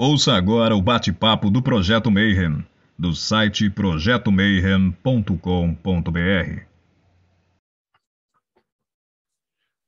[0.00, 2.64] Ouça agora o bate-papo do Projeto Mayhem,
[2.96, 6.62] do site projetomayhem.com.br.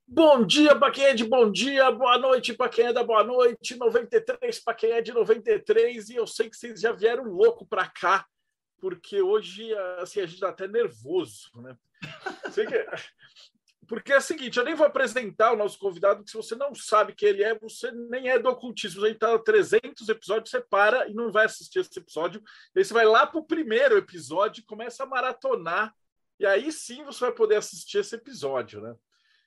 [0.08, 4.58] Bom dia para quem é bom dia, boa noite para quem é boa noite, 93
[4.58, 8.26] para quem é de 93, e eu sei que vocês já vieram louco para cá,
[8.80, 11.76] porque hoje assim, a gente está até nervoso, né?
[12.50, 12.84] Sei que...
[13.90, 16.72] Porque é o seguinte, eu nem vou apresentar o nosso convidado, porque se você não
[16.76, 19.04] sabe quem ele é, você nem é do ocultismo.
[19.04, 22.40] A gente está 300 episódios, você para e não vai assistir esse episódio.
[22.76, 25.92] Aí você vai lá para o primeiro episódio, começa a maratonar,
[26.38, 28.94] e aí sim você vai poder assistir esse episódio, né?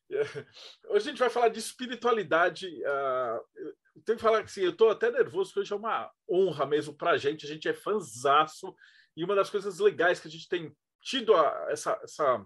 [0.90, 2.68] Hoje a gente vai falar de espiritualidade.
[2.68, 3.74] Uh,
[4.04, 6.94] tenho que falar que assim, eu estou até nervoso, porque hoje é uma honra mesmo
[6.94, 7.46] para a gente.
[7.46, 8.76] A gente é fanzaço.
[9.16, 12.46] E uma das coisas legais que a gente tem tido a, essa, essa,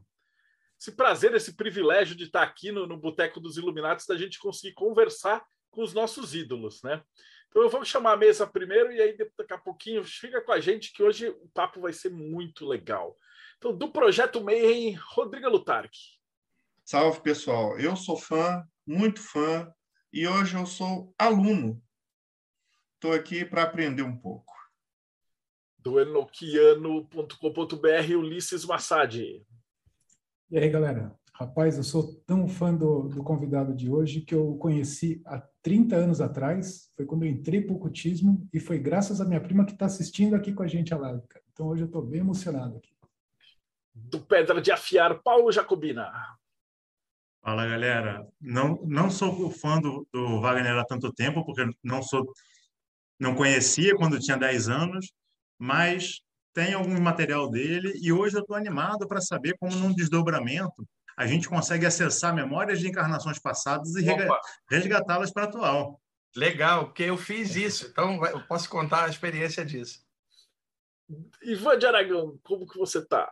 [0.79, 4.73] esse prazer, esse privilégio de estar aqui no, no Boteco dos Iluminados, da gente conseguir
[4.73, 7.01] conversar com os nossos ídolos, né?
[7.49, 10.59] Então eu vou chamar a mesa primeiro e aí daqui a pouquinho fica com a
[10.59, 13.17] gente que hoje o papo vai ser muito legal.
[13.57, 16.17] Então, do Projeto Mayhem, Rodrigo Lutarque.
[16.85, 17.79] Salve, pessoal.
[17.79, 19.71] Eu sou fã, muito fã,
[20.13, 21.81] e hoje eu sou aluno.
[22.93, 24.53] Estou aqui para aprender um pouco.
[25.79, 29.43] Do enoquiano.com.br, Ulisses Massad.
[30.49, 31.13] E aí, galera?
[31.33, 35.95] Rapaz, eu sou tão fã do, do convidado de hoje que eu conheci há 30
[35.95, 36.89] anos atrás.
[36.95, 39.85] Foi quando eu entrei para o cultismo e foi graças à minha prima que está
[39.85, 41.21] assistindo aqui com a gente a live.
[41.51, 42.89] Então hoje eu estou bem emocionado aqui.
[43.93, 46.11] Do Pedra de Afiar, Paulo Jacobina.
[47.43, 48.25] Fala, galera.
[48.39, 52.25] Não, não sou fã do, do Wagner há tanto tempo, porque não sou
[53.19, 55.11] não conhecia quando tinha 10 anos,
[55.59, 56.21] mas
[56.57, 61.27] tem algum material dele e hoje eu estou animado para saber como num desdobramento a
[61.27, 64.03] gente consegue acessar memórias de encarnações passadas e
[64.67, 66.01] resgatá-las para a atual.
[66.35, 69.99] Legal, porque eu fiz isso, então eu posso contar a experiência disso.
[71.43, 73.31] Ivan de Aragão, como que você está?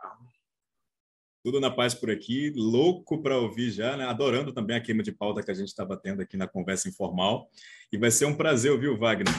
[1.44, 4.04] Tudo na paz por aqui, louco para ouvir já, né?
[4.04, 7.50] adorando também a queima de pauta que a gente estava tendo aqui na conversa informal.
[7.92, 9.34] E vai ser um prazer ouvir o Wagner.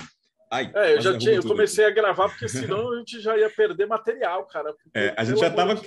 [0.50, 2.00] Ai, é, eu já tinha, eu comecei aqui.
[2.00, 4.74] a gravar porque senão a gente já ia perder material, cara.
[4.94, 5.82] É, a gente já estava de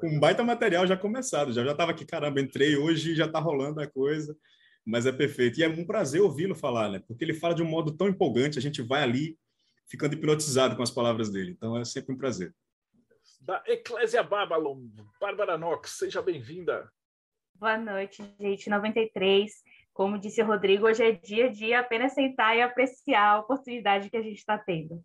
[0.00, 3.26] com um baita material já começado, já já estava aqui, caramba, entrei hoje e já
[3.26, 4.36] está rolando a coisa,
[4.86, 5.60] mas é perfeito.
[5.60, 7.02] E é um prazer ouvi-lo falar, né?
[7.06, 9.36] Porque ele fala de um modo tão empolgante, a gente vai ali
[9.86, 11.50] ficando hipnotizado com as palavras dele.
[11.50, 12.54] Então é sempre um prazer
[13.40, 14.86] da Eclésia Babylon,
[15.18, 16.92] Bárbara Knox, seja bem-vinda.
[17.54, 18.68] Boa noite, gente.
[18.68, 19.50] 93.
[20.00, 24.16] Como disse o Rodrigo, hoje é dia de apenas sentar e apreciar a oportunidade que
[24.16, 25.04] a gente está tendo.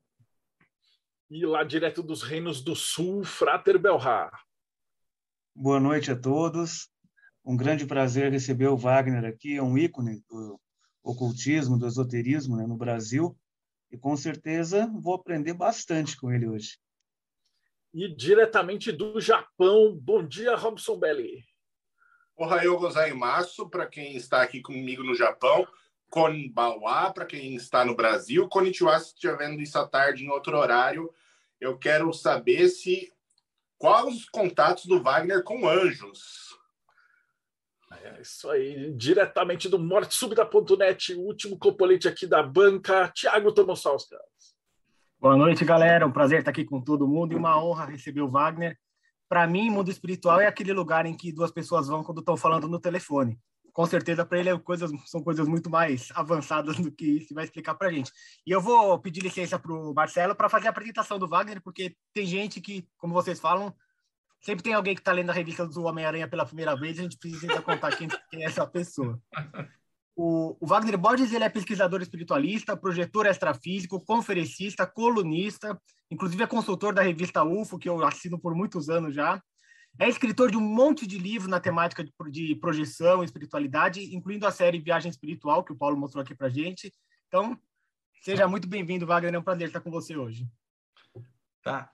[1.29, 4.31] E lá direto dos Reinos do Sul, Frater Belhar.
[5.53, 6.89] Boa noite a todos.
[7.43, 10.57] Um grande prazer receber o Wagner aqui, é um ícone do
[11.03, 13.37] ocultismo, do esoterismo né, no Brasil.
[13.91, 16.77] E com certeza vou aprender bastante com ele hoje.
[17.93, 21.43] E diretamente do Japão, bom dia, Robson Belli.
[22.37, 25.67] Ohayou gozaimasu, para quem está aqui comigo no Japão.
[26.09, 28.47] Konbawa, para quem está no Brasil.
[28.47, 31.11] Konnichiwa, se estiver vendo isso à tarde em outro horário.
[31.59, 33.11] Eu quero saber se
[33.77, 36.55] quais os contatos do Wagner com anjos.
[38.03, 44.19] É isso aí, diretamente do mortesubita.net, o último componente aqui da banca, Thiago Tomosauskas.
[45.19, 46.05] Boa noite, galera.
[46.05, 48.77] Um prazer estar aqui com todo mundo e uma honra receber o Wagner.
[49.27, 52.67] Para mim, mundo espiritual é aquele lugar em que duas pessoas vão quando estão falando
[52.67, 53.39] no telefone.
[53.73, 57.43] Com certeza, para ele é coisas, são coisas muito mais avançadas do que isso vai
[57.43, 58.11] explicar para a gente.
[58.45, 61.95] E eu vou pedir licença para o Marcelo para fazer a apresentação do Wagner, porque
[62.13, 63.75] tem gente que, como vocês falam,
[64.39, 67.03] sempre tem alguém que está lendo a revista do Homem-Aranha pela primeira vez e a
[67.03, 69.19] gente precisa contar quem, quem é essa pessoa.
[70.15, 76.93] O, o, Wagner Borges ele é pesquisador espiritualista, projetor extrafísico, conferencista, colunista, inclusive é consultor
[76.93, 79.41] da revista UFO, que eu assino por muitos anos já.
[79.99, 84.47] É escritor de um monte de livros na temática de, de projeção e espiritualidade, incluindo
[84.47, 86.93] a série Viagem Espiritual, que o Paulo mostrou aqui para gente.
[87.27, 87.57] Então,
[88.21, 89.35] seja muito bem-vindo, Wagner.
[89.35, 90.47] É um prazer estar com você hoje.
[91.61, 91.89] Tá.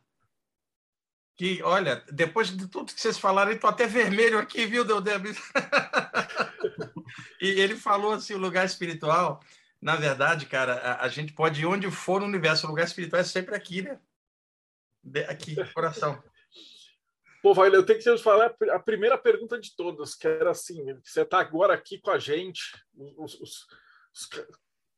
[1.36, 5.02] Que, olha, depois de tudo que vocês falaram, estou até vermelho aqui, viu, Deus?
[7.42, 9.42] e ele falou assim, o lugar espiritual,
[9.82, 13.22] na verdade, cara, a, a, gente pode ir onde for no universo, o lugar espiritual
[13.22, 14.00] é sempre aqui, né?
[15.04, 16.22] De, aqui, coração.
[17.42, 20.84] Pô, Vaile, eu tenho que te falar a primeira pergunta de todas, que era assim:
[21.04, 22.62] você está agora aqui com a gente,
[22.96, 23.68] os, os,
[24.14, 24.30] os,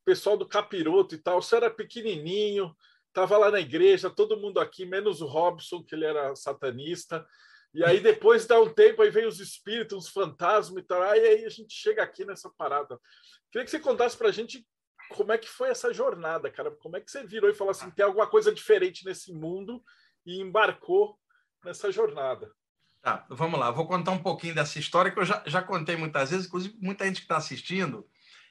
[0.03, 2.75] pessoal do Capiroto e tal, você era pequenininho,
[3.07, 7.25] estava lá na igreja, todo mundo aqui, menos o Robson, que ele era satanista.
[7.73, 11.01] E aí depois dá um tempo, aí vem os espíritos, os fantasmas e tal.
[11.01, 12.99] Aí, aí a gente chega aqui nessa parada.
[13.51, 14.65] Queria que você contasse para a gente
[15.09, 16.71] como é que foi essa jornada, cara?
[16.71, 19.83] Como é que você virou e falou assim, tem alguma coisa diferente nesse mundo
[20.25, 21.17] e embarcou
[21.63, 22.51] nessa jornada?
[23.01, 23.69] Tá, vamos lá.
[23.69, 27.05] Vou contar um pouquinho dessa história que eu já, já contei muitas vezes, inclusive muita
[27.05, 28.07] gente que está assistindo.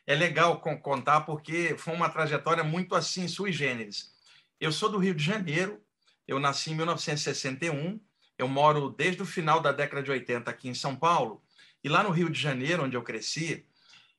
[0.06, 4.12] É legal contar porque foi uma trajetória muito assim, sui generis.
[4.60, 5.80] Eu sou do Rio de Janeiro,
[6.26, 8.00] eu nasci em 1961,
[8.42, 11.42] eu moro desde o final da década de 80 aqui em São Paulo,
[11.82, 13.64] e lá no Rio de Janeiro, onde eu cresci,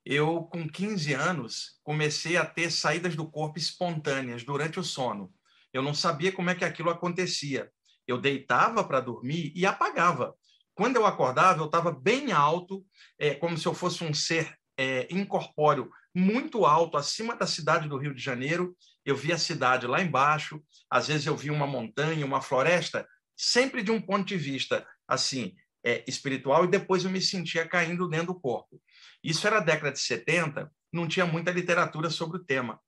[0.05, 5.33] eu, com 15 anos, comecei a ter saídas do corpo espontâneas durante o sono.
[5.73, 7.69] Eu não sabia como é que aquilo acontecia.
[8.07, 10.33] Eu deitava para dormir e apagava.
[10.73, 12.85] Quando eu acordava, eu estava bem alto,
[13.19, 17.97] é, como se eu fosse um ser é, incorpóreo muito alto, acima da cidade do
[17.97, 18.75] Rio de Janeiro.
[19.05, 23.05] Eu via a cidade lá embaixo, às vezes eu via uma montanha, uma floresta,
[23.35, 28.07] sempre de um ponto de vista assim é, espiritual, e depois eu me sentia caindo
[28.07, 28.81] dentro do corpo.
[29.23, 32.79] Isso era década de 70, não tinha muita literatura sobre o tema,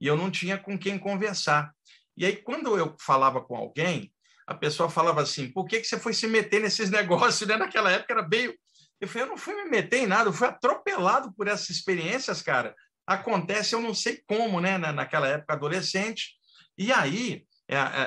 [0.00, 1.72] e eu não tinha com quem conversar.
[2.16, 4.12] E aí, quando eu falava com alguém,
[4.46, 7.48] a pessoa falava assim: por que, que você foi se meter nesses negócios?
[7.48, 7.56] Né?
[7.56, 8.52] Naquela época era bem.
[9.00, 12.42] Eu falei: eu não fui me meter em nada, eu fui atropelado por essas experiências,
[12.42, 12.74] cara.
[13.06, 14.76] Acontece, eu não sei como, né?
[14.78, 16.34] Naquela época, adolescente.
[16.76, 17.44] E aí,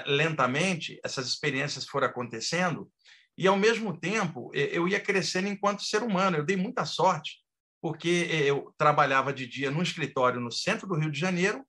[0.05, 2.89] lentamente, essas experiências foram acontecendo,
[3.37, 6.37] e ao mesmo tempo, eu ia crescendo enquanto ser humano.
[6.37, 7.39] Eu dei muita sorte,
[7.81, 11.65] porque eu trabalhava de dia num escritório no centro do Rio de Janeiro,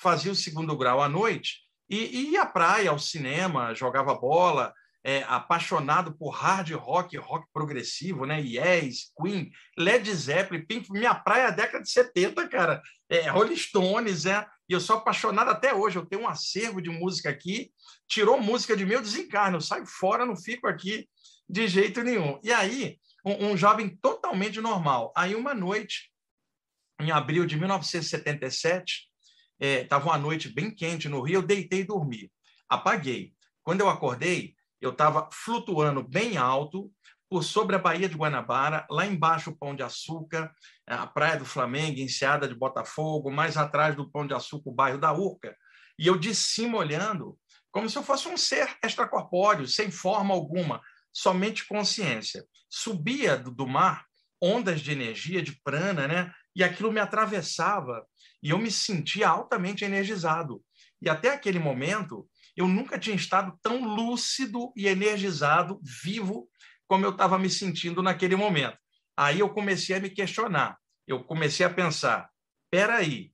[0.00, 5.22] fazia o segundo grau à noite e, ia à praia, ao cinema, jogava bola, é,
[5.26, 8.40] apaixonado por hard rock, rock progressivo, né?
[8.40, 12.82] Yes, Queen, Led Zeppelin, Pink, minha praia é década de 70, cara.
[13.08, 14.46] É, Rolling Stones, é.
[14.68, 15.96] E eu sou apaixonado até hoje.
[15.96, 17.72] Eu tenho um acervo de música aqui.
[18.06, 19.56] Tirou música de meu desencarno.
[19.56, 21.08] Eu saio fora, não fico aqui
[21.48, 22.38] de jeito nenhum.
[22.42, 25.12] E aí, um, um jovem totalmente normal.
[25.16, 26.12] Aí, uma noite,
[27.00, 29.08] em abril de 1977,
[29.58, 32.30] estava é, uma noite bem quente no Rio, eu deitei e dormi.
[32.68, 33.32] Apaguei.
[33.62, 36.92] Quando eu acordei, eu estava flutuando bem alto
[37.28, 40.50] por sobre a Baía de Guanabara, lá embaixo o Pão de Açúcar,
[40.86, 44.98] a Praia do Flamengo, Enseada de Botafogo, mais atrás do Pão de Açúcar, o bairro
[44.98, 45.56] da Urca.
[45.98, 47.38] E eu de cima olhando,
[47.70, 50.80] como se eu fosse um ser extracorpóreo, sem forma alguma,
[51.12, 52.44] somente consciência.
[52.70, 54.08] Subia do, do mar
[54.40, 56.32] ondas de energia, de prana, né?
[56.54, 58.06] e aquilo me atravessava
[58.42, 60.62] e eu me sentia altamente energizado.
[61.00, 66.48] E até aquele momento, eu nunca tinha estado tão lúcido e energizado, vivo,
[66.88, 68.78] como eu estava me sentindo naquele momento.
[69.16, 70.78] Aí eu comecei a me questionar.
[71.06, 72.28] Eu comecei a pensar:
[72.70, 73.32] peraí,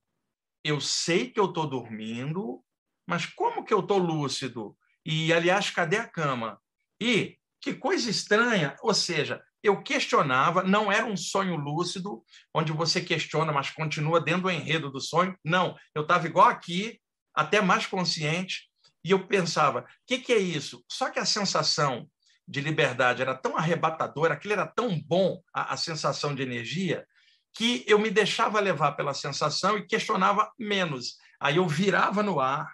[0.63, 2.63] eu sei que eu estou dormindo,
[3.07, 4.77] mas como que eu estou lúcido?
[5.05, 6.59] E, aliás, cadê a cama?
[6.99, 12.23] E que coisa estranha, ou seja, eu questionava, não era um sonho lúcido,
[12.53, 15.37] onde você questiona, mas continua dentro do enredo do sonho.
[15.43, 16.99] Não, eu estava igual aqui,
[17.33, 18.69] até mais consciente,
[19.03, 20.83] e eu pensava: o que, que é isso?
[20.91, 22.09] Só que a sensação
[22.47, 27.05] de liberdade era tão arrebatadora, aquilo era tão bom, a, a sensação de energia,
[27.53, 31.17] que eu me deixava levar pela sensação e questionava menos.
[31.39, 32.73] Aí eu virava no ar,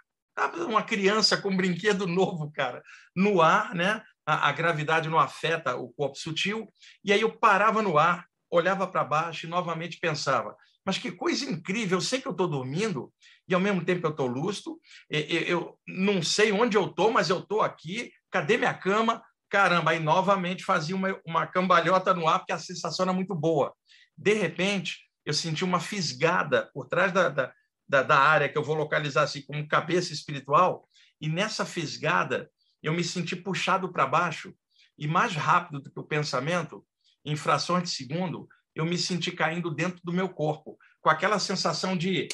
[0.68, 2.82] uma criança com um brinquedo novo, cara,
[3.16, 4.02] no ar, né?
[4.26, 6.72] a, a gravidade não afeta o corpo sutil.
[7.04, 11.46] E aí eu parava no ar, olhava para baixo e novamente pensava: mas que coisa
[11.46, 13.12] incrível, eu sei que eu estou dormindo
[13.48, 14.80] e ao mesmo tempo eu estou lúcido,
[15.10, 19.22] eu não sei onde eu estou, mas eu estou aqui, cadê minha cama?
[19.52, 23.76] Caramba, aí novamente fazia uma, uma cambalhota no ar, porque a sensação era muito boa.
[24.18, 27.54] De repente, eu senti uma fisgada por trás da, da,
[27.86, 30.88] da, da área que eu vou localizar assim como cabeça espiritual,
[31.20, 32.50] e nessa fisgada
[32.82, 34.56] eu me senti puxado para baixo
[34.98, 36.86] e mais rápido do que o pensamento,
[37.26, 41.98] em frações de segundo, eu me senti caindo dentro do meu corpo, com aquela sensação
[41.98, 42.30] de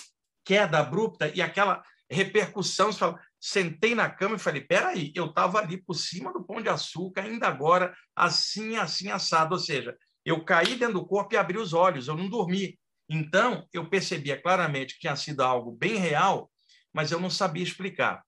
[0.45, 2.91] queda abrupta e aquela repercussão.
[2.91, 6.61] Você fala, sentei na cama e falei: peraí, eu estava ali por cima do pão
[6.61, 9.53] de açúcar, ainda agora, assim, assim, assado.
[9.53, 12.77] Ou seja, eu caí dentro do corpo e abri os olhos, eu não dormi.
[13.09, 16.51] Então, eu percebia claramente que tinha sido algo bem real,
[16.91, 18.21] mas eu não sabia explicar.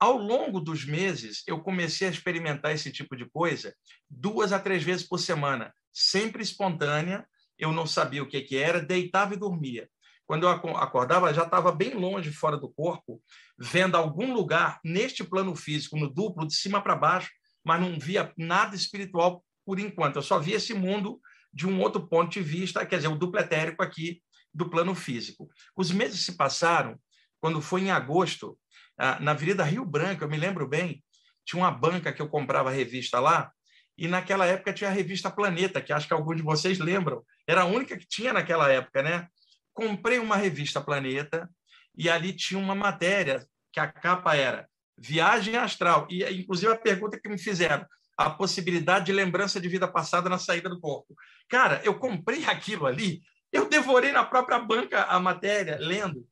[0.00, 3.74] Ao longo dos meses, eu comecei a experimentar esse tipo de coisa
[4.10, 7.26] duas a três vezes por semana, sempre espontânea.
[7.58, 9.88] Eu não sabia o que, que era, deitava e dormia.
[10.32, 13.22] Quando eu acordava, já estava bem longe, fora do corpo,
[13.58, 17.30] vendo algum lugar neste plano físico, no duplo, de cima para baixo,
[17.62, 20.16] mas não via nada espiritual por enquanto.
[20.16, 21.20] Eu só via esse mundo
[21.52, 24.22] de um outro ponto de vista, quer dizer, o duplo etérico aqui
[24.54, 25.50] do plano físico.
[25.76, 26.98] Os meses se passaram,
[27.38, 28.58] quando foi em agosto,
[28.96, 31.04] ah, na Avenida Rio Branco, eu me lembro bem,
[31.44, 33.52] tinha uma banca que eu comprava revista lá,
[33.98, 37.22] e naquela época tinha a revista Planeta, que acho que alguns de vocês lembram.
[37.46, 39.28] Era a única que tinha naquela época, né?
[39.72, 41.48] Comprei uma revista Planeta
[41.96, 46.06] e ali tinha uma matéria que a capa era Viagem Astral.
[46.10, 47.86] E, inclusive, a pergunta que me fizeram,
[48.16, 51.14] a possibilidade de lembrança de vida passada na saída do corpo.
[51.48, 56.26] Cara, eu comprei aquilo ali, eu devorei na própria banca a matéria, lendo.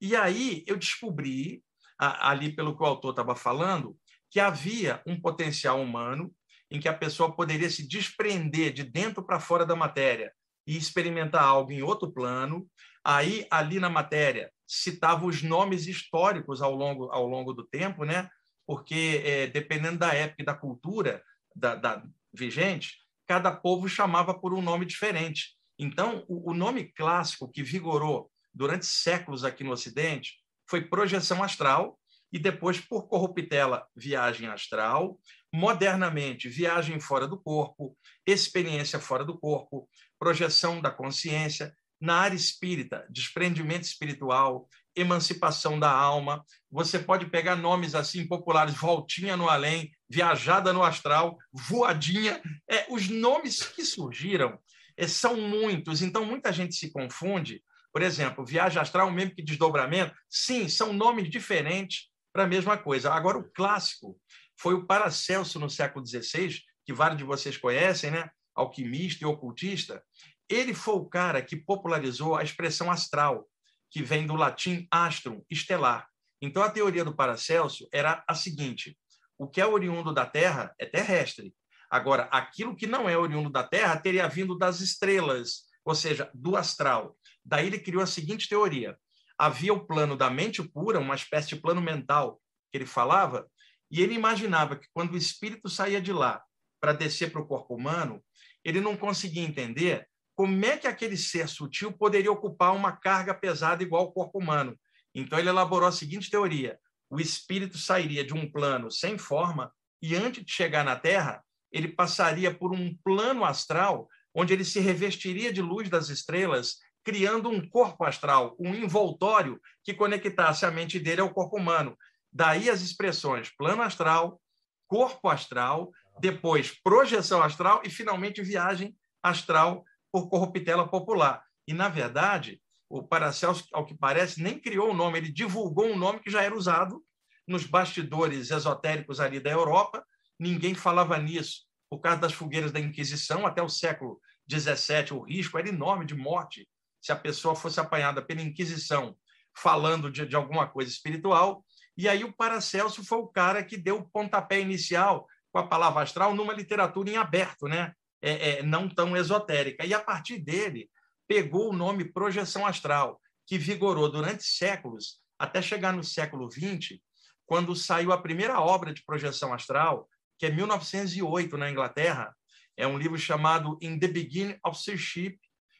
[0.00, 1.62] E aí eu descobri,
[1.98, 3.96] ali pelo que o autor estava falando,
[4.30, 6.34] que havia um potencial humano
[6.70, 10.32] em que a pessoa poderia se desprender de dentro para fora da matéria
[10.66, 12.68] e experimentar algo em outro plano.
[13.08, 18.28] Aí, ali na matéria, citava os nomes históricos ao longo, ao longo do tempo, né?
[18.66, 21.22] porque, é, dependendo da época e da cultura
[21.54, 22.02] da, da,
[22.34, 25.56] vigente, cada povo chamava por um nome diferente.
[25.78, 31.96] Então, o, o nome clássico que vigorou durante séculos aqui no Ocidente foi projeção astral,
[32.32, 35.16] e depois, por corruptela, viagem astral,
[35.54, 37.96] modernamente, viagem fora do corpo,
[38.26, 46.44] experiência fora do corpo, projeção da consciência, na área espírita, desprendimento espiritual, emancipação da alma.
[46.70, 52.40] Você pode pegar nomes assim populares, voltinha no além, viajada no astral, voadinha.
[52.68, 54.58] É, os nomes que surgiram
[54.96, 57.62] é, são muitos, então muita gente se confunde.
[57.92, 63.12] Por exemplo, viagem astral, mesmo que desdobramento, sim, são nomes diferentes para a mesma coisa.
[63.12, 64.18] Agora, o clássico
[64.58, 68.30] foi o Paracelso no século XVI, que vários de vocês conhecem, né?
[68.56, 70.02] alquimista e ocultista,
[70.48, 73.48] ele foi o cara que popularizou a expressão astral,
[73.90, 76.08] que vem do latim astrum, estelar.
[76.40, 78.96] Então, a teoria do Paracelso era a seguinte:
[79.38, 81.54] o que é oriundo da Terra é terrestre.
[81.90, 86.56] Agora, aquilo que não é oriundo da Terra teria vindo das estrelas, ou seja, do
[86.56, 87.16] astral.
[87.44, 88.96] Daí ele criou a seguinte teoria:
[89.38, 93.48] havia o plano da mente pura, uma espécie de plano mental que ele falava,
[93.90, 96.42] e ele imaginava que quando o espírito saía de lá
[96.80, 98.22] para descer para o corpo humano,
[98.64, 103.82] ele não conseguia entender como é que aquele ser sutil poderia ocupar uma carga pesada
[103.82, 104.78] igual ao corpo humano.
[105.14, 106.78] Então, ele elaborou a seguinte teoria:
[107.08, 111.88] o espírito sairia de um plano sem forma e, antes de chegar na Terra, ele
[111.88, 117.66] passaria por um plano astral onde ele se revestiria de luz das estrelas, criando um
[117.66, 121.96] corpo astral, um envoltório que conectasse a mente dele ao corpo humano.
[122.30, 124.38] Daí as expressões plano astral,
[124.86, 125.90] corpo astral,
[126.20, 129.82] depois projeção astral e, finalmente, viagem astral
[130.16, 131.44] por corruptela popular.
[131.68, 132.58] E, na verdade,
[132.88, 136.42] o Paracelso, ao que parece, nem criou o nome, ele divulgou um nome que já
[136.42, 137.04] era usado
[137.46, 140.02] nos bastidores esotéricos ali da Europa.
[140.40, 143.46] Ninguém falava nisso por causa das fogueiras da Inquisição.
[143.46, 144.18] Até o século
[144.50, 146.66] XVII, o risco era enorme de morte
[146.98, 149.14] se a pessoa fosse apanhada pela Inquisição
[149.54, 151.62] falando de, de alguma coisa espiritual.
[151.94, 156.02] E aí o Paracelso foi o cara que deu o pontapé inicial com a palavra
[156.02, 157.92] astral numa literatura em aberto, né?
[158.22, 159.84] É, é, não tão esotérica.
[159.84, 160.88] E a partir dele,
[161.28, 166.98] pegou o nome projeção astral, que vigorou durante séculos, até chegar no século XX,
[167.46, 170.08] quando saiu a primeira obra de projeção astral,
[170.38, 172.34] que é 1908, na Inglaterra.
[172.76, 175.38] É um livro chamado In the Beginning of Seership,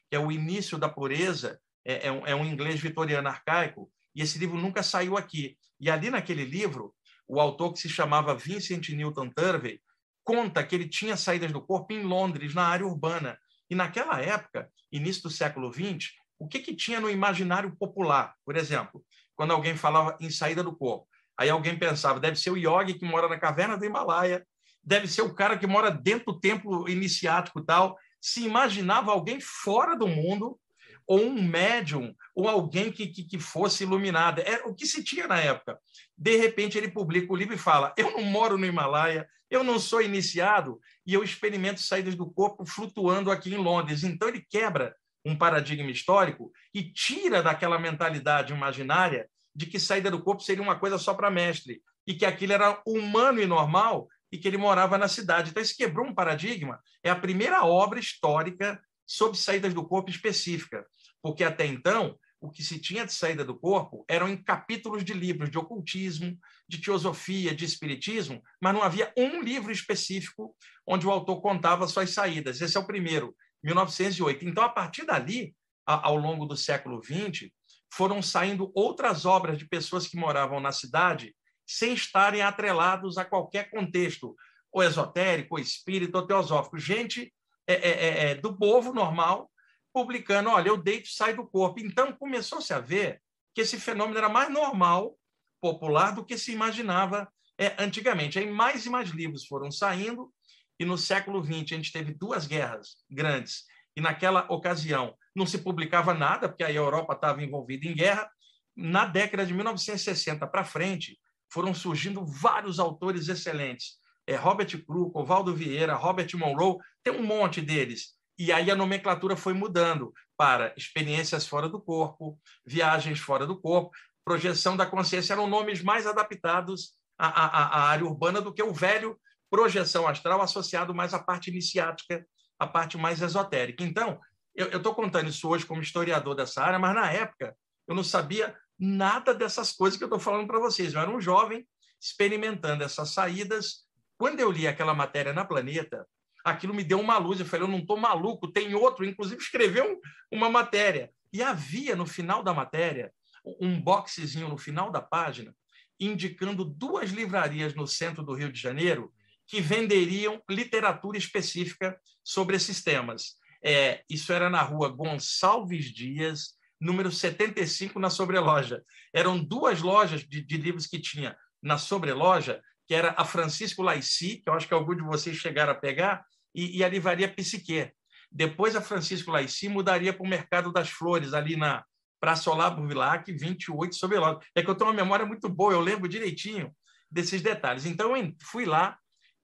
[0.08, 4.22] que é o início da pureza, é, é, um, é um inglês vitoriano arcaico, e
[4.22, 5.58] esse livro nunca saiu aqui.
[5.78, 6.94] E ali naquele livro,
[7.28, 9.80] o autor que se chamava Vincent Newton Turvey,
[10.26, 13.38] conta que ele tinha saídas do corpo em Londres, na área urbana.
[13.70, 18.34] E naquela época, início do século XX, o que, que tinha no imaginário popular?
[18.44, 19.04] Por exemplo,
[19.36, 21.06] quando alguém falava em saída do corpo,
[21.38, 24.44] aí alguém pensava, deve ser o yogi que mora na caverna do Himalaia,
[24.82, 27.96] deve ser o cara que mora dentro do templo iniciático tal.
[28.20, 30.58] Se imaginava alguém fora do mundo,
[31.06, 34.40] ou um médium, ou alguém que, que, que fosse iluminado.
[34.40, 35.78] É o que se tinha na época.
[36.16, 39.78] De repente, ele publica o livro e fala: Eu não moro no Himalaia, eu não
[39.78, 44.02] sou iniciado e eu experimento saídas do corpo flutuando aqui em Londres.
[44.02, 44.94] Então, ele quebra
[45.24, 50.78] um paradigma histórico e tira daquela mentalidade imaginária de que saída do corpo seria uma
[50.78, 54.98] coisa só para mestre e que aquilo era humano e normal e que ele morava
[54.98, 55.50] na cidade.
[55.50, 56.80] Então, isso quebrou um paradigma.
[57.02, 60.84] É a primeira obra histórica sobre saídas do corpo específica,
[61.22, 65.12] porque até então o que se tinha de saída do corpo eram em capítulos de
[65.12, 70.54] livros de ocultismo, de teosofia, de espiritismo, mas não havia um livro específico
[70.86, 72.60] onde o autor contava suas saídas.
[72.60, 74.46] Esse é o primeiro, 1908.
[74.46, 75.54] Então, a partir dali,
[75.84, 77.50] ao longo do século XX,
[77.92, 81.34] foram saindo outras obras de pessoas que moravam na cidade
[81.66, 84.36] sem estarem atrelados a qualquer contexto,
[84.70, 86.78] ou esotérico, ou espírito, ou teosófico.
[86.78, 87.32] Gente
[87.66, 89.50] é, é, é, é do povo normal
[89.96, 91.80] publicando, olha, eu deito e saio do corpo.
[91.80, 93.22] Então, começou-se a ver
[93.54, 95.18] que esse fenômeno era mais normal,
[95.58, 97.26] popular, do que se imaginava
[97.56, 98.38] é, antigamente.
[98.38, 100.30] Aí mais e mais livros foram saindo,
[100.78, 103.64] e no século XX a gente teve duas guerras grandes,
[103.96, 108.30] e naquela ocasião não se publicava nada, porque a Europa estava envolvida em guerra.
[108.76, 111.18] Na década de 1960 para frente,
[111.50, 113.94] foram surgindo vários autores excelentes.
[114.26, 118.15] É, Robert Crook, Ovaldo Vieira, Robert Monroe, tem um monte deles.
[118.38, 123.90] E aí a nomenclatura foi mudando para experiências fora do corpo, viagens fora do corpo,
[124.24, 128.72] projeção da consciência, eram nomes mais adaptados à, à, à área urbana do que o
[128.72, 129.18] velho
[129.50, 132.26] projeção astral associado mais à parte iniciática,
[132.58, 133.84] à parte mais esotérica.
[133.84, 134.20] Então,
[134.54, 138.56] eu estou contando isso hoje como historiador dessa área, mas na época eu não sabia
[138.78, 140.92] nada dessas coisas que eu estou falando para vocês.
[140.92, 141.66] Eu era um jovem
[142.00, 143.86] experimentando essas saídas.
[144.18, 146.06] Quando eu li aquela matéria na Planeta,
[146.46, 147.40] aquilo me deu uma luz.
[147.40, 149.04] Eu falei, eu não estou maluco, tem outro.
[149.04, 150.00] Inclusive, escreveu
[150.30, 151.10] uma matéria.
[151.32, 153.12] E havia, no final da matéria,
[153.60, 155.54] um boxezinho no final da página,
[155.98, 159.12] indicando duas livrarias no centro do Rio de Janeiro
[159.46, 163.36] que venderiam literatura específica sobre esses temas.
[163.62, 168.82] É, isso era na rua Gonçalves Dias, número 75, na sobreloja.
[169.12, 174.36] Eram duas lojas de, de livros que tinha na sobreloja, que era a Francisco Laici,
[174.38, 176.24] que eu acho que algum de vocês chegaram a pegar,
[176.56, 177.92] e, e a livraria Psique.
[178.32, 181.84] Depois a Francisco Laici mudaria para o Mercado das Flores, ali na
[182.18, 184.40] Praça Olavo Bilac, 28 sobre loja.
[184.54, 186.74] É que eu tenho uma memória muito boa, eu lembro direitinho
[187.10, 187.84] desses detalhes.
[187.84, 188.98] Então, eu fui lá,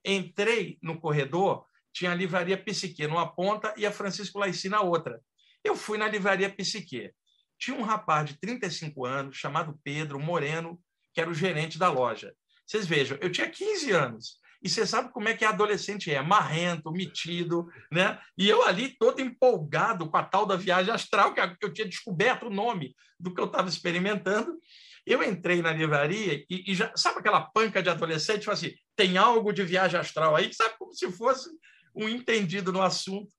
[0.05, 5.21] entrei no corredor, tinha a livraria Psique numa ponta e a Francisco Laici na outra.
[5.63, 7.13] Eu fui na livraria Psique.
[7.59, 10.81] Tinha um rapaz de 35 anos, chamado Pedro Moreno,
[11.15, 12.35] que era o gerente da loja.
[12.67, 14.42] Vocês vejam, eu tinha 15 anos.
[14.63, 18.21] E você sabe como é que adolescente é, marrento, metido, né?
[18.39, 22.47] E eu ali todo empolgado com a tal da viagem astral, que eu tinha descoberto
[22.47, 24.57] o nome do que eu estava experimentando.
[25.05, 29.19] Eu entrei na livraria e, e, já sabe aquela panca de adolescente, tipo assim, tem
[29.19, 31.51] algo de viagem astral aí, sabe como se fosse
[31.93, 33.33] um entendido no assunto.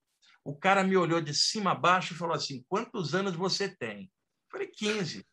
[0.43, 4.03] O cara me olhou de cima a baixo e falou assim: "Quantos anos você tem?"
[4.03, 5.25] Eu falei: "15."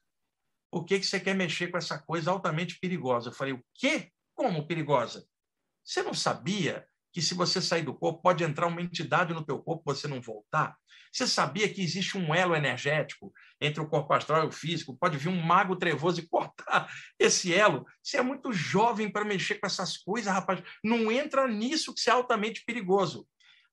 [0.71, 3.31] Por que que você quer mexer com essa coisa altamente perigosa?
[3.31, 4.13] Eu falei: "O quê?
[4.37, 5.27] Como perigosa?"
[5.91, 9.59] Você não sabia que se você sair do corpo, pode entrar uma entidade no teu
[9.59, 10.77] corpo você não voltar?
[11.13, 14.97] Você sabia que existe um elo energético entre o corpo astral e o físico?
[14.97, 17.85] Pode vir um mago trevoso e cortar esse elo.
[18.01, 20.63] Você é muito jovem para mexer com essas coisas, rapaz.
[20.85, 23.27] Não entra nisso que é altamente perigoso.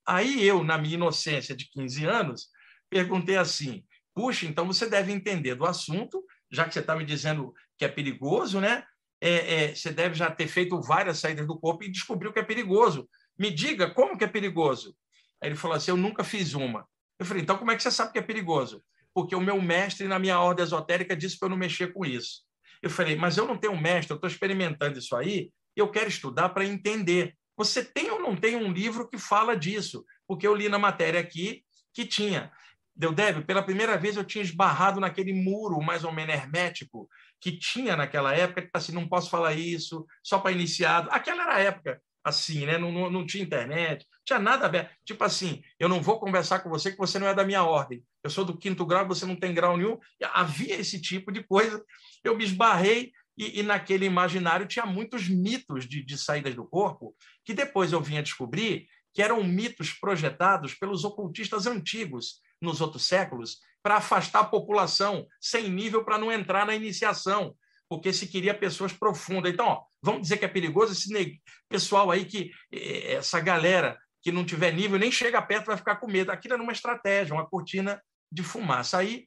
[0.03, 2.47] Aí eu, na minha inocência de 15 anos,
[2.89, 7.53] perguntei assim: puxa, então você deve entender do assunto, já que você está me dizendo
[7.77, 8.83] que é perigoso, né?
[9.21, 12.43] É, é, você deve já ter feito várias saídas do corpo e descobriu que é
[12.43, 13.09] perigoso.
[13.37, 14.95] Me diga como que é perigoso.
[15.41, 16.87] Aí ele falou assim: Eu nunca fiz uma.
[17.19, 18.83] Eu falei: Então como é que você sabe que é perigoso?
[19.13, 22.43] Porque o meu mestre na minha ordem esotérica disse para eu não mexer com isso.
[22.81, 26.49] Eu falei: Mas eu não tenho mestre, eu estou experimentando isso aí, eu quero estudar
[26.49, 27.35] para entender.
[27.55, 30.05] Você tem ou não tem um livro que fala disso?
[30.27, 32.51] Porque eu li na matéria aqui que tinha.
[32.95, 37.07] Deu, Débio, pela primeira vez eu tinha esbarrado naquele muro mais ou menos hermético
[37.39, 41.09] que tinha naquela época, tipo assim, não posso falar isso, só para iniciado.
[41.11, 42.77] Aquela era a época assim, né?
[42.77, 44.91] Não, não, não tinha internet, tinha nada aberto.
[45.05, 48.03] Tipo assim, eu não vou conversar com você que você não é da minha ordem.
[48.23, 49.97] Eu sou do quinto grau, você não tem grau nenhum.
[50.33, 51.83] Havia esse tipo de coisa.
[52.23, 57.15] Eu me esbarrei e, e naquele imaginário tinha muitos mitos de, de saídas do corpo
[57.45, 63.59] que depois eu vinha descobrir que eram mitos projetados pelos ocultistas antigos nos outros séculos
[63.83, 67.55] para afastar a população sem nível para não entrar na iniciação,
[67.89, 69.53] porque se queria pessoas profundas.
[69.53, 74.43] Então, ó, vamos dizer que é perigoso esse pessoal aí que essa galera que não
[74.45, 76.31] tiver nível nem chega perto vai ficar com medo.
[76.31, 78.97] Aquilo era uma estratégia, uma cortina de fumaça.
[78.97, 79.25] Aí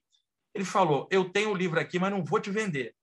[0.54, 2.94] ele falou: "Eu tenho o livro aqui, mas não vou te vender".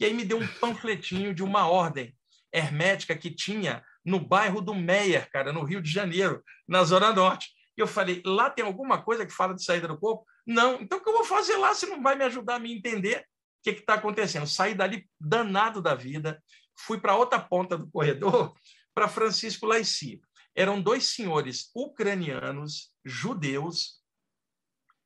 [0.00, 2.16] E aí me deu um panfletinho de uma ordem
[2.52, 7.50] hermética que tinha no bairro do Meier, cara, no Rio de Janeiro, na Zona Norte.
[7.76, 10.24] E eu falei: lá tem alguma coisa que fala de saída do corpo?
[10.46, 10.80] Não.
[10.80, 13.20] Então, o que eu vou fazer lá se não vai me ajudar a me entender
[13.20, 13.24] o
[13.62, 14.46] que está acontecendo?
[14.46, 16.42] Saí dali danado da vida,
[16.76, 18.54] fui para outra ponta do corredor,
[18.94, 20.20] para Francisco Laici.
[20.54, 24.00] Eram dois senhores ucranianos, judeus,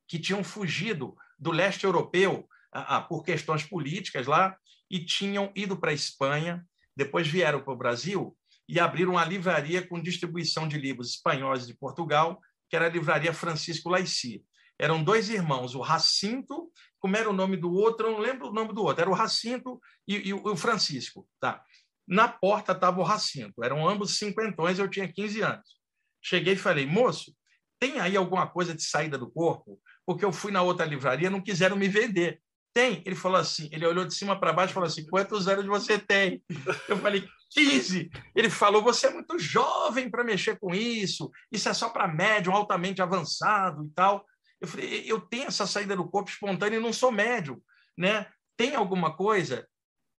[0.07, 4.57] que tinham fugido do leste europeu ah, por questões políticas lá
[4.89, 8.35] e tinham ido para a Espanha, depois vieram para o Brasil
[8.67, 13.33] e abriram uma livraria com distribuição de livros espanhóis de Portugal que era a livraria
[13.33, 14.45] Francisco Laici.
[14.79, 18.53] Eram dois irmãos, o Racinto, como era o nome do outro, eu não lembro o
[18.53, 21.27] nome do outro, era o Racinto e, e o Francisco.
[21.39, 21.63] Tá.
[22.07, 25.79] Na porta estava o Racinto, eram ambos cinquentões, eu tinha 15 anos.
[26.21, 27.35] Cheguei e falei, moço,
[27.79, 29.79] tem aí alguma coisa de saída do corpo?
[30.05, 32.41] Porque eu fui na outra livraria, não quiseram me vender.
[32.73, 33.03] Tem.
[33.05, 35.97] Ele falou assim, ele olhou de cima para baixo e falou assim, quantos anos você
[35.99, 36.43] tem?
[36.87, 38.09] Eu falei, 15.
[38.35, 42.53] Ele falou: você é muito jovem para mexer com isso, isso é só para médium
[42.53, 44.25] altamente avançado e tal.
[44.61, 47.61] Eu falei, eu tenho essa saída do corpo espontânea e não sou médium,
[47.97, 48.27] né?
[48.57, 49.67] Tem alguma coisa?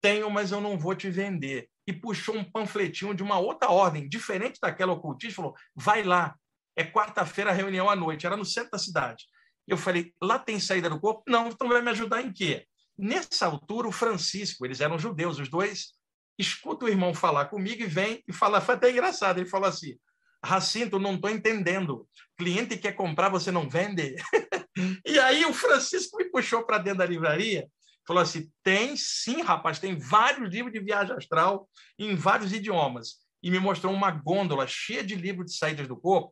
[0.01, 1.69] Tenho, mas eu não vou te vender.
[1.87, 6.35] E puxou um panfletinho de uma outra ordem, diferente daquela ocultista, falou: vai lá,
[6.77, 9.25] é quarta-feira a reunião à noite, era no centro da cidade.
[9.69, 11.23] Eu falei: lá tem saída do corpo?
[11.29, 12.67] Não, então vai me ajudar em quê?
[12.97, 15.93] Nessa altura, o Francisco, eles eram judeus, os dois,
[16.39, 19.99] escuta o irmão falar comigo e vem e fala, foi até engraçado, ele falou assim,
[20.45, 22.09] Racinto, não estou entendendo.
[22.37, 24.17] Cliente quer comprar, você não vende?
[25.07, 27.69] e aí o Francisco me puxou para dentro da livraria,
[28.07, 33.17] falou assim: tem sim, rapaz, tem vários livros de viagem astral em vários idiomas.
[33.43, 36.31] E me mostrou uma gôndola cheia de livros de saídas do corpo.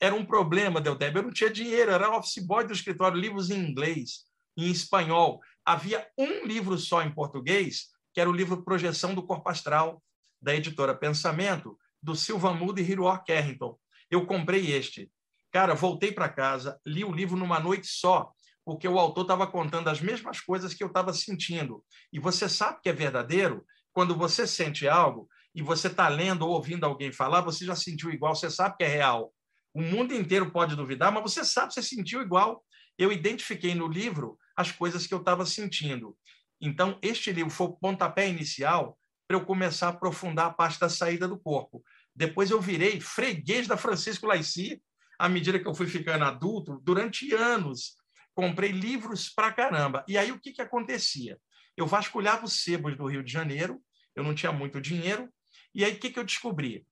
[0.00, 1.16] Era um problema, Deldeb.
[1.16, 4.24] Eu não tinha dinheiro, era office boy do escritório, livros em inglês,
[4.56, 5.40] em espanhol.
[5.64, 10.02] Havia um livro só em português, que era o livro Projeção do Corpo Astral,
[10.40, 13.78] da editora Pensamento, do Silva Muda e Hiroa Carrington.
[14.10, 15.10] Eu comprei este.
[15.50, 18.32] Cara, voltei para casa, li o livro numa noite só,
[18.64, 21.82] porque o autor estava contando as mesmas coisas que eu estava sentindo.
[22.12, 26.52] E você sabe que é verdadeiro quando você sente algo e você está lendo ou
[26.52, 29.32] ouvindo alguém falar, você já sentiu igual, você sabe que é real.
[29.74, 32.64] O mundo inteiro pode duvidar, mas você sabe, você sentiu igual.
[32.98, 36.16] Eu identifiquei no livro as coisas que eu estava sentindo.
[36.60, 40.88] Então, este livro foi o pontapé inicial para eu começar a aprofundar a parte da
[40.88, 41.84] saída do corpo.
[42.16, 44.82] Depois eu virei freguês da Francisco Laici,
[45.18, 47.96] à medida que eu fui ficando adulto, durante anos.
[48.34, 50.02] Comprei livros para caramba.
[50.08, 51.38] E aí o que, que acontecia?
[51.76, 53.80] Eu vasculhava os sebos do Rio de Janeiro,
[54.16, 55.28] eu não tinha muito dinheiro,
[55.74, 56.86] e aí o que, que eu descobri?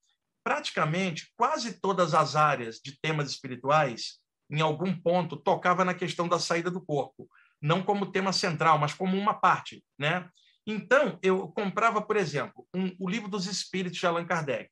[0.44, 4.20] Praticamente quase todas as áreas de temas espirituais,
[4.50, 7.28] em algum ponto, tocava na questão da saída do corpo.
[7.60, 9.82] Não como tema central, mas como uma parte.
[9.98, 10.28] Né?
[10.66, 14.68] Então, eu comprava, por exemplo, um, o livro dos Espíritos de Allan Kardec.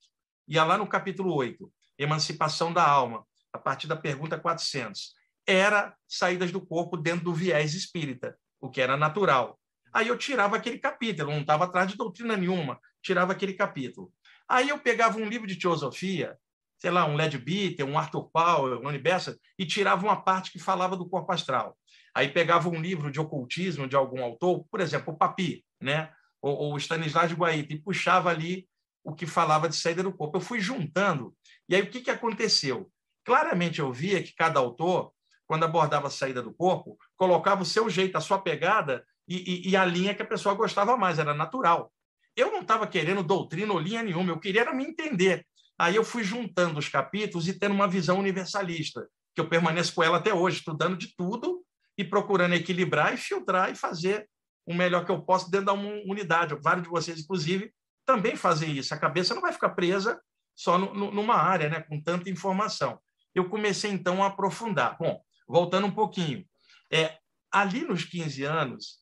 [0.49, 5.15] Ia lá no capítulo 8, Emancipação da Alma, a partir da pergunta 400.
[5.47, 9.57] Era saídas do corpo dentro do viés espírita, o que era natural.
[9.93, 14.13] Aí eu tirava aquele capítulo, não estava atrás de doutrina nenhuma, tirava aquele capítulo.
[14.49, 16.37] Aí eu pegava um livro de teosofia,
[16.77, 17.41] sei lá, um Led
[17.85, 21.79] um Arthur Powell, um Universo, e tirava uma parte que falava do corpo astral.
[22.15, 26.11] Aí pegava um livro de ocultismo de algum autor, por exemplo, o Papi, né?
[26.45, 28.69] ou, ou Stanislas de Guaita, e puxava ali
[29.03, 30.37] o que falava de saída do corpo.
[30.37, 31.35] Eu fui juntando,
[31.67, 32.91] e aí o que, que aconteceu?
[33.25, 35.11] Claramente eu via que cada autor,
[35.47, 39.71] quando abordava a saída do corpo, colocava o seu jeito, a sua pegada e, e,
[39.71, 41.91] e a linha que a pessoa gostava mais, era natural.
[42.37, 45.47] Eu não estava querendo doutrina ou linha nenhuma, eu queria me entender.
[45.79, 50.03] Aí eu fui juntando os capítulos e tendo uma visão universalista, que eu permaneço com
[50.03, 51.65] ela até hoje, estudando de tudo
[51.97, 54.29] e procurando equilibrar e filtrar e fazer
[54.67, 56.57] o melhor que eu posso dentro da unidade.
[56.63, 57.73] Vários de vocês, inclusive,
[58.07, 58.95] também fazem isso.
[58.95, 60.21] A cabeça não vai ficar presa
[60.55, 62.99] só no, no, numa área, né, com tanta informação.
[63.35, 64.97] Eu comecei, então, a aprofundar.
[64.99, 66.47] Bom, voltando um pouquinho.
[66.93, 67.19] É,
[67.51, 69.01] ali nos 15 anos,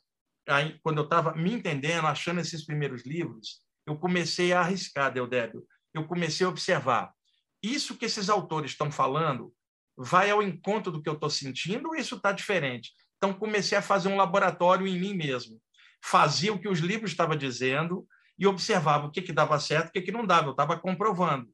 [0.48, 5.64] aí, quando eu estava me entendendo, achando esses primeiros livros, eu comecei a arriscar, Deodébio.
[5.92, 7.12] Eu comecei a observar.
[7.62, 9.53] Isso que esses autores estão falando
[9.96, 12.92] vai ao encontro do que eu estou sentindo ou isso está diferente?
[13.22, 15.62] Então, comecei a fazer um laboratório em mim mesmo.
[16.02, 18.04] Fazia o que os livros estavam dizendo
[18.37, 20.48] e observava o que, que dava certo o que, que não dava.
[20.48, 21.48] Eu estava comprovando.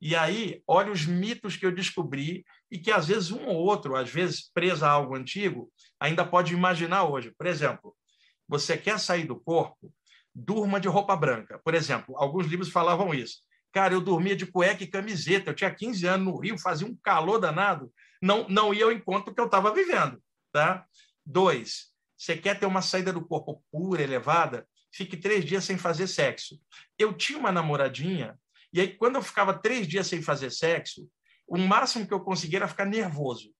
[0.00, 3.96] E aí, olha os mitos que eu descobri e que, às vezes, um ou outro,
[3.96, 7.34] às vezes, preso a algo antigo, ainda pode imaginar hoje.
[7.36, 7.94] Por exemplo,
[8.48, 9.92] você quer sair do corpo,
[10.34, 11.60] durma de roupa branca.
[11.62, 13.40] Por exemplo, alguns livros falavam isso.
[13.74, 15.50] Cara, eu dormia de cueca e camiseta.
[15.50, 17.92] Eu tinha 15 anos no Rio, fazia um calor danado.
[18.22, 20.18] Não, não ia ao encontro que eu estava vivendo.
[20.50, 20.84] Tá?
[21.30, 24.66] Dois, você quer ter uma saída do corpo pura, elevada?
[24.92, 26.60] Fique três dias sem fazer sexo.
[26.98, 28.36] Eu tinha uma namoradinha,
[28.72, 31.08] e aí, quando eu ficava três dias sem fazer sexo,
[31.46, 33.52] o máximo que eu conseguia era ficar nervoso,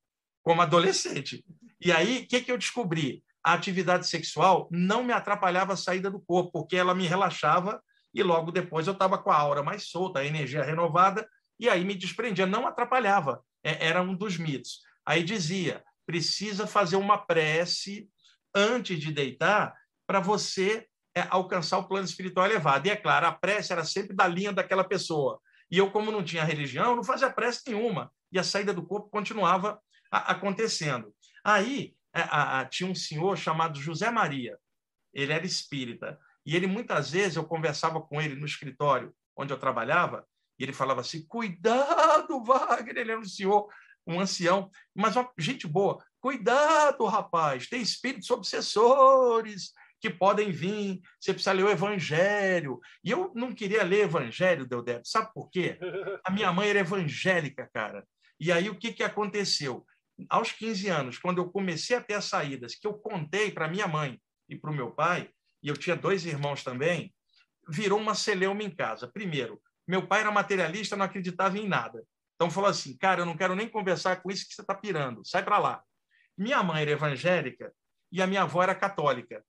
[0.43, 1.45] como adolescente.
[1.79, 3.23] E aí, o que, que eu descobri?
[3.41, 7.81] A atividade sexual não me atrapalhava a saída do corpo, porque ela me relaxava
[8.13, 11.25] e logo depois eu estava com a aura mais solta, a energia renovada,
[11.57, 13.41] e aí me desprendia, não atrapalhava.
[13.63, 14.81] É, era um dos mitos.
[15.05, 18.09] Aí dizia: precisa fazer uma prece
[18.53, 19.73] antes de deitar
[20.05, 22.87] para você é, alcançar o plano espiritual elevado.
[22.87, 25.39] E é claro, a prece era sempre da linha daquela pessoa.
[25.69, 28.11] E eu, como não tinha religião, não fazia prece nenhuma.
[28.31, 31.13] E a saída do corpo continuava a, acontecendo.
[31.43, 34.57] Aí é, a, a, tinha um senhor chamado José Maria.
[35.13, 36.19] Ele era espírita.
[36.45, 40.27] E ele, muitas vezes, eu conversava com ele no escritório onde eu trabalhava,
[40.59, 42.97] e ele falava assim: Cuidado, Wagner.
[42.97, 43.67] Ele era um senhor,
[44.05, 46.03] um ancião, mas uma gente boa.
[46.19, 52.79] Cuidado, rapaz, tem espíritos obsessores que podem vir, você precisa ler o Evangelho.
[53.03, 55.77] E eu não queria ler Evangelho, Deodébio, sabe por quê?
[56.23, 58.03] A minha mãe era evangélica, cara.
[58.39, 59.85] E aí o que, que aconteceu?
[60.29, 63.87] aos 15 anos, quando eu comecei a ter as saídas, que eu contei para minha
[63.87, 65.29] mãe e para o meu pai,
[65.63, 67.13] e eu tinha dois irmãos também,
[67.69, 69.09] virou uma celeuma em casa.
[69.11, 72.03] Primeiro, meu pai era materialista, não acreditava em nada.
[72.41, 75.23] Então falou assim, cara, eu não quero nem conversar com isso que você está pirando,
[75.23, 75.83] sai para lá.
[76.35, 77.71] Minha mãe era evangélica
[78.11, 79.45] e a minha avó era católica.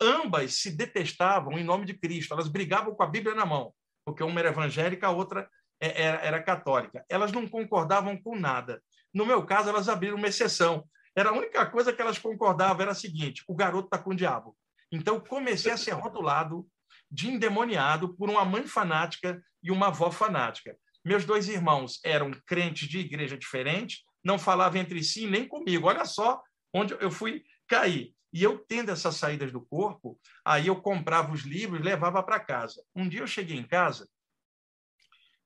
[0.00, 4.22] Ambas se detestavam em nome de Cristo, elas brigavam com a Bíblia na mão, porque
[4.22, 7.04] uma era evangélica, a outra é, era, era católica.
[7.08, 8.80] Elas não concordavam com nada.
[9.12, 10.88] No meu caso, elas abriram uma exceção.
[11.16, 14.16] Era a única coisa que elas concordavam era a seguinte: o garoto está com o
[14.16, 14.56] diabo.
[14.92, 16.64] Então, comecei a ser rotulado
[17.10, 20.78] de endemoniado por uma mãe fanática e uma avó fanática.
[21.06, 25.86] Meus dois irmãos eram crentes de igreja diferente, não falavam entre si nem comigo.
[25.86, 26.42] Olha só
[26.74, 28.12] onde eu fui cair.
[28.32, 32.82] E eu tendo essas saídas do corpo, aí eu comprava os livros, levava para casa.
[32.92, 34.08] Um dia eu cheguei em casa,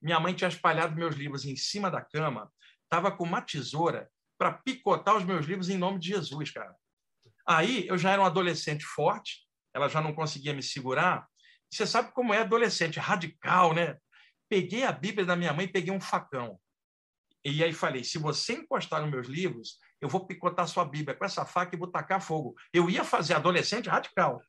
[0.00, 2.50] minha mãe tinha espalhado meus livros em cima da cama,
[2.84, 6.74] estava com uma tesoura para picotar os meus livros em nome de Jesus, cara.
[7.46, 11.28] Aí eu já era um adolescente forte, ela já não conseguia me segurar.
[11.70, 13.98] Você sabe como é adolescente, radical, né?
[14.50, 16.58] Peguei a Bíblia da minha mãe e peguei um facão.
[17.44, 21.24] E aí falei: se você encostar nos meus livros, eu vou picotar sua Bíblia com
[21.24, 22.56] essa faca e vou tacar fogo.
[22.72, 24.42] Eu ia fazer adolescente radical,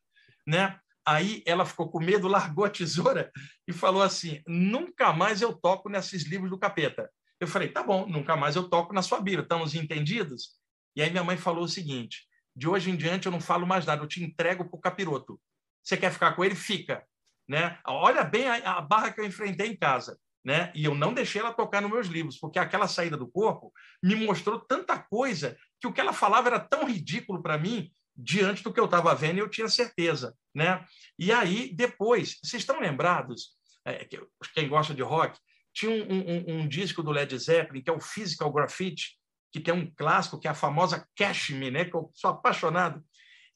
[0.46, 0.78] né?
[1.06, 3.30] Aí ela ficou com medo, largou a tesoura
[3.66, 7.08] e falou assim: nunca mais eu toco nesses livros do capeta.
[7.40, 9.42] Eu falei: tá bom, nunca mais eu toco na sua Bíblia.
[9.42, 10.60] Estamos entendidos?
[10.96, 13.86] E aí minha mãe falou o seguinte: de hoje em diante eu não falo mais
[13.86, 15.40] nada, eu te entrego para o capiroto.
[15.80, 16.56] Você quer ficar com ele?
[16.56, 17.06] Fica.
[17.48, 17.78] Né?
[17.86, 20.72] Olha bem a, a barra que eu enfrentei em casa né?
[20.74, 24.14] E eu não deixei ela tocar nos meus livros, porque aquela saída do corpo me
[24.14, 28.72] mostrou tanta coisa que o que ela falava era tão ridículo para mim diante do
[28.72, 30.84] que eu estava vendo e eu tinha certeza, né?
[31.18, 33.52] E aí depois, vocês estão lembrados?
[33.84, 34.06] É,
[34.54, 35.38] quem gosta de rock
[35.72, 39.18] tinha um, um, um, disco do Led Zeppelin que é o Physical Graffiti,
[39.50, 41.84] que tem um clássico que é a famosa Cash Me, né?
[41.84, 43.02] Que eu sou apaixonado.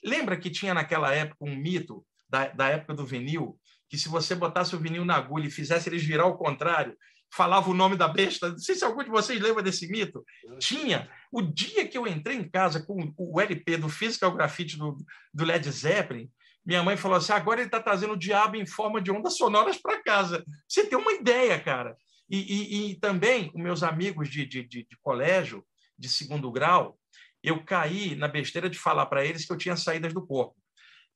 [0.05, 4.35] Lembra que tinha naquela época um mito da, da época do vinil que se você
[4.35, 6.97] botasse o vinil na agulha e fizesse eles virar ao contrário,
[7.33, 8.51] falava o nome da besta.
[8.51, 10.25] Não sei se algum de vocês lembra desse mito.
[10.59, 11.11] Tinha.
[11.31, 14.97] O dia que eu entrei em casa com o LP do Physical Graffiti do,
[15.33, 16.31] do Led Zeppelin,
[16.65, 19.77] minha mãe falou assim: agora ele está trazendo o diabo em forma de ondas sonoras
[19.77, 20.45] para casa.
[20.69, 21.97] Você tem uma ideia, cara.
[22.29, 25.65] E, e, e também, os meus amigos de, de, de, de colégio,
[25.97, 26.99] de segundo grau,
[27.43, 30.57] eu caí na besteira de falar para eles que eu tinha saídas do corpo.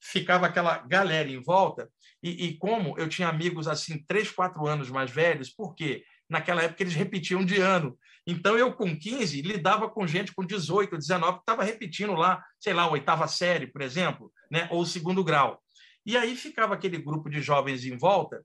[0.00, 1.90] Ficava aquela galera em volta
[2.22, 6.04] e, e, como eu tinha amigos assim, três, quatro anos mais velhos, por quê?
[6.28, 7.98] Naquela época eles repetiam de ano.
[8.26, 12.74] Então eu, com 15, lidava com gente com 18, 19, que estava repetindo lá, sei
[12.74, 14.68] lá, oitava série, por exemplo, né?
[14.70, 15.60] ou segundo grau.
[16.04, 18.44] E aí ficava aquele grupo de jovens em volta,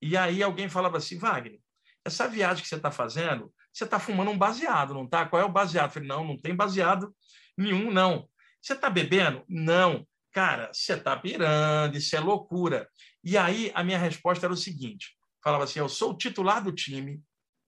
[0.00, 1.58] e aí alguém falava assim: Wagner,
[2.04, 5.26] essa viagem que você está fazendo, você está fumando um baseado, não está?
[5.26, 5.86] Qual é o baseado?
[5.86, 7.14] Eu falei: não, não tem baseado
[7.56, 8.28] nenhum, não.
[8.60, 9.42] Você está bebendo?
[9.48, 10.06] Não.
[10.32, 12.88] Cara, você está pirando, isso é loucura.
[13.24, 16.72] E aí a minha resposta era o seguinte: falava assim, eu sou o titular do
[16.72, 17.22] time,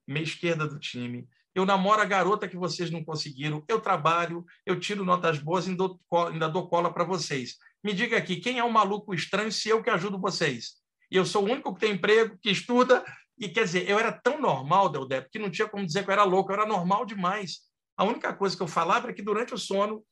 [0.06, 4.78] meia esquerda do time, eu namoro a garota que vocês não conseguiram, eu trabalho, eu
[4.78, 7.56] tiro notas boas e ainda dou cola para vocês.
[7.82, 10.74] Me diga aqui, quem é o um maluco estranho se eu que ajudo vocês?
[11.10, 13.02] E eu sou o único que tem emprego, que estuda,
[13.38, 16.12] e quer dizer, eu era tão normal, Deldep, que não tinha como dizer que eu
[16.12, 17.60] era louco, eu era normal demais.
[17.96, 20.04] A única coisa que eu falava era que durante o sono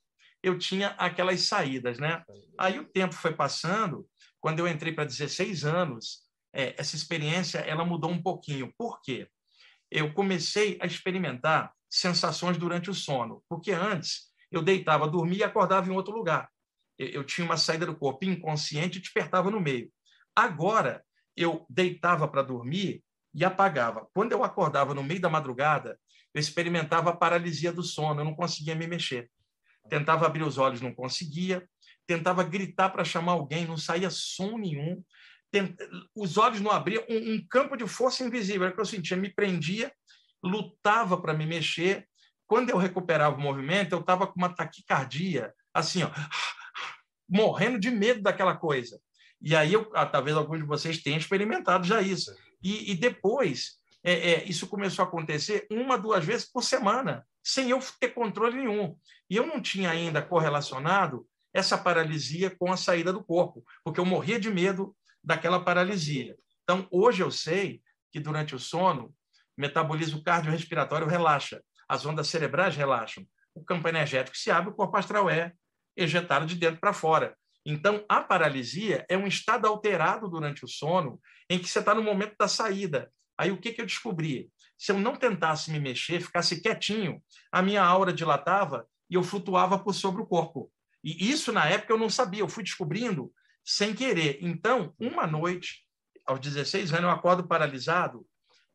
[0.42, 2.22] eu tinha aquelas saídas, né?
[2.58, 4.06] Aí o tempo foi passando,
[4.44, 6.18] quando eu entrei para 16 anos,
[6.52, 8.70] é, essa experiência ela mudou um pouquinho.
[8.76, 9.26] Por quê?
[9.90, 15.88] Eu comecei a experimentar sensações durante o sono, porque antes eu deitava, dormia e acordava
[15.88, 16.50] em outro lugar.
[16.98, 19.90] Eu, eu tinha uma saída do corpo inconsciente e despertava no meio.
[20.36, 21.02] Agora,
[21.34, 23.02] eu deitava para dormir
[23.32, 24.06] e apagava.
[24.12, 25.98] Quando eu acordava no meio da madrugada,
[26.34, 29.30] eu experimentava a paralisia do sono, eu não conseguia me mexer.
[29.88, 31.66] Tentava abrir os olhos, não conseguia
[32.06, 35.02] tentava gritar para chamar alguém, não saía som nenhum,
[36.14, 39.16] os olhos não abriam, um, um, campo de força invisível, era o que eu sentia,
[39.16, 39.92] me prendia,
[40.42, 42.08] lutava para me mexer.
[42.46, 46.10] Quando eu recuperava o movimento, eu estava com uma taquicardia, assim, ó,
[47.28, 49.00] morrendo de medo daquela coisa.
[49.40, 52.34] E aí, eu, ah, talvez alguns de vocês tenham experimentado já isso.
[52.62, 57.70] E, e depois, é, é, isso começou a acontecer uma, duas vezes por semana, sem
[57.70, 58.96] eu ter controle nenhum.
[59.28, 64.04] E eu não tinha ainda correlacionado essa paralisia com a saída do corpo, porque eu
[64.04, 66.36] morria de medo daquela paralisia.
[66.62, 67.80] Então, hoje eu sei
[68.12, 69.14] que durante o sono,
[69.56, 74.96] o metabolismo cardiorrespiratório relaxa, as ondas cerebrais relaxam, o campo energético se abre, o corpo
[74.96, 75.52] astral é
[75.96, 77.36] ejetado de dentro para fora.
[77.64, 82.02] Então, a paralisia é um estado alterado durante o sono, em que você está no
[82.02, 83.10] momento da saída.
[83.38, 84.50] Aí, o que, que eu descobri?
[84.76, 89.78] se eu não tentasse me mexer, ficasse quietinho, a minha aura dilatava e eu flutuava
[89.78, 90.70] por sobre o corpo.
[91.04, 93.30] E isso, na época, eu não sabia, eu fui descobrindo
[93.62, 94.38] sem querer.
[94.40, 95.84] Então, uma noite,
[96.26, 98.26] aos 16 anos, eu acordo paralisado,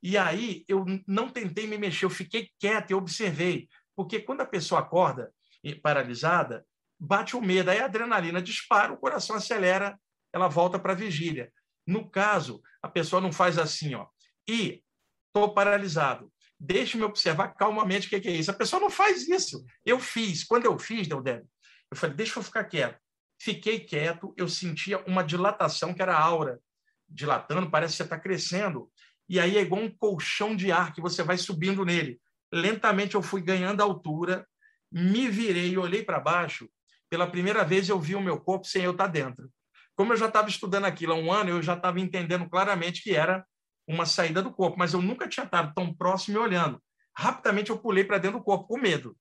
[0.02, 3.68] e aí eu não tentei me mexer, eu fiquei quieto e observei.
[3.96, 5.34] Porque quando a pessoa acorda
[5.82, 6.63] paralisada,
[7.00, 10.00] bate o medo, aí a adrenalina dispara, o coração acelera,
[10.32, 11.52] ela volta para a vigília.
[11.86, 14.06] No caso, a pessoa não faz assim, ó,
[14.48, 14.84] e
[15.28, 16.32] estou paralisado.
[16.60, 18.52] Deixe-me observar calmamente o que é isso.
[18.52, 19.65] A pessoa não faz isso.
[19.86, 20.44] Eu fiz.
[20.44, 21.48] Quando eu fiz, Deldébio,
[21.91, 22.99] eu falei, deixa eu ficar quieto.
[23.41, 26.60] Fiquei quieto, eu sentia uma dilatação, que era a aura
[27.08, 28.89] dilatando, parece que você está crescendo.
[29.28, 32.19] E aí é igual um colchão de ar que você vai subindo nele.
[32.52, 34.47] Lentamente eu fui ganhando altura,
[34.91, 36.69] me virei olhei para baixo.
[37.10, 39.49] Pela primeira vez eu vi o meu corpo sem eu estar tá dentro.
[39.95, 43.15] Como eu já estava estudando aquilo há um ano, eu já estava entendendo claramente que
[43.15, 43.45] era
[43.88, 46.82] uma saída do corpo, mas eu nunca tinha estado tão próximo e olhando.
[47.15, 49.17] Rapidamente eu pulei para dentro do corpo com medo.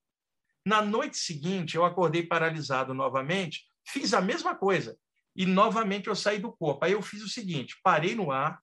[0.68, 4.98] Na noite seguinte, eu acordei paralisado novamente, fiz a mesma coisa
[5.34, 6.84] e novamente eu saí do corpo.
[6.84, 8.60] Aí eu fiz o seguinte: parei no ar,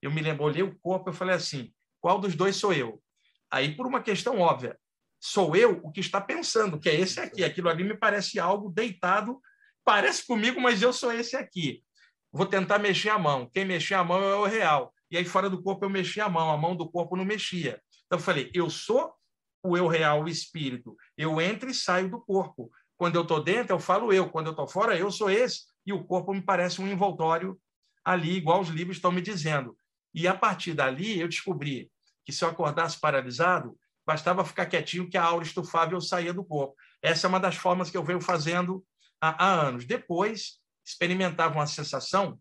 [0.00, 2.98] eu me lembro, olhei o corpo, eu falei assim: qual dos dois sou eu?
[3.50, 4.78] Aí, por uma questão óbvia,
[5.20, 7.44] sou eu o que está pensando, que é esse aqui.
[7.44, 9.38] Aquilo ali me parece algo deitado,
[9.84, 11.84] parece comigo, mas eu sou esse aqui.
[12.32, 13.50] Vou tentar mexer a mão.
[13.52, 14.94] Quem mexer a mão é o real.
[15.10, 17.82] E aí, fora do corpo, eu mexi a mão, a mão do corpo não mexia.
[18.06, 19.12] Então, eu falei: eu sou
[19.64, 20.96] o eu real, o espírito.
[21.16, 22.70] Eu entro e saio do corpo.
[22.96, 24.28] Quando eu estou dentro, eu falo eu.
[24.28, 25.64] Quando eu estou fora, eu sou esse.
[25.86, 27.58] E o corpo me parece um envoltório
[28.04, 29.76] ali, igual os livros estão me dizendo.
[30.14, 31.90] E a partir dali, eu descobri
[32.24, 36.32] que se eu acordasse paralisado, bastava ficar quietinho que a aura estufava e eu saía
[36.32, 36.76] do corpo.
[37.02, 38.84] Essa é uma das formas que eu venho fazendo
[39.20, 39.84] há, há anos.
[39.84, 42.38] Depois, experimentava uma sensação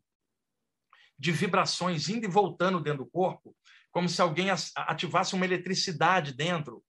[1.18, 3.56] de vibrações indo e voltando dentro do corpo,
[3.92, 6.84] como se alguém ativasse uma eletricidade dentro.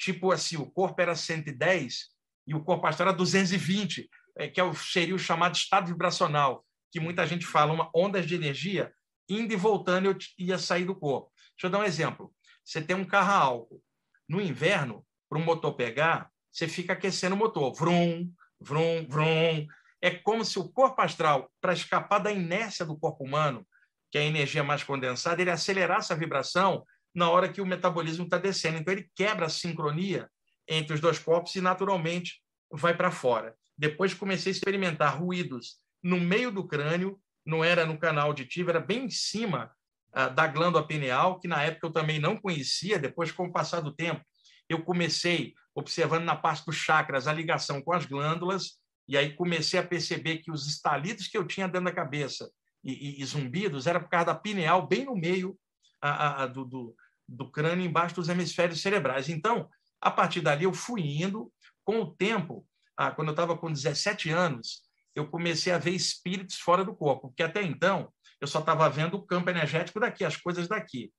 [0.00, 2.06] Tipo assim, o corpo era 110
[2.46, 4.08] e o corpo astral era 220,
[4.38, 8.34] é, que é seria o chamado estado vibracional, que muita gente fala, uma ondas de
[8.34, 8.90] energia
[9.28, 11.30] indo e voltando eu ia sair do corpo.
[11.50, 12.34] Deixa eu dar um exemplo.
[12.64, 13.82] Você tem um carro a álcool.
[14.26, 17.74] No inverno, para o motor pegar, você fica aquecendo o motor.
[17.74, 19.66] Vrum, vrum, vrum.
[20.00, 23.66] É como se o corpo astral, para escapar da inércia do corpo humano,
[24.10, 26.84] que é a energia mais condensada, ele acelerasse a vibração
[27.14, 28.78] na hora que o metabolismo está descendo.
[28.78, 30.28] Então, ele quebra a sincronia
[30.68, 33.54] entre os dois corpos e, naturalmente, vai para fora.
[33.76, 38.80] Depois comecei a experimentar ruídos no meio do crânio, não era no canal auditivo, era
[38.80, 39.70] bem em cima
[40.12, 42.98] ah, da glândula pineal, que na época eu também não conhecia.
[42.98, 44.24] Depois, com o passar do tempo,
[44.68, 49.80] eu comecei observando na parte dos chakras a ligação com as glândulas, e aí comecei
[49.80, 52.50] a perceber que os estalidos que eu tinha dentro da cabeça
[52.84, 55.58] e, e, e zumbidos era por causa da pineal, bem no meio
[56.00, 56.94] a, a, do, do,
[57.30, 59.28] do crânio, embaixo dos hemisférios cerebrais.
[59.28, 59.68] Então,
[60.00, 61.52] a partir dali, eu fui indo.
[61.82, 62.66] Com o tempo,
[62.96, 64.82] ah, quando eu estava com 17 anos,
[65.14, 69.14] eu comecei a ver espíritos fora do corpo, porque até então eu só estava vendo
[69.16, 71.10] o campo energético daqui, as coisas daqui.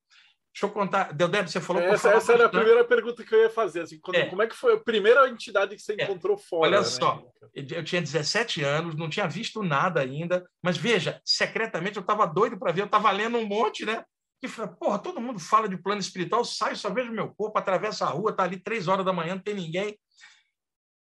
[0.53, 1.13] Deixa eu contar.
[1.13, 3.81] Deldeb, você falou Essa, essa era a primeira pergunta que eu ia fazer.
[3.81, 4.25] Assim, quando, é.
[4.27, 6.03] Como é que foi a primeira entidade que você é.
[6.03, 6.67] encontrou fora?
[6.67, 6.85] Olha né?
[6.85, 12.25] só, eu tinha 17 anos, não tinha visto nada ainda, mas veja, secretamente eu estava
[12.25, 14.03] doido para ver, eu estava lendo um monte, né?
[14.41, 18.05] E falei, porra, todo mundo fala de plano espiritual, sai, só vejo meu corpo, atravessa
[18.05, 19.99] a rua, tá ali três horas da manhã, não tem ninguém.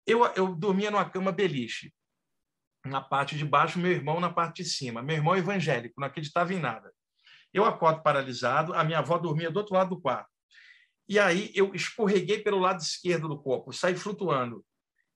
[0.04, 1.92] Eu, eu dormia numa cama beliche.
[2.84, 5.02] Na parte de baixo, meu irmão na parte de cima.
[5.02, 6.92] Meu irmão evangélico, não acreditava em nada.
[7.52, 10.28] Eu acordo paralisado, a minha avó dormia do outro lado do quarto.
[11.08, 14.64] E aí eu escorreguei pelo lado esquerdo do corpo, saí flutuando.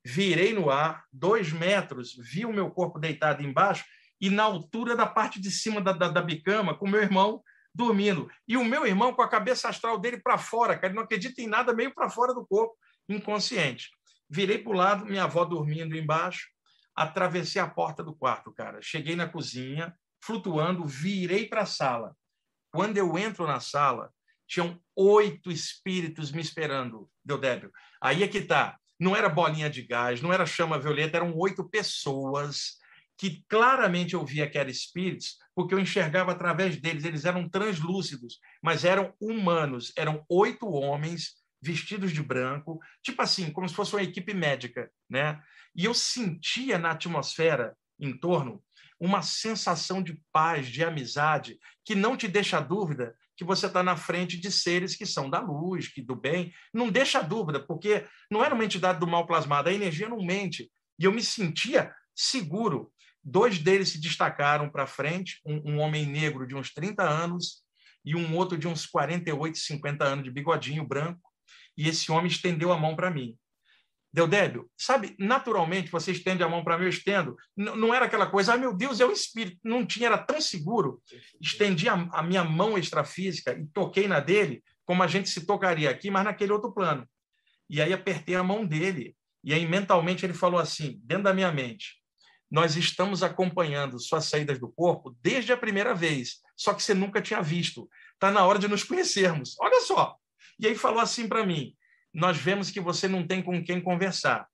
[0.05, 3.85] Virei no ar, dois metros, vi o meu corpo deitado embaixo
[4.21, 7.43] e na altura da parte de cima da, da, da bicama, com meu irmão
[7.75, 8.31] dormindo.
[8.47, 11.41] E o meu irmão com a cabeça astral dele para fora, cara, ele não acredita
[11.41, 12.77] em nada, meio para fora do corpo,
[13.09, 13.91] inconsciente.
[14.29, 16.49] Virei para o lado, minha avó dormindo embaixo,
[16.95, 18.81] atravessei a porta do quarto, cara.
[18.83, 22.15] Cheguei na cozinha, flutuando, virei para a sala.
[22.71, 24.11] Quando eu entro na sala,
[24.47, 27.71] tinham oito espíritos me esperando, Deodébio.
[28.01, 28.79] Aí é que tá.
[29.01, 32.79] Não era bolinha de gás, não era chama violeta, eram oito pessoas
[33.23, 37.05] que claramente eu via que eram espíritos, porque eu enxergava através deles.
[37.05, 39.93] Eles eram translúcidos, mas eram humanos.
[39.97, 45.41] Eram oito homens vestidos de branco, tipo assim, como se fosse uma equipe médica, né?
[45.73, 48.61] E eu sentia na atmosfera em torno
[48.99, 53.97] uma sensação de paz, de amizade, que não te deixa dúvida que você está na
[53.97, 56.53] frente de seres que são da luz, que do bem.
[56.75, 60.73] Não deixa dúvida, porque não era uma entidade do mal plasmada, a energia não mente.
[60.99, 62.93] E eu me sentia seguro.
[63.25, 67.63] Dois deles se destacaram para frente, um, um, homem negro de uns 30 anos
[68.05, 71.21] e um outro de uns 48, 50 anos de bigodinho branco.
[71.77, 73.37] E esse homem estendeu a mão para mim.
[74.13, 77.35] Deu Débio, sabe, naturalmente você estende a mão para mim, eu estendo.
[77.57, 79.59] N não era aquela coisa, ah, meu Deus, é o espírito.
[79.65, 81.01] Não tinha, era tão seguro.
[81.41, 85.89] Estendi a, a minha mão extrafísica e toquei na dele, como a gente se tocaria
[85.89, 87.09] aqui, mas naquele outro plano.
[87.71, 89.17] E aí apertei a mão dele.
[89.43, 92.02] E aí mentalmente ele falou assim, dentro da minha mente:
[92.53, 97.23] Nós estamos acompanhando suas saídas do corpo desde a primeira vez, só que você nunca
[97.23, 97.89] tinha visto.
[98.13, 99.57] Está na hora de nos conhecermos.
[99.59, 100.19] Olha só.
[100.61, 101.75] E aí falou assim para mim:
[102.13, 104.47] nós vemos que você não tem com quem conversar.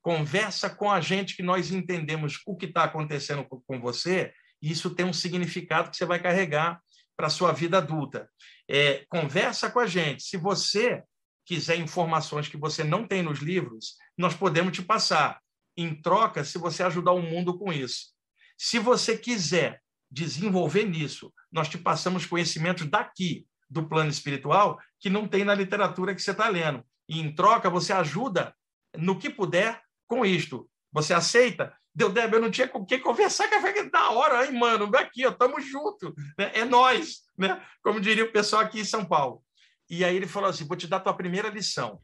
[0.00, 4.32] Conversa com a gente que nós entendemos o que está acontecendo com você,
[4.62, 6.80] e isso tem um significado que você vai carregar
[7.14, 8.26] para a sua vida adulta.
[8.66, 10.22] É, conversa com a gente.
[10.22, 11.02] Se você
[11.44, 15.43] quiser informações que você não tem nos livros, nós podemos te passar.
[15.76, 18.12] Em troca, se você ajudar o mundo com isso.
[18.56, 25.26] Se você quiser desenvolver nisso, nós te passamos conhecimentos daqui, do plano espiritual, que não
[25.26, 26.84] tem na literatura que você está lendo.
[27.08, 28.54] E, em troca, você ajuda
[28.96, 30.70] no que puder com isto.
[30.92, 31.76] Você aceita?
[31.94, 34.90] Deu, Débora, eu não tinha com o que conversar, que foi da hora, hein, mano?
[34.96, 36.14] Aqui, ó, tamo junto.
[36.38, 36.50] Né?
[36.54, 37.60] É nós, né?
[37.82, 39.42] Como diria o pessoal aqui em São Paulo.
[39.88, 42.00] E aí ele falou assim: vou te dar a tua primeira lição.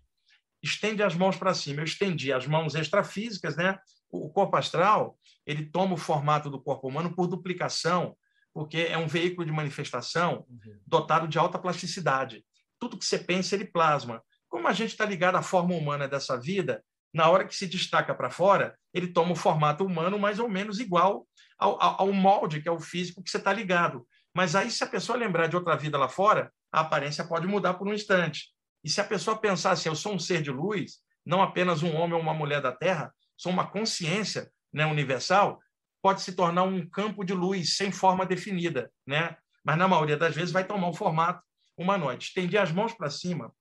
[0.63, 1.81] Estende as mãos para cima.
[1.81, 3.79] Eu estendi as mãos extrafísicas, né?
[4.11, 8.17] O corpo astral, ele toma o formato do corpo humano por duplicação,
[8.53, 10.45] porque é um veículo de manifestação
[10.87, 12.45] dotado de alta plasticidade.
[12.79, 14.23] Tudo que você pensa, ele plasma.
[14.49, 16.83] Como a gente está ligado à forma humana dessa vida,
[17.13, 20.81] na hora que se destaca para fora, ele toma o formato humano mais ou menos
[20.81, 21.27] igual
[21.59, 24.07] ao, ao molde, que é o físico que você está ligado.
[24.35, 27.75] Mas aí, se a pessoa lembrar de outra vida lá fora, a aparência pode mudar
[27.75, 28.49] por um instante.
[28.83, 31.95] E se a pessoa pensar assim, eu sou um ser de luz, não apenas um
[31.95, 35.61] homem ou uma mulher da Terra, sou uma consciência né, universal,
[36.03, 39.37] pode se tornar um campo de luz sem forma definida, né?
[39.63, 41.43] Mas na maioria das vezes vai tomar o formato
[41.77, 42.25] humanoide.
[42.25, 43.53] Estendi as mãos para cima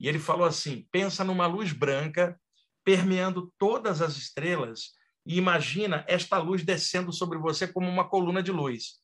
[0.00, 2.40] e ele falou assim: pensa numa luz branca
[2.82, 4.92] permeando todas as estrelas
[5.26, 8.98] e imagina esta luz descendo sobre você como uma coluna de luz.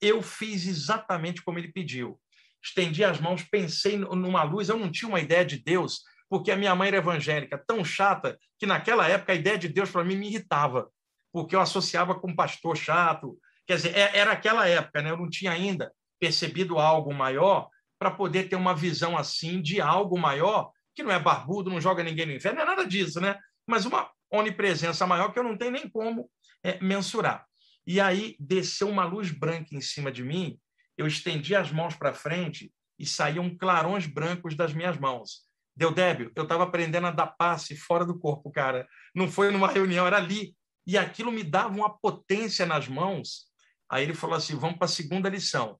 [0.00, 2.20] Eu fiz exatamente como ele pediu.
[2.66, 6.56] Estendi as mãos, pensei numa luz, eu não tinha uma ideia de Deus, porque a
[6.56, 10.16] minha mãe era evangélica, tão chata, que naquela época a ideia de Deus para mim
[10.16, 10.90] me irritava,
[11.32, 13.38] porque eu associava com pastor chato.
[13.68, 15.10] Quer dizer, é, era aquela época, né?
[15.10, 17.68] eu não tinha ainda percebido algo maior
[18.00, 22.02] para poder ter uma visão assim de algo maior, que não é barbudo, não joga
[22.02, 23.38] ninguém no inferno, não é nada disso, né?
[23.66, 26.28] Mas uma onipresença maior que eu não tenho nem como
[26.64, 27.46] é, mensurar.
[27.86, 30.58] E aí desceu uma luz branca em cima de mim,
[30.96, 35.44] eu estendi as mãos para frente e saíam clarões brancos das minhas mãos.
[35.74, 38.88] Deu débio, eu estava aprendendo a dar passe fora do corpo, cara.
[39.14, 40.56] Não foi numa reunião, era ali.
[40.86, 43.46] E aquilo me dava uma potência nas mãos.
[43.90, 45.78] Aí ele falou assim: vamos para a segunda lição.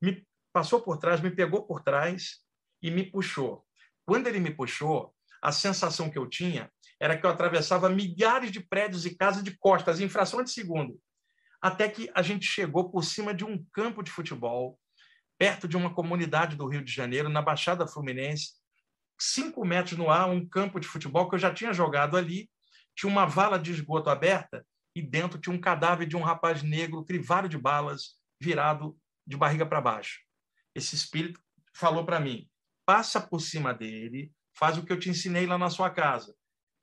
[0.00, 2.40] Me passou por trás, me pegou por trás
[2.82, 3.64] e me puxou.
[4.04, 8.60] Quando ele me puxou, a sensação que eu tinha era que eu atravessava milhares de
[8.60, 11.00] prédios e casas de costas em fração de segundo,
[11.62, 14.78] até que a gente chegou por cima de um campo de futebol,
[15.38, 18.54] perto de uma comunidade do Rio de Janeiro, na Baixada Fluminense,
[19.18, 22.50] cinco metros no ar, um campo de futebol que eu já tinha jogado ali,
[22.96, 27.04] tinha uma vala de esgoto aberta e dentro tinha um cadáver de um rapaz negro
[27.04, 30.20] crivado de balas, virado de barriga para baixo.
[30.74, 31.40] Esse espírito
[31.74, 32.48] falou para mim:
[32.84, 36.34] passa por cima dele, faz o que eu te ensinei lá na sua casa,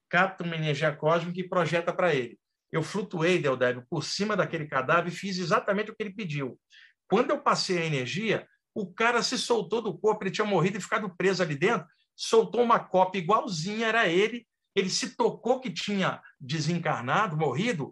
[0.10, 2.40] capta uma energia cósmica e projeta para ele.
[2.72, 6.60] Eu flutuei, Deldébio, por cima daquele cadáver e fiz exatamente o que ele pediu.
[7.08, 10.82] Quando eu passei a energia, o cara se soltou do corpo, ele tinha morrido e
[10.82, 14.48] ficado preso ali dentro, soltou uma cópia igualzinha, era ele.
[14.76, 17.92] Ele se tocou que tinha desencarnado, morrido,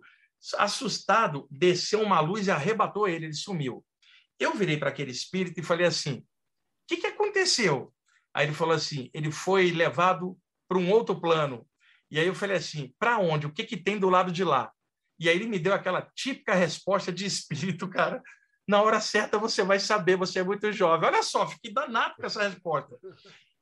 [0.58, 3.84] assustado, desceu uma luz e arrebatou ele, ele sumiu.
[4.40, 6.24] Eu virei para aquele espírito e falei assim: o
[6.88, 7.94] que, que aconteceu?
[8.34, 11.68] Aí ele falou assim: ele foi levado para um outro plano.
[12.10, 13.48] E aí eu falei assim: para onde?
[13.48, 14.72] O que, que tem do lado de lá?
[15.20, 18.22] E aí ele me deu aquela típica resposta de espírito, cara.
[18.68, 21.08] Na hora certa você vai saber, você é muito jovem.
[21.08, 22.98] Olha só, fiquei danado com essa resposta.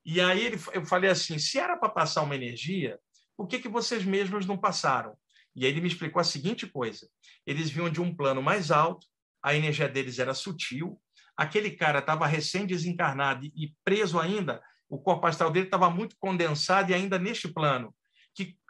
[0.03, 2.99] E aí ele, eu falei assim: se era para passar uma energia,
[3.37, 5.15] por que, que vocês mesmos não passaram?
[5.55, 7.07] E aí ele me explicou a seguinte coisa:
[7.45, 9.07] eles vinham de um plano mais alto,
[9.41, 10.99] a energia deles era sutil,
[11.37, 16.93] aquele cara estava recém-desencarnado e preso ainda, o corpo astral dele estava muito condensado e
[16.93, 17.93] ainda neste plano,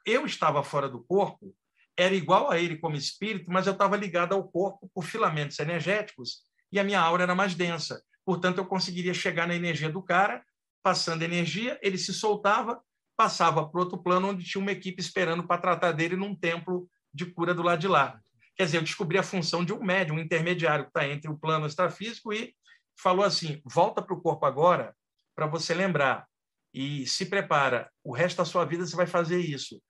[0.06, 1.56] eu estava fora do corpo,
[1.98, 6.42] era igual a ele como espírito, mas eu estava ligado ao corpo por filamentos energéticos
[6.72, 8.04] e a minha aura era mais densa.
[8.26, 10.44] Portanto, eu conseguiria chegar na energia do cara,
[10.84, 12.82] passando energia, ele se soltava,
[13.16, 17.26] passava para outro plano onde tinha uma equipe esperando para tratar dele num templo de
[17.26, 18.20] cura do lado de lá.
[18.56, 21.38] Quer dizer, eu descobri a função de um médium, um intermediário que está entre o
[21.38, 22.54] plano extrafísico e
[22.98, 24.96] falou assim: volta para o corpo agora
[25.36, 26.28] para você lembrar
[26.74, 27.90] e se prepara.
[28.04, 29.82] O resto da sua vida você vai fazer isso,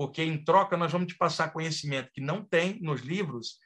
[0.00, 3.58] porque em troca nós vamos te passar conhecimento que não tem nos livros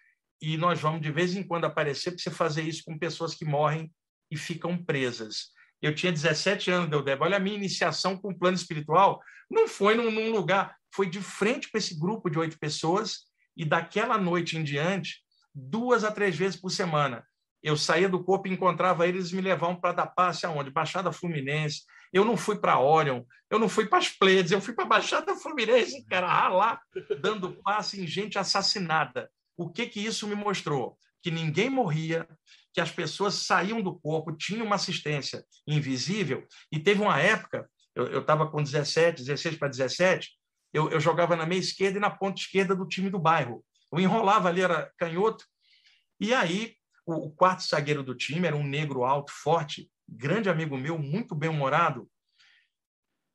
[0.42, 3.44] e nós vamos de vez em quando aparecer para você fazer isso com pessoas que
[3.44, 3.88] morrem
[4.28, 5.50] e ficam presas.
[5.80, 7.22] Eu tinha 17 anos, Deldeb.
[7.22, 11.20] Olha, a minha iniciação com o plano espiritual não foi num, num lugar, foi de
[11.20, 13.26] frente para esse grupo de oito pessoas
[13.56, 15.20] e daquela noite em diante,
[15.54, 17.24] duas a três vezes por semana,
[17.62, 20.72] eu saía do corpo e encontrava eles me levavam para dar passe aonde?
[20.72, 21.82] Baixada Fluminense.
[22.14, 25.34] Eu não fui para Orion, eu não fui para as Pleiades, eu fui para Baixada
[25.34, 26.80] Fluminense, cara, ralar,
[27.20, 29.28] dando passe em gente assassinada.
[29.56, 30.96] O que que isso me mostrou?
[31.20, 32.28] Que ninguém morria,
[32.72, 36.46] que as pessoas saíam do corpo, tinham uma assistência invisível.
[36.70, 40.30] E teve uma época, eu estava com 17, 16 para 17,
[40.72, 43.64] eu, eu jogava na meia esquerda e na ponta esquerda do time do bairro.
[43.92, 45.44] Eu enrolava ali, era canhoto.
[46.20, 50.98] E aí o, quarto zagueiro do time era um negro alto, forte, grande amigo meu,
[50.98, 52.08] muito bem-humorado.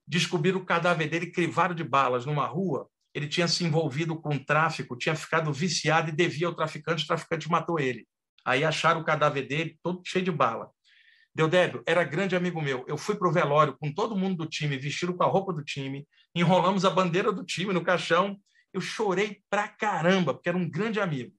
[0.08, 2.90] Descobriram o cadáver dele crivado de balas numa rua.
[3.14, 7.50] Ele tinha se envolvido com tráfico, tinha ficado viciado e devia ao traficante, o traficante
[7.50, 8.08] matou ele.
[8.46, 10.70] Aí acharam o cadáver dele todo cheio de bala.
[11.34, 12.86] Deodébio era grande amigo meu.
[12.88, 15.64] Eu fui para o velório com todo mundo do time, vestido com a roupa do
[15.64, 18.40] time, enrolamos a bandeira do time no caixão.
[18.74, 21.34] Eu chorei pra caramba, porque era um grande amigo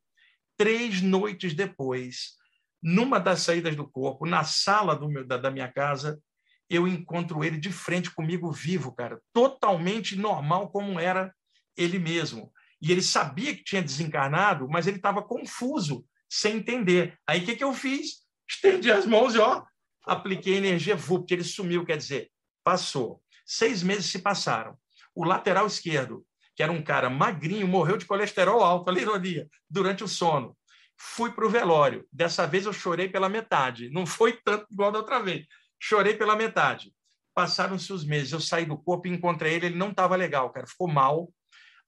[0.61, 2.33] três noites depois,
[2.83, 6.20] numa das saídas do corpo, na sala meu, da, da minha casa,
[6.68, 11.35] eu encontro ele de frente comigo vivo, cara, totalmente normal como era
[11.76, 12.53] ele mesmo.
[12.81, 17.18] E ele sabia que tinha desencarnado, mas ele estava confuso, sem entender.
[17.26, 18.24] Aí o que, que eu fiz?
[18.49, 19.64] Estendi as mãos e ó,
[20.07, 22.31] apliquei energia VUP, ele sumiu, quer dizer,
[22.64, 23.22] passou.
[23.45, 24.78] Seis meses se passaram.
[25.14, 26.24] O lateral esquerdo
[26.61, 30.55] que era um cara magrinho, morreu de colesterol alto, olha ironia, durante o sono.
[31.03, 32.07] Fui para o velório.
[32.12, 33.88] Dessa vez eu chorei pela metade.
[33.88, 35.46] Não foi tanto igual da outra vez.
[35.80, 36.92] Chorei pela metade.
[37.34, 38.32] Passaram-se os meses.
[38.32, 39.66] Eu saí do corpo e encontrei ele.
[39.66, 40.66] Ele não estava legal, cara.
[40.66, 41.32] Ficou mal.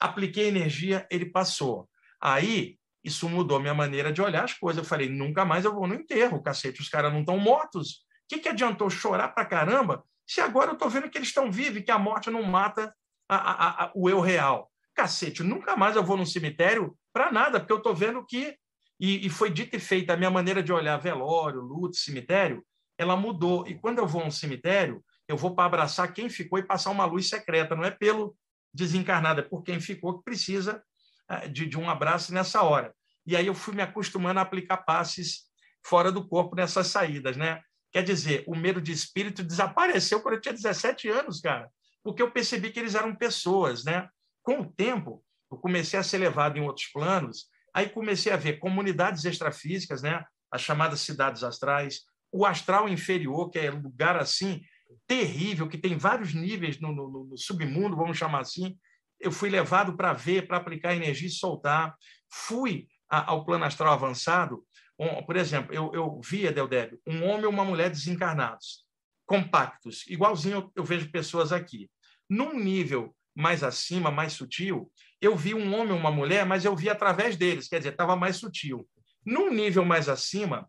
[0.01, 1.89] Apliquei energia, ele passou.
[2.19, 4.83] Aí, isso mudou minha maneira de olhar as coisas.
[4.83, 6.81] Eu falei, nunca mais eu vou no enterro, cacete.
[6.81, 7.91] Os caras não estão mortos.
[7.91, 7.99] O
[8.29, 11.83] que, que adiantou chorar para caramba se agora eu estou vendo que eles estão vivos
[11.83, 12.95] que a morte não mata
[13.29, 14.73] a, a, a, o eu real.
[14.95, 18.57] Cacete, nunca mais eu vou num cemitério para nada, porque eu estou vendo que.
[19.03, 22.65] E, e, foi dito e feito, a minha maneira de olhar velório, luto, cemitério,
[22.97, 23.67] ela mudou.
[23.67, 26.91] E quando eu vou a um cemitério, eu vou para abraçar quem ficou e passar
[26.91, 28.37] uma luz secreta, não é pelo
[28.73, 30.81] desencarnado, é por quem ficou que precisa
[31.29, 32.95] eh, de, de um abraço nessa hora.
[33.27, 35.47] E aí eu fui me acostumando a aplicar passes
[35.85, 37.61] fora do corpo nessas saídas, né?
[37.91, 41.69] Quer dizer, o medo de espírito desapareceu quando eu tinha 17 anos, cara
[42.03, 44.09] porque eu percebi que eles eram pessoas, né?
[44.43, 48.59] Com o tempo, eu comecei a ser levado em outros planos, aí comecei a ver
[48.59, 50.25] comunidades extrafísicas, né?
[50.51, 54.63] As chamadas cidades astrais, o astral inferior, que é lugar assim
[55.07, 58.77] terrível, que tem vários níveis no, no, no submundo, vamos chamar assim.
[59.19, 61.95] Eu fui levado para ver, para aplicar energia e soltar.
[62.31, 64.65] Fui a, ao plano astral avançado.
[64.99, 68.85] Um, por exemplo, eu, eu via, Deldébio, um homem e uma mulher desencarnados
[69.33, 71.91] compactos, igualzinho eu vejo pessoas aqui.
[72.29, 74.91] Num nível mais acima, mais sutil,
[75.23, 78.37] eu vi um homem uma mulher, mas eu vi através deles, quer dizer, estava mais
[78.37, 78.89] sutil.
[79.25, 80.69] Num nível mais acima,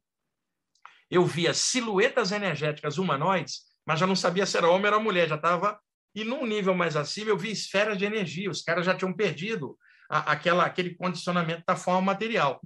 [1.09, 5.27] eu via silhuetas energéticas humanoides, mas já não sabia se era homem ou era mulher,
[5.27, 5.79] já estava.
[6.13, 9.75] E num nível mais acima, eu vi esferas de energia, os caras já tinham perdido
[10.07, 12.61] a, aquela, aquele condicionamento da forma material.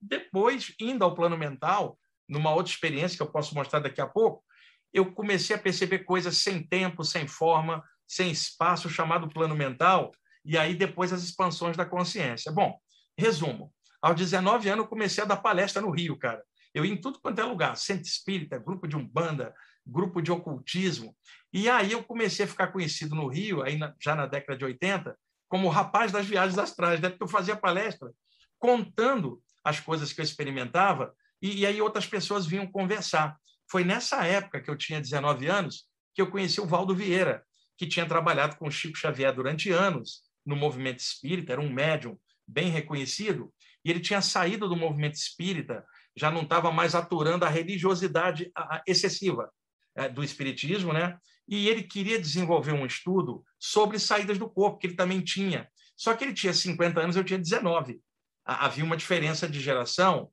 [0.00, 4.42] Depois, indo ao plano mental, numa outra experiência que eu posso mostrar daqui a pouco,
[4.90, 10.12] eu comecei a perceber coisas sem tempo, sem forma, sem espaço, chamado plano mental,
[10.44, 12.50] e aí depois as expansões da consciência.
[12.52, 12.78] Bom,
[13.16, 13.72] resumo.
[14.02, 16.42] Aos 19 anos, eu comecei a dar palestra no Rio, cara.
[16.72, 19.54] Eu ia em tudo quanto é lugar, centro espírita, grupo de umbanda,
[19.86, 21.16] grupo de ocultismo.
[21.52, 24.64] E aí eu comecei a ficar conhecido no Rio, aí na, já na década de
[24.64, 25.16] 80,
[25.48, 27.10] como o rapaz das viagens astrais, né?
[27.10, 28.10] porque eu fazia palestra
[28.58, 33.36] contando as coisas que eu experimentava, e, e aí outras pessoas vinham conversar.
[33.70, 37.44] Foi nessa época que eu tinha 19 anos que eu conheci o Valdo Vieira,
[37.76, 42.18] que tinha trabalhado com o Chico Xavier durante anos no movimento espírita, era um médium
[42.46, 43.52] bem reconhecido,
[43.84, 45.84] e ele tinha saído do movimento espírita,
[46.16, 48.50] já não estava mais aturando a religiosidade
[48.86, 49.50] excessiva
[49.94, 51.16] é, do espiritismo, né?
[51.48, 55.68] E ele queria desenvolver um estudo sobre saídas do corpo, que ele também tinha.
[55.96, 58.00] Só que ele tinha 50 anos, eu tinha 19.
[58.44, 60.30] Havia uma diferença de geração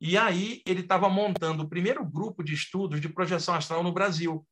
[0.00, 4.46] e aí ele estava montando o primeiro grupo de estudos de projeção astral no Brasil.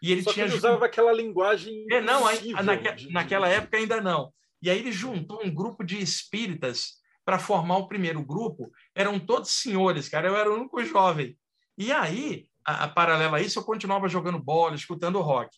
[0.00, 1.86] E ele Só tinha que ele usava aquela linguagem.
[1.90, 4.32] É, não, aí, naque, naquela época ainda não.
[4.62, 8.70] E aí ele juntou um grupo de espíritas para formar o primeiro grupo.
[8.94, 10.28] Eram todos senhores, cara.
[10.28, 11.36] Eu era o único jovem.
[11.76, 15.56] E aí, a, a paralela a isso, eu continuava jogando bola, escutando rock.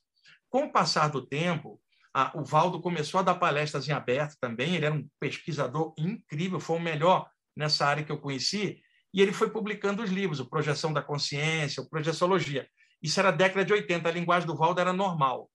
[0.49, 1.81] Com o passar do tempo,
[2.15, 6.61] a, o Valdo começou a dar palestras em aberto também, ele era um pesquisador incrível,
[6.61, 8.81] foi o melhor nessa área que eu conheci,
[9.13, 12.69] e ele foi publicando os livros, o Projeção da Consciência, o Projeciologia.
[13.03, 15.51] Isso era década de 80, a linguagem do Valdo era normal.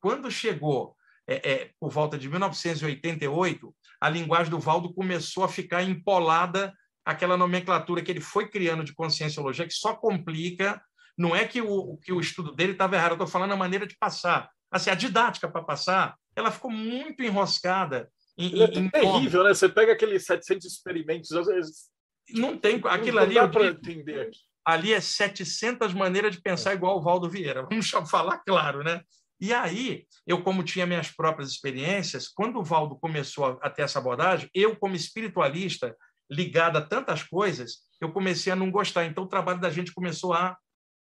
[0.00, 0.94] Quando chegou
[1.32, 6.72] é, é, por volta de 1988, a linguagem do Valdo começou a ficar empolada
[7.04, 10.82] aquela nomenclatura que ele foi criando de conscienciologia, que só complica.
[11.16, 13.86] Não é que o, que o estudo dele estava errado, eu estou falando a maneira
[13.86, 14.50] de passar.
[14.70, 18.10] Assim, a didática para passar, ela ficou muito enroscada.
[18.38, 19.52] Em, é em terrível, né?
[19.52, 21.90] Você pega aqueles 700 experimentos, às vezes.
[22.30, 22.80] Não tem.
[22.86, 23.34] Aquilo não ali.
[23.34, 24.38] Dá para entender aqui.
[24.64, 27.66] Ali é 700 maneiras de pensar igual o Valdo Vieira.
[27.70, 29.02] Vamos falar claro, né?
[29.42, 33.98] E aí, eu, como tinha minhas próprias experiências, quando o Valdo começou a ter essa
[33.98, 35.96] abordagem, eu, como espiritualista,
[36.30, 39.04] ligado a tantas coisas, eu comecei a não gostar.
[39.04, 40.56] Então, o trabalho da gente começou a.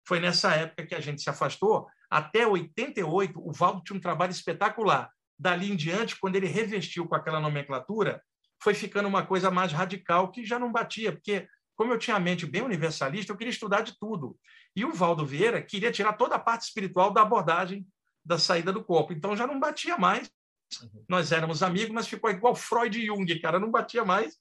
[0.07, 1.85] Foi nessa época que a gente se afastou.
[2.09, 5.11] Até 88, o Valdo tinha um trabalho espetacular.
[5.37, 8.23] Dali em diante, quando ele revestiu com aquela nomenclatura,
[8.59, 12.19] foi ficando uma coisa mais radical que já não batia, porque, como eu tinha a
[12.19, 14.35] mente bem universalista, eu queria estudar de tudo.
[14.75, 17.85] E o Valdo Vieira queria tirar toda a parte espiritual da abordagem
[18.23, 19.13] da saída do corpo.
[19.13, 20.31] Então já não batia mais.
[20.81, 21.05] Uhum.
[21.09, 24.37] Nós éramos amigos, mas ficou igual Freud e Jung, cara, não batia mais.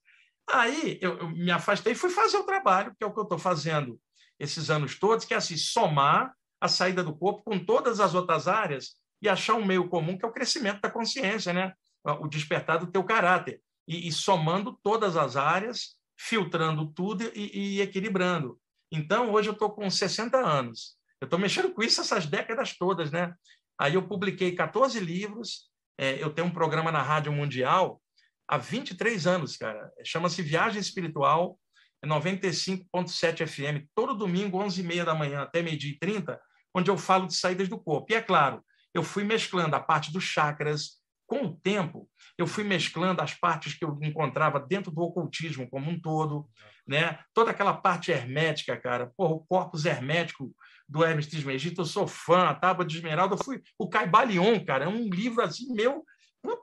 [0.49, 3.25] Aí eu, eu me afastei e fui fazer o trabalho, que é o que eu
[3.25, 4.01] estou fazendo
[4.39, 8.49] esses anos todos, que é assim, somar a saída do corpo com todas as outras
[8.49, 11.75] áreas e achar um meio comum, que é o crescimento da consciência, né?
[12.05, 13.61] o despertar do teu caráter.
[13.87, 18.59] E, e somando todas as áreas, filtrando tudo e, e equilibrando.
[18.91, 20.97] Então, hoje eu estou com 60 anos.
[21.21, 23.35] Eu estou mexendo com isso essas décadas todas, né?
[23.81, 27.99] Aí eu publiquei 14 livros, é, eu tenho um programa na Rádio Mundial
[28.47, 29.91] há 23 anos, cara.
[30.05, 31.59] Chama-se Viagem Espiritual,
[32.05, 36.39] 95.7 FM, todo domingo, 11h30 da manhã até meio-dia e 30,
[36.75, 38.13] onde eu falo de saídas do corpo.
[38.13, 38.63] E é claro,
[38.93, 42.07] eu fui mesclando a parte dos chakras, com o tempo,
[42.37, 46.47] eu fui mesclando as partes que eu encontrava dentro do ocultismo como um todo,
[46.87, 47.21] né?
[47.33, 50.53] Toda aquela parte hermética, cara, porra, o corpus hermético
[50.91, 54.89] do Hermes Trismegisto, eu sou fã, a Tábua de Esmeralda, fui o Caibalion, cara, é
[54.89, 56.05] um livro assim meu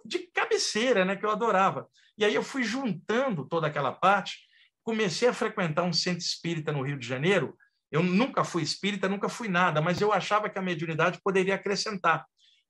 [0.04, 1.88] de cabeceira, né, que eu adorava.
[2.18, 4.40] E aí eu fui juntando toda aquela parte,
[4.84, 7.56] comecei a frequentar um centro espírita no Rio de Janeiro.
[7.92, 12.26] Eu nunca fui espírita, nunca fui nada, mas eu achava que a mediunidade poderia acrescentar.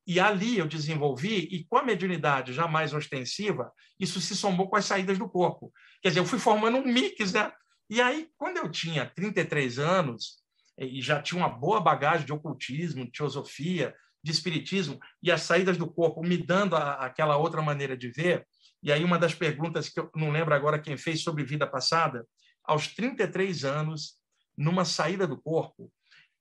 [0.05, 4.85] E ali eu desenvolvi, e com a mediunidade jamais ostensiva, isso se somou com as
[4.85, 5.71] saídas do corpo.
[6.01, 7.51] Quer dizer, eu fui formando um mix, né?
[7.89, 10.39] E aí, quando eu tinha 33 anos,
[10.78, 15.78] e já tinha uma boa bagagem de ocultismo, de teosofia, de espiritismo, e as saídas
[15.78, 18.45] do corpo me dando a, aquela outra maneira de ver.
[18.84, 22.25] E aí, uma das perguntas que eu não lembro agora quem fez sobre vida passada,
[22.63, 24.15] aos 33 anos,
[24.57, 25.91] numa saída do corpo,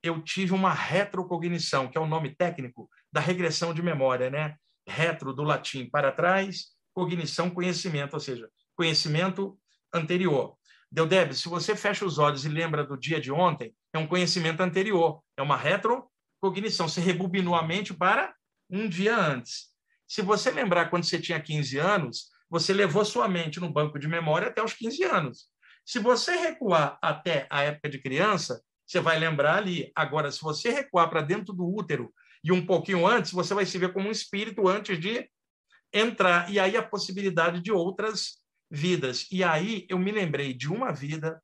[0.02, 4.56] eu tive uma retrocognição, que é o nome técnico da regressão de memória, né?
[4.86, 9.58] Retro do latim para trás, cognição, conhecimento, ou seja, conhecimento
[9.92, 10.56] anterior.
[10.90, 14.06] Deu Deb, se você fecha os olhos e lembra do dia de ontem, é um
[14.06, 16.88] conhecimento anterior, é uma retrocognição.
[16.88, 18.34] Você rebobinou a mente para
[18.70, 19.68] um dia antes.
[20.06, 24.06] Se você lembrar quando você tinha 15 anos, você levou sua mente no banco de
[24.06, 25.48] memória até os 15 anos.
[25.84, 29.90] Se você recuar até a época de criança, você vai lembrar ali.
[29.94, 32.12] Agora, se você recuar para dentro do útero
[32.44, 35.28] e um pouquinho antes, você vai se ver como um espírito antes de
[35.92, 36.50] entrar.
[36.50, 38.38] E aí a possibilidade de outras
[38.70, 39.26] vidas.
[39.30, 41.40] E aí eu me lembrei de uma vida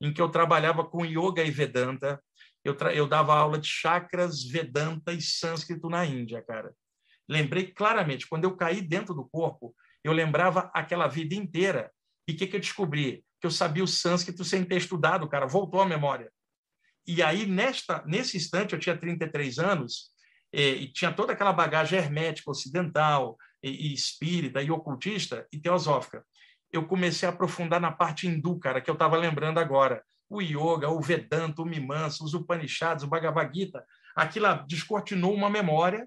[0.00, 2.22] em que eu trabalhava com yoga e Vedanta.
[2.64, 6.72] Eu, eu dava aula de chakras, Vedanta e sânscrito na Índia, cara.
[7.28, 11.90] Lembrei claramente, quando eu caí dentro do corpo, eu lembrava aquela vida inteira.
[12.26, 13.24] E o que, que eu descobri?
[13.40, 15.46] Que eu sabia o sânscrito sem ter estudado, cara.
[15.46, 16.32] Voltou à memória.
[17.06, 20.10] E aí, nesta, nesse instante, eu tinha 33 anos
[20.52, 26.24] e, tinha toda aquela bagagem hermética, ocidental, e, e espírita, e ocultista, e teosófica
[26.72, 30.02] eu comecei a aprofundar na parte hindu, cara, que eu estava lembrando agora.
[30.28, 36.06] O yoga, o Vedanta, o Mimansa, os Upanishads, o Bhagavad Gita, aquilo descortinou uma memória.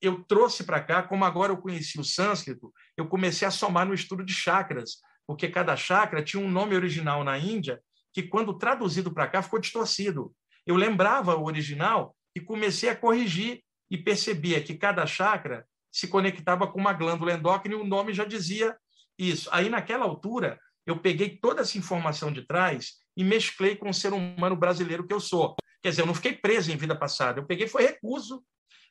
[0.00, 3.94] Eu trouxe para cá, como agora eu conheci o sânscrito, eu comecei a somar no
[3.94, 7.80] estudo de chakras, porque cada chakra tinha um nome original na Índia
[8.12, 10.34] que, quando traduzido para cá, ficou distorcido.
[10.66, 16.66] Eu lembrava o original e comecei a corrigir e percebia que cada chakra se conectava
[16.66, 18.76] com uma glândula endócrina e o nome já dizia
[19.18, 19.48] isso.
[19.52, 24.12] Aí, naquela altura, eu peguei toda essa informação de trás e mesclei com o ser
[24.12, 25.56] humano brasileiro que eu sou.
[25.82, 27.40] Quer dizer, eu não fiquei preso em vida passada.
[27.40, 28.42] Eu peguei, foi recuso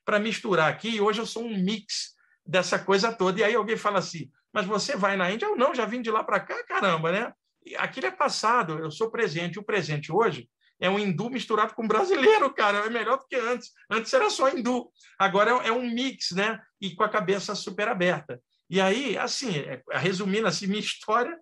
[0.05, 2.13] para misturar aqui, e hoje eu sou um mix
[2.45, 3.39] dessa coisa toda.
[3.39, 5.45] E aí alguém fala assim, mas você vai na Índia?
[5.45, 7.33] Eu não, já vim de lá para cá, caramba, né?
[7.77, 9.57] Aquilo é passado, eu sou presente.
[9.57, 10.49] O presente hoje
[10.79, 12.79] é um hindu misturado com brasileiro, cara.
[12.79, 13.71] É melhor do que antes.
[13.89, 14.91] Antes era só hindu.
[15.17, 16.59] Agora é um mix, né?
[16.81, 18.41] E com a cabeça super aberta.
[18.73, 21.37] E aí, assim, é, resumindo assim, minha história,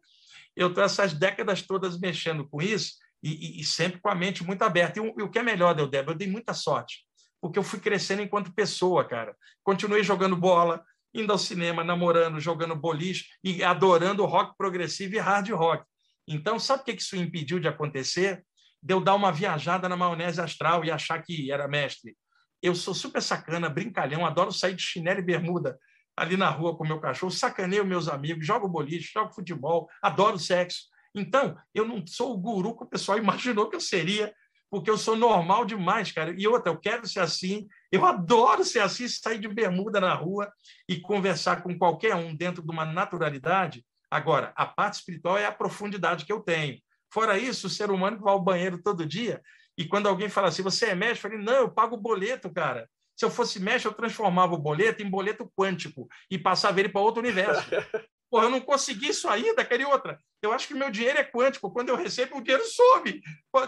[0.54, 4.44] eu estou essas décadas todas mexendo com isso e, e, e, sempre com a mente
[4.44, 5.00] muito aberta.
[5.00, 7.06] E, o, e o que é melhor, Deldeb, eu dei muita sorte,
[7.40, 9.34] porque eu fui crescendo enquanto pessoa, cara.
[9.64, 15.52] Continuei jogando bola, indo ao cinema, namorando, jogando boliche e adorando rock progressivo e hard
[15.52, 15.86] rock.
[16.28, 18.44] Então, sabe o que isso impediu de acontecer?
[18.84, 22.18] de eu dar uma viajada na maionese astral e achar que era mestre.
[22.64, 25.78] Eu sou super sacana, brincalhão, adoro sair de chinelo e bermuda
[26.22, 30.84] ali na rua com meu cachorro, sacaneio meus amigos, jogo boliche, jogo futebol, adoro sexo.
[31.15, 34.32] Então, eu não sou o guru que o pessoal imaginou que eu seria,
[34.69, 36.36] porque eu sou normal demais, cara.
[36.38, 40.47] E outra, eu quero ser assim, eu adoro ser assim, sair de bermuda na rua
[40.88, 43.84] e conversar com qualquer um dentro de uma naturalidade.
[44.09, 46.80] Agora, a parte espiritual é a profundidade que eu tenho.
[47.11, 49.41] Fora isso, o ser humano que vai ao banheiro todo dia,
[49.76, 51.17] e quando alguém fala assim, você é mestre?
[51.17, 52.88] Eu falei, não, eu pago o boleto, cara.
[53.22, 57.01] Se eu fosse mestre, eu transformava o boleto em boleto quântico e passava ele para
[57.01, 57.61] outro universo.
[58.32, 60.19] Porra, eu não consegui isso ainda, queria outra.
[60.41, 61.72] Eu acho que meu dinheiro é quântico.
[61.72, 63.22] Quando eu recebo, o dinheiro sobe.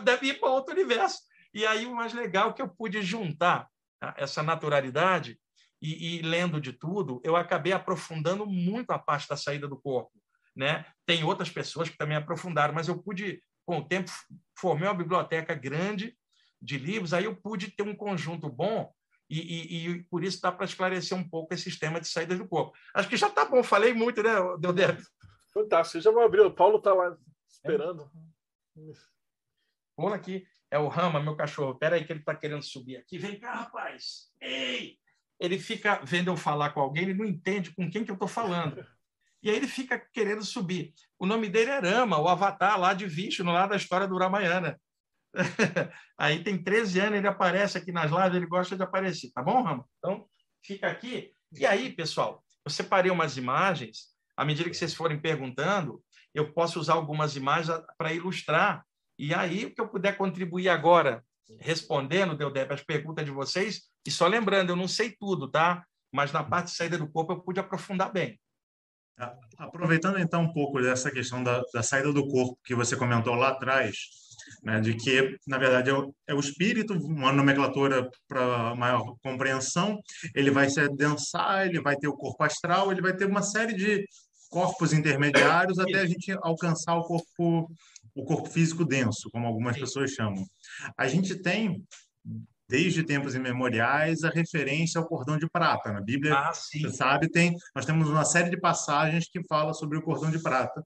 [0.03, 1.19] Deve ir para outro universo.
[1.53, 3.67] E aí, o mais legal é que eu pude juntar
[3.99, 5.39] tá, essa naturalidade
[5.79, 10.11] e, e, lendo de tudo, eu acabei aprofundando muito a parte da saída do corpo
[10.55, 10.85] né?
[11.05, 14.11] Tem outras pessoas que também aprofundaram, mas eu pude, com o tempo,
[14.55, 16.15] formei uma biblioteca grande
[16.61, 18.93] de livros, aí eu pude ter um conjunto bom
[19.41, 22.47] e, e, e por isso dá para esclarecer um pouco esse sistema de saídas do
[22.47, 22.77] corpo.
[22.93, 24.97] Acho que já está bom, falei muito, né, Deodé?
[25.53, 27.15] Fantástico, já vou abrir, o Paulo está lá
[27.47, 28.09] esperando.
[29.95, 31.73] Paulo aqui, é o Rama, meu cachorro.
[31.73, 33.17] Espera aí que ele está querendo subir aqui.
[33.17, 34.31] Vem cá, rapaz.
[34.41, 34.97] Ei!
[35.39, 38.27] Ele fica vendo eu falar com alguém, ele não entende com quem que eu estou
[38.27, 38.85] falando.
[39.41, 40.93] E aí ele fica querendo subir.
[41.19, 44.79] O nome dele é Rama, o avatar lá de Vishnu, lá da história do Ramayana.
[46.17, 49.63] aí tem 13 anos, ele aparece aqui nas lives, ele gosta de aparecer, tá bom,
[49.63, 49.85] Rama?
[49.97, 50.25] Então,
[50.63, 51.31] fica aqui.
[51.51, 56.03] E aí, pessoal, eu separei umas imagens, à medida que vocês forem perguntando,
[56.33, 58.83] eu posso usar algumas imagens para ilustrar.
[59.17, 61.23] E aí, o que eu puder contribuir agora,
[61.59, 65.85] respondendo, Deodep, as perguntas de vocês, e só lembrando, eu não sei tudo, tá?
[66.11, 68.39] Mas na parte de saída do corpo eu pude aprofundar bem.
[69.57, 73.49] Aproveitando então um pouco dessa questão da, da saída do corpo que você comentou lá
[73.49, 73.95] atrás,
[74.63, 79.99] né, de que, na verdade, é o, é o espírito, uma nomenclatura para maior compreensão,
[80.35, 83.73] ele vai se adensar, ele vai ter o corpo astral, ele vai ter uma série
[83.73, 84.05] de
[84.49, 87.71] corpos intermediários até a gente alcançar o corpo,
[88.15, 90.45] o corpo físico denso, como algumas pessoas chamam.
[90.95, 91.83] A gente tem
[92.73, 95.93] desde tempos imemoriais a referência ao cordão de prata.
[95.93, 99.99] Na Bíblia, ah, você sabe, tem, nós temos uma série de passagens que fala sobre
[99.99, 100.83] o cordão de prata.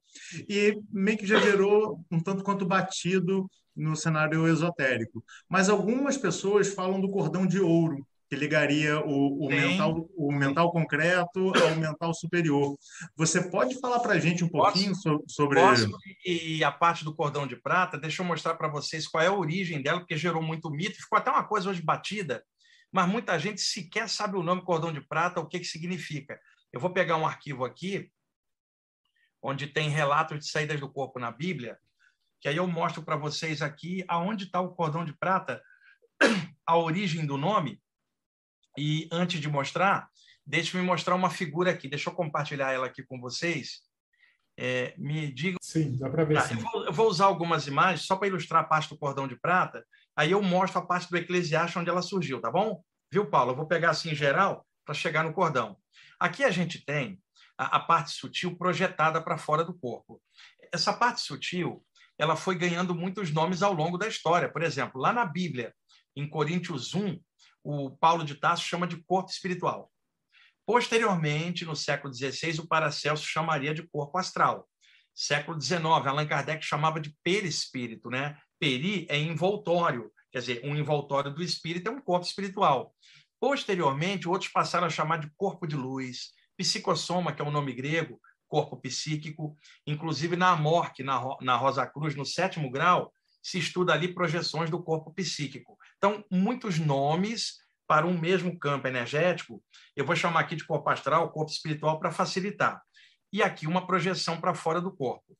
[0.49, 5.23] E meio que já gerou um tanto quanto batido no cenário esotérico.
[5.47, 10.71] Mas algumas pessoas falam do cordão de ouro, que ligaria o, o mental, o mental
[10.71, 12.77] concreto ao mental superior.
[13.15, 15.59] Você pode falar para a gente um pouquinho posso, sobre...
[15.59, 15.89] Posso,
[16.25, 19.33] e a parte do cordão de prata, deixa eu mostrar para vocês qual é a
[19.33, 22.43] origem dela, porque gerou muito mito, ficou até uma coisa hoje batida,
[22.91, 26.37] mas muita gente sequer sabe o nome cordão de prata, o que, que significa.
[26.73, 28.11] Eu vou pegar um arquivo aqui,
[29.41, 31.77] onde tem relatos de saídas do corpo na Bíblia,
[32.41, 35.61] que aí eu mostro para vocês aqui aonde está o cordão de prata,
[36.65, 37.81] a origem do nome,
[38.77, 40.07] e antes de mostrar,
[40.45, 41.89] deixe-me mostrar uma figura aqui.
[41.89, 43.81] Deixa eu compartilhar ela aqui com vocês.
[44.55, 45.57] É, me digam.
[45.61, 46.35] Sim, dá para ver.
[46.35, 49.27] Tá, eu, vou, eu, vou, usar algumas imagens só para ilustrar a parte do cordão
[49.27, 49.85] de prata.
[50.15, 52.81] Aí eu mostro a parte do Eclesiastes onde ela surgiu, tá bom?
[53.11, 53.51] Viu, Paulo?
[53.51, 55.77] Eu vou pegar assim em geral para chegar no cordão.
[56.19, 57.21] Aqui a gente tem
[57.57, 60.21] a, a parte sutil projetada para fora do corpo.
[60.71, 61.83] Essa parte sutil
[62.17, 64.49] ela foi ganhando muitos nomes ao longo da história.
[64.49, 65.73] Por exemplo, lá na Bíblia,
[66.15, 67.19] em Coríntios 1,
[67.69, 69.91] o Paulo de Tarso chama de corpo espiritual.
[70.65, 74.65] Posteriormente, no século XVI, o Paracelso chamaria de corpo astral.
[75.13, 78.37] Século XIX, Allan Kardec chamava de perispírito, né?
[78.57, 82.95] Peri é envoltório, quer dizer, um envoltório do espírito é um corpo espiritual.
[83.37, 88.17] Posteriormente, outros passaram a chamar de corpo de luz, psicossoma, que é um nome grego,
[88.47, 89.57] corpo psíquico.
[89.85, 93.11] Inclusive, na Amorque, na, na Rosa Cruz, no sétimo grau,
[93.43, 95.77] se estuda ali projeções do corpo psíquico.
[95.97, 99.63] Então, muitos nomes para um mesmo campo energético,
[99.95, 102.81] eu vou chamar aqui de corpo astral, corpo espiritual, para facilitar.
[103.31, 105.37] E aqui uma projeção para fora do corpo.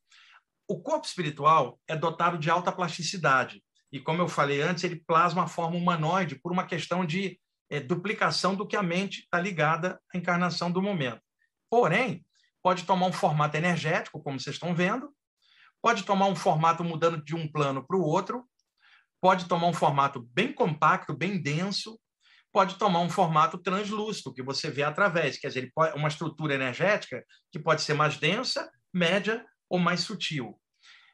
[0.66, 3.62] O corpo espiritual é dotado de alta plasticidade.
[3.92, 7.38] E, como eu falei antes, ele plasma a forma humanoide por uma questão de
[7.70, 11.20] é, duplicação do que a mente está ligada à encarnação do momento.
[11.70, 12.24] Porém,
[12.62, 15.10] pode tomar um formato energético, como vocês estão vendo,
[15.82, 18.44] pode tomar um formato mudando de um plano para o outro,
[19.20, 21.98] pode tomar um formato bem compacto, bem denso,
[22.52, 27.24] pode tomar um formato translúcido, que você vê através, quer dizer, pode, uma estrutura energética
[27.52, 30.58] que pode ser mais densa, média ou mais sutil.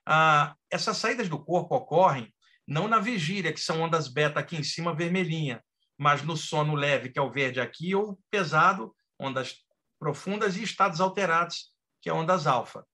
[0.06, 2.32] Ah, essas saídas do corpo ocorrem
[2.66, 5.62] não na vigília, que são ondas beta aqui em cima, vermelhinha,
[5.98, 9.56] mas no sono leve, que é o verde aqui, ou pesado, ondas
[9.98, 12.84] profundas, e estados alterados, que é ondas alfa.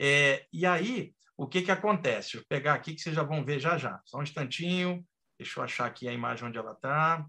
[0.00, 2.32] É, e aí, o que, que acontece?
[2.32, 4.00] Deixa eu pegar aqui que vocês já vão ver já já.
[4.04, 5.04] Só um instantinho,
[5.38, 7.26] deixa eu achar aqui a imagem onde ela está.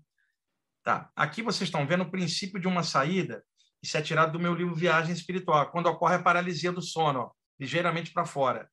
[0.83, 1.09] Tá.
[1.15, 3.43] Aqui vocês estão vendo o princípio de uma saída,
[3.81, 7.31] isso é tirado do meu livro Viagem Espiritual, quando ocorre a paralisia do sono, ó,
[7.59, 8.69] ligeiramente para fora.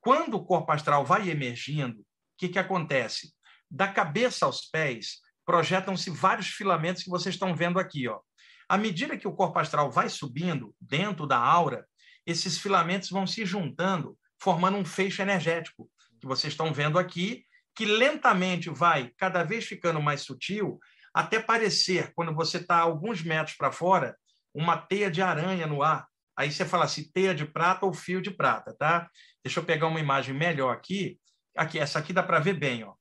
[0.00, 2.04] Quando o corpo astral vai emergindo, o
[2.36, 3.32] que, que acontece?
[3.70, 8.08] Da cabeça aos pés, projetam-se vários filamentos que vocês estão vendo aqui.
[8.08, 8.20] Ó.
[8.68, 11.86] À medida que o corpo astral vai subindo dentro da aura,
[12.26, 15.90] esses filamentos vão se juntando, formando um feixe energético,
[16.20, 20.78] que vocês estão vendo aqui, que lentamente vai cada vez ficando mais sutil,
[21.14, 24.14] até parecer, quando você está alguns metros para fora,
[24.52, 26.06] uma teia de aranha no ar.
[26.36, 29.08] Aí você fala assim, teia de prata ou fio de prata, tá?
[29.42, 31.18] Deixa eu pegar uma imagem melhor aqui.
[31.56, 32.92] Aqui, essa aqui dá para ver bem, ó.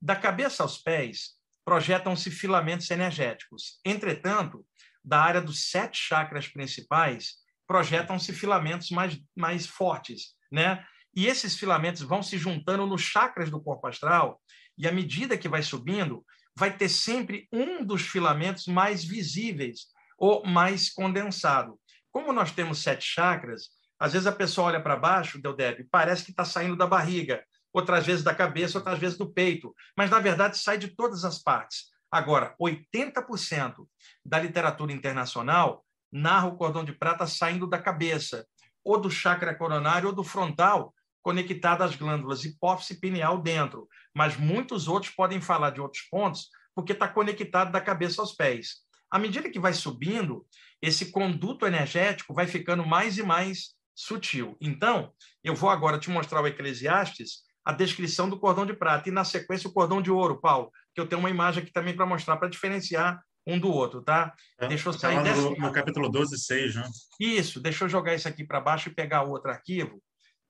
[0.00, 1.32] Da cabeça aos pés,
[1.64, 3.80] projetam-se filamentos energéticos.
[3.84, 4.64] Entretanto,
[5.04, 10.86] da área dos sete chakras principais, projetam-se filamentos mais, mais fortes, né?
[11.14, 14.40] E esses filamentos vão se juntando nos chakras do corpo astral,
[14.78, 16.24] e à medida que vai subindo,
[16.56, 19.86] vai ter sempre um dos filamentos mais visíveis
[20.18, 21.78] ou mais condensado.
[22.10, 26.30] Como nós temos sete chakras, às vezes a pessoa olha para baixo, Deldeb, parece que
[26.30, 27.42] está saindo da barriga,
[27.72, 31.42] outras vezes da cabeça, outras vezes do peito, mas na verdade sai de todas as
[31.42, 31.90] partes.
[32.10, 33.86] Agora, 80%
[34.24, 38.46] da literatura internacional narra o cordão de prata saindo da cabeça,
[38.84, 44.88] ou do chakra coronário ou do frontal, conectado às glândulas hipófise pineal dentro mas muitos
[44.88, 48.76] outros podem falar de outros pontos porque está conectado da cabeça aos pés.
[49.10, 50.46] À medida que vai subindo,
[50.80, 54.56] esse conduto energético vai ficando mais e mais sutil.
[54.60, 55.12] Então,
[55.44, 59.24] eu vou agora te mostrar o Eclesiastes, a descrição do cordão de prata, e na
[59.24, 62.38] sequência o cordão de ouro, Paulo, que eu tenho uma imagem aqui também para mostrar,
[62.38, 64.34] para diferenciar um do outro, tá?
[64.58, 65.42] É, deixa eu tá sair dessa...
[65.42, 66.88] no, no capítulo 12, 6, né?
[67.20, 70.02] Isso, deixa eu jogar isso aqui para baixo e pegar outro arquivo,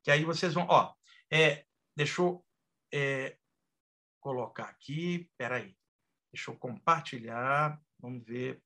[0.03, 0.67] que aí vocês vão...
[0.69, 0.93] Ó,
[1.31, 1.65] é,
[1.97, 2.45] deixa eu...
[2.93, 3.37] É,
[4.23, 5.29] colocar aqui.
[5.31, 5.77] Espera aí.
[6.33, 7.79] Deixa eu compartilhar.
[7.99, 8.63] Vamos ver.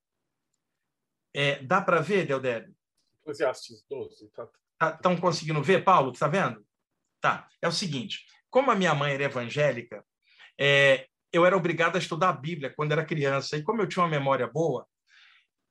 [1.35, 2.77] É, dá para ver, Deldébio?
[3.23, 4.27] Eclesiastes 12.
[4.27, 6.13] Estão tá, tá conseguindo ver, Paulo?
[6.13, 6.65] Está vendo?
[7.21, 7.49] Tá.
[7.61, 8.25] É o seguinte.
[8.49, 10.05] Como a minha mãe era evangélica,
[10.59, 13.57] é, eu era obrigado a estudar a Bíblia quando era criança.
[13.57, 14.87] E como eu tinha uma memória boa,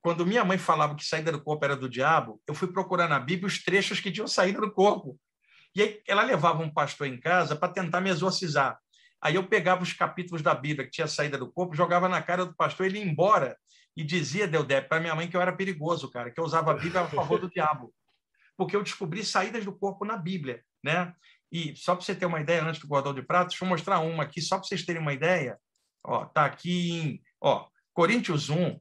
[0.01, 3.19] quando minha mãe falava que saída do corpo era do diabo, eu fui procurar na
[3.19, 5.19] Bíblia os trechos que tinham saído do corpo.
[5.75, 8.79] E aí ela levava um pastor em casa para tentar me exorcizar.
[9.21, 12.45] Aí eu pegava os capítulos da Bíblia que tinha saída do corpo, jogava na cara
[12.45, 13.57] do pastor, ele ia embora
[13.97, 16.75] e dizia, Deudé, para minha mãe que eu era perigoso, cara, que eu usava a
[16.75, 17.93] Bíblia a favor do diabo.
[18.57, 21.13] Porque eu descobri saídas do corpo na Bíblia, né?
[21.51, 23.99] E só para você ter uma ideia, antes do cordão de prata, deixa eu mostrar
[23.99, 25.57] uma aqui, só para vocês terem uma ideia.
[26.03, 28.79] Ó, tá aqui em ó, Coríntios 1,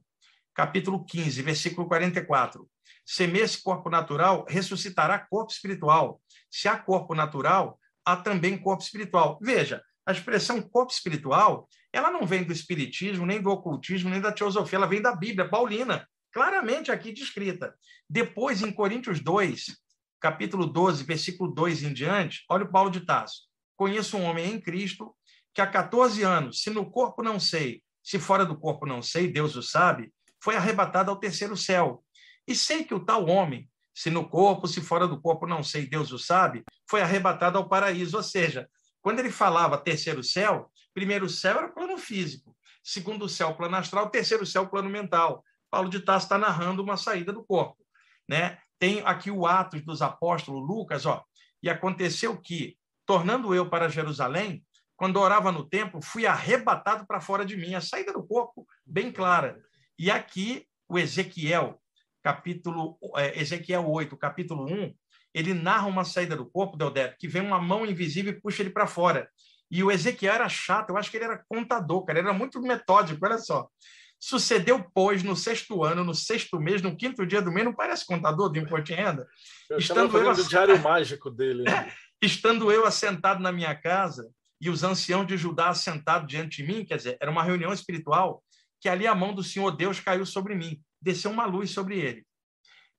[0.53, 2.69] capítulo 15, versículo 44.
[3.05, 6.21] Semeia-se corpo natural, ressuscitará corpo espiritual.
[6.55, 9.37] Se há corpo natural, há também corpo espiritual.
[9.41, 14.31] Veja, a expressão corpo espiritual, ela não vem do espiritismo, nem do ocultismo, nem da
[14.31, 17.75] teosofia, ela vem da Bíblia paulina, claramente aqui descrita.
[18.09, 19.75] Depois, em Coríntios 2,
[20.17, 23.49] capítulo 12, versículo 2 em diante, olha o Paulo de Tasso.
[23.75, 25.13] Conheço um homem em Cristo
[25.53, 29.27] que há 14 anos, se no corpo não sei, se fora do corpo não sei,
[29.27, 30.09] Deus o sabe,
[30.41, 32.01] foi arrebatado ao terceiro céu.
[32.47, 35.87] E sei que o tal homem, se no corpo, se fora do corpo não sei,
[35.87, 38.17] Deus o sabe, foi arrebatado ao paraíso.
[38.17, 38.69] Ou seja,
[39.01, 44.45] quando ele falava terceiro céu, primeiro céu era plano físico, segundo céu, plano astral, terceiro
[44.45, 45.41] céu, plano mental.
[45.71, 47.77] Paulo de Tarso está narrando uma saída do corpo.
[48.27, 48.57] Né?
[48.77, 51.23] Tem aqui o Atos dos Apóstolos, Lucas, ó.
[51.63, 54.63] E aconteceu que, tornando eu para Jerusalém,
[54.97, 59.09] quando orava no templo, fui arrebatado para fora de mim, a saída do corpo bem
[59.11, 59.57] clara.
[59.97, 61.81] E aqui o Ezequiel,
[62.25, 64.91] capítulo é, Ezequiel 8, capítulo 1,
[65.31, 68.71] ele narra uma saída do corpo, Deodé, que vem uma mão invisível e puxa ele
[68.71, 69.29] para fora.
[69.69, 72.59] E o Ezequiel era chato, eu acho que ele era contador, cara, ele era muito
[72.59, 73.67] metódico, olha só.
[74.19, 78.03] Sucedeu, pois, no sexto ano, no sexto mês, no quinto dia do mês, não parece
[78.03, 79.27] contador do imposto de renda?
[79.69, 81.61] Eu estando eu o diário mágico dele.
[81.61, 81.91] Né?
[82.19, 84.27] Estando eu assentado na minha casa
[84.59, 88.41] e os anciãos de Judá assentados diante de mim, quer dizer, era uma reunião espiritual,
[88.81, 92.25] que ali a mão do Senhor Deus caiu sobre mim, desceu uma luz sobre ele.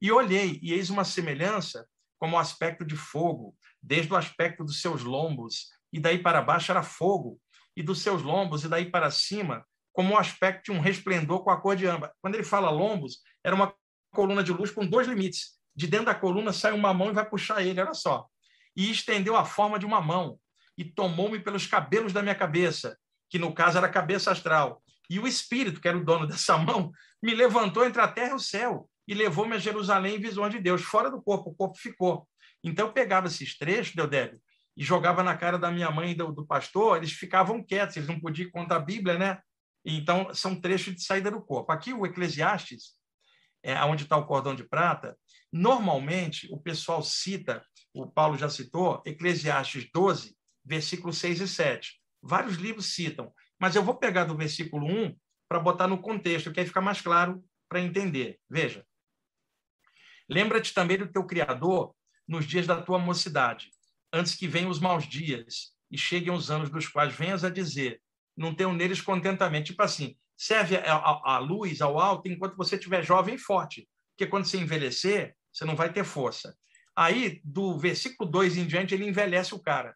[0.00, 1.86] E olhei, e eis uma semelhança
[2.18, 6.70] como o aspecto de fogo, desde o aspecto dos seus lombos, e daí para baixo
[6.70, 7.40] era fogo,
[7.76, 11.50] e dos seus lombos, e daí para cima, como o aspecto de um resplendor com
[11.50, 12.12] a cor de âmbar.
[12.22, 13.74] Quando ele fala lombos, era uma
[14.12, 15.58] coluna de luz com dois limites.
[15.74, 18.26] De dentro da coluna sai uma mão e vai puxar ele, olha só.
[18.74, 20.38] E estendeu a forma de uma mão,
[20.78, 22.96] e tomou-me pelos cabelos da minha cabeça,
[23.28, 24.82] que no caso era a cabeça astral.
[25.08, 26.90] E o Espírito, que era o dono dessa mão,
[27.22, 30.60] me levantou entre a terra e o céu e levou-me a Jerusalém em visões de
[30.60, 32.28] Deus, fora do corpo, o corpo ficou.
[32.62, 34.40] Então eu pegava esses trechos, Deodébio,
[34.76, 38.08] e jogava na cara da minha mãe e do, do, pastor, eles ficavam quietos, eles
[38.08, 39.40] não podiam contar a Bíblia, né?
[39.84, 41.70] Então, são trechos de saída do corpo.
[41.70, 42.96] Aqui, o Eclesiastes,
[43.62, 45.16] é, onde está o cordão de prata,
[45.52, 52.00] normalmente o pessoal cita, o Paulo já citou, Eclesiastes 12, versículos 6 e 7.
[52.20, 55.16] Vários livros citam, mas eu vou pegar do versículo 1
[55.48, 58.38] para botar no contexto, que aí fica mais claro para entender.
[58.48, 58.84] Veja.
[60.28, 61.94] Lembra-te também do teu Criador
[62.26, 63.70] nos dias da tua mocidade,
[64.12, 68.02] antes que venham os maus dias e cheguem os anos dos quais venhas a dizer:
[68.36, 69.66] não tenho neles contentamento.
[69.66, 74.28] Tipo assim, serve a, a, luz ao alto enquanto você estiver jovem e forte, porque
[74.28, 76.56] quando você envelhecer, você não vai ter força.
[76.94, 79.94] Aí, do versículo 2 em diante, ele envelhece o cara.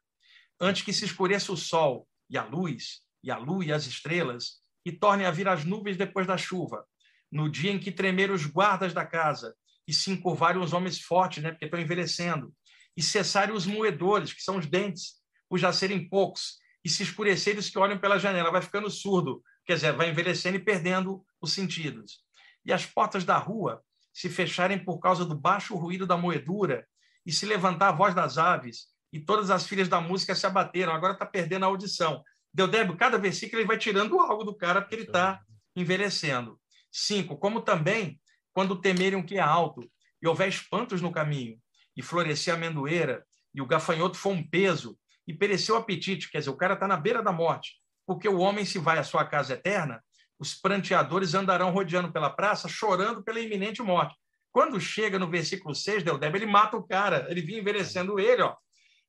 [0.60, 4.60] Antes que se escureça o sol e a luz, e a lua e as estrelas,
[4.84, 6.84] e tornem a vir as nuvens depois da chuva,
[7.30, 9.54] no dia em que tremer os guardas da casa,
[9.86, 12.52] e se encurvarem os homens fortes, né, porque estão envelhecendo,
[12.96, 15.14] e cessarem os moedores, que são os dentes,
[15.48, 19.42] por já serem poucos, e se escurecerem os que olham pela janela, vai ficando surdo,
[19.66, 22.20] quer dizer, vai envelhecendo e perdendo os sentidos.
[22.64, 26.86] E as portas da rua se fecharem por causa do baixo ruído da moedura,
[27.24, 30.92] e se levantar a voz das aves, e todas as filhas da música se abateram,
[30.92, 32.24] agora está perdendo a audição.
[32.52, 35.40] Deu Débio, cada versículo ele vai tirando algo do cara, porque ele está
[35.76, 36.60] envelhecendo.
[36.90, 38.20] Cinco, como também
[38.52, 39.88] quando temerem o que é alto,
[40.20, 41.58] e houver espantos no caminho,
[41.96, 43.24] e florescer a amendoeira,
[43.54, 46.86] e o gafanhoto for um peso, e pereceu o apetite, quer dizer, o cara está
[46.88, 47.76] na beira da morte,
[48.06, 50.02] porque o homem se vai à sua casa eterna,
[50.38, 54.16] os pranteadores andarão rodeando pela praça, chorando pela iminente morte.
[54.50, 58.56] Quando chega no versículo 6, Deldeb, ele mata o cara, ele vinha envelhecendo ele, ó,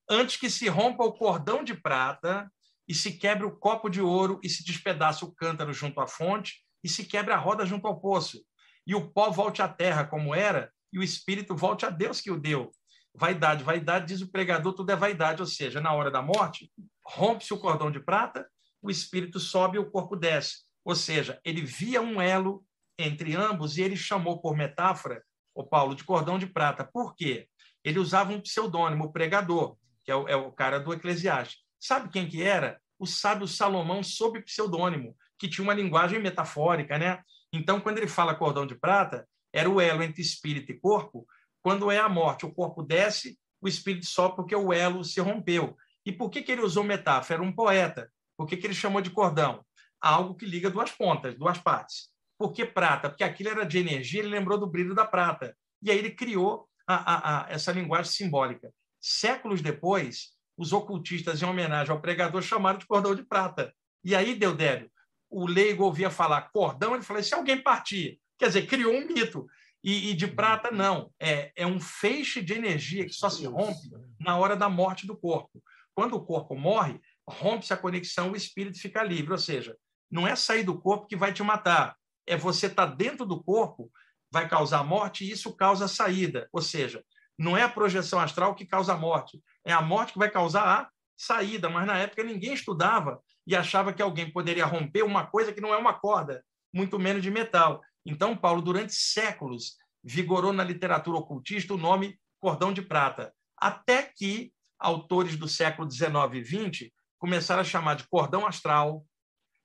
[0.09, 2.51] antes que se rompa o cordão de prata
[2.91, 6.55] e se quebre o copo de ouro e se despedace o cântaro junto à fonte
[6.83, 8.43] e se quebre a roda junto ao poço.
[8.85, 12.29] E o pó volte à terra como era e o espírito volte a Deus que
[12.29, 12.69] o deu.
[13.15, 16.69] Vaidade, vaidade, diz o pregador, tudo é vaidade, ou seja, na hora da morte,
[17.07, 18.45] rompe-se o cordão de prata,
[18.81, 20.65] o espírito sobe e o corpo desce.
[20.83, 22.61] Ou seja, ele via um elo
[22.99, 25.23] entre ambos e ele chamou por metáfora
[25.55, 26.83] o Paulo de cordão de prata.
[26.83, 27.47] Por quê?
[27.85, 31.60] Ele usava um pseudônimo, o pregador, que é o, é o cara do Eclesiastes.
[31.81, 32.79] Sabe quem que era?
[32.99, 37.23] O sábio Salomão sob pseudônimo, que tinha uma linguagem metafórica, né?
[37.51, 41.25] Então, quando ele fala cordão de prata, era o elo entre espírito e corpo.
[41.59, 45.75] Quando é a morte, o corpo desce, o espírito sobe porque o elo se rompeu.
[46.05, 47.39] E por que, que ele usou metáfora?
[47.39, 48.11] Era um poeta.
[48.37, 49.65] Por que, que ele chamou de cordão?
[49.99, 52.09] Algo que liga duas pontas, duas partes.
[52.37, 53.09] Por que prata?
[53.09, 55.55] Porque aquilo era de energia, ele lembrou do brilho da prata.
[55.81, 58.71] E aí ele criou a, a, a, essa linguagem simbólica.
[58.99, 63.73] Séculos depois, os ocultistas, em homenagem ao pregador, chamaram de cordão de prata.
[64.03, 64.91] E aí, Deodébio,
[65.29, 69.45] o leigo ouvia falar cordão, ele falou: se alguém partir, Quer dizer, criou um mito.
[69.83, 71.11] E, e de prata, não.
[71.19, 75.15] É, é um feixe de energia que só se rompe na hora da morte do
[75.15, 75.61] corpo.
[75.93, 76.99] Quando o corpo morre,
[77.29, 79.31] rompe-se a conexão, o espírito fica livre.
[79.31, 79.77] Ou seja,
[80.09, 81.95] não é sair do corpo que vai te matar.
[82.25, 83.91] É você estar tá dentro do corpo,
[84.31, 86.49] vai causar morte, e isso causa saída.
[86.51, 87.03] Ou seja,
[87.37, 90.63] não é a projeção astral que causa a morte, é a morte que vai causar
[90.63, 91.69] a saída.
[91.69, 95.73] Mas na época ninguém estudava e achava que alguém poderia romper uma coisa que não
[95.73, 96.43] é uma corda,
[96.73, 97.81] muito menos de metal.
[98.05, 104.51] Então, Paulo, durante séculos, vigorou na literatura ocultista o nome cordão de prata, até que
[104.79, 109.05] autores do século XIX e XX começaram a chamar de cordão astral,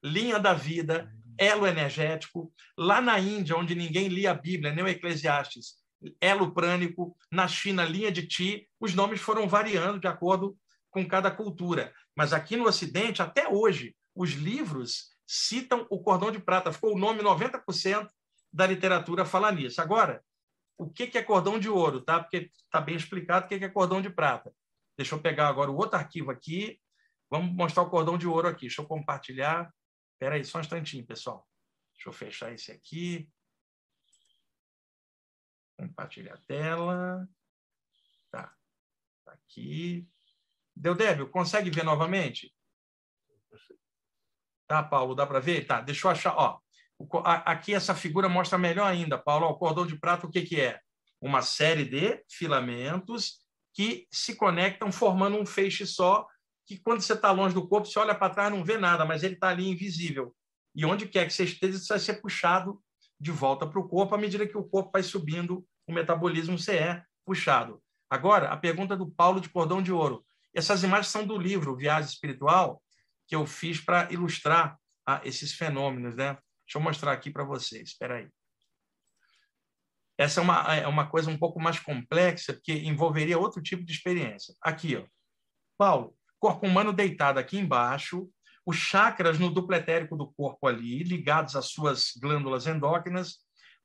[0.05, 2.53] linha da vida, elo energético.
[2.77, 5.75] Lá na Índia, onde ninguém lia a Bíblia, nem o Eclesiastes,
[6.21, 10.57] elo prânico, na China, linha de Ti, os nomes foram variando de acordo
[10.91, 11.93] com cada cultura.
[12.15, 16.73] Mas aqui no Ocidente, até hoje, os livros citam o cordão de prata.
[16.73, 18.09] Ficou o nome 90%
[18.53, 19.81] da literatura falar nisso.
[19.81, 20.23] Agora,
[20.79, 22.21] o que é cordão de ouro, tá?
[22.21, 24.53] Porque está bem explicado o que é cordão de prata.
[24.97, 26.81] Deixa eu pegar agora o outro arquivo aqui.
[27.31, 28.63] Vamos mostrar o cordão de ouro aqui.
[28.63, 29.71] Deixa eu compartilhar.
[30.15, 31.47] Espera aí, só um instantinho, pessoal.
[31.93, 33.29] Deixa eu fechar esse aqui.
[35.77, 37.29] Compartilhar a tela.
[38.31, 38.55] Tá.
[39.25, 40.09] tá aqui.
[40.75, 42.55] Deu, Débio, consegue ver novamente?
[44.67, 45.67] Tá, Paulo, dá para ver?
[45.67, 46.35] Tá, deixa eu achar.
[46.37, 46.61] Ó,
[47.45, 49.47] Aqui essa figura mostra melhor ainda, Paulo.
[49.47, 50.81] O cordão de prata, o que, que é?
[51.21, 53.39] Uma série de filamentos
[53.75, 56.27] que se conectam formando um feixe só,
[56.67, 59.23] que quando você está longe do corpo, você olha para trás não vê nada, mas
[59.23, 60.35] ele está ali invisível.
[60.75, 62.83] E onde quer que você esteja, você vai ser puxado
[63.19, 66.77] de volta para o corpo à medida que o corpo vai subindo, o metabolismo você
[66.77, 67.83] é puxado.
[68.09, 70.25] Agora, a pergunta do Paulo de Cordão de Ouro.
[70.55, 72.83] Essas imagens são do livro Viagem Espiritual,
[73.27, 76.15] que eu fiz para ilustrar ah, esses fenômenos.
[76.15, 76.35] Né?
[76.65, 77.91] Deixa eu mostrar aqui para vocês.
[77.91, 78.29] Espera aí.
[80.19, 83.93] Essa é uma, é uma coisa um pouco mais complexa, porque envolveria outro tipo de
[83.93, 84.55] experiência.
[84.63, 85.05] Aqui, ó.
[85.77, 88.31] Paulo, corpo humano deitado aqui embaixo,
[88.67, 93.37] os chakras no dupletérico do corpo ali, ligados às suas glândulas endócrinas.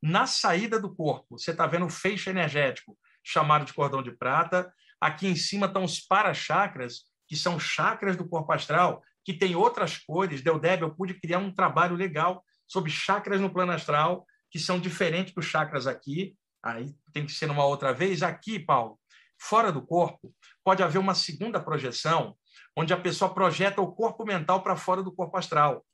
[0.01, 4.73] Na saída do corpo, você está vendo o feixe energético, chamado de cordão de prata.
[4.99, 9.99] Aqui em cima estão os parachakras, que são chakras do corpo astral, que tem outras
[9.99, 10.41] cores.
[10.41, 14.79] Deu Deb, eu pude criar um trabalho legal sobre chakras no plano astral, que são
[14.79, 16.35] diferentes dos chakras aqui.
[16.63, 18.23] Aí tem que ser numa outra vez.
[18.23, 18.99] Aqui, Paulo,
[19.39, 22.35] fora do corpo, pode haver uma segunda projeção,
[22.75, 25.85] onde a pessoa projeta o corpo mental para fora do corpo astral.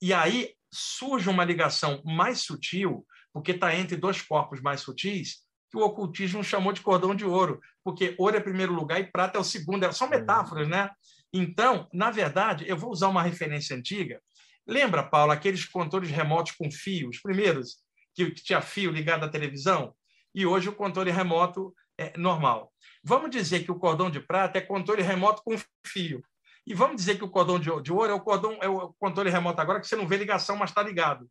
[0.00, 5.38] E aí surge uma ligação mais sutil, porque está entre dois corpos mais sutis,
[5.70, 9.38] que o ocultismo chamou de cordão de ouro, porque ouro é primeiro lugar e prata
[9.38, 9.90] é o segundo.
[9.92, 10.90] São metáforas, né?
[11.32, 14.20] Então, na verdade, eu vou usar uma referência antiga.
[14.66, 17.76] Lembra, Paulo, aqueles controles remotos com fio, os primeiros,
[18.14, 19.94] que tinha fio ligado à televisão?
[20.34, 22.72] E hoje o controle remoto é normal.
[23.08, 25.54] Vamos dizer que o cordão de prata é controle remoto com
[25.86, 26.24] fio.
[26.66, 29.60] E vamos dizer que o cordão de, ouro é o cordão é o controle remoto
[29.60, 31.30] agora que você não vê ligação, mas está ligado.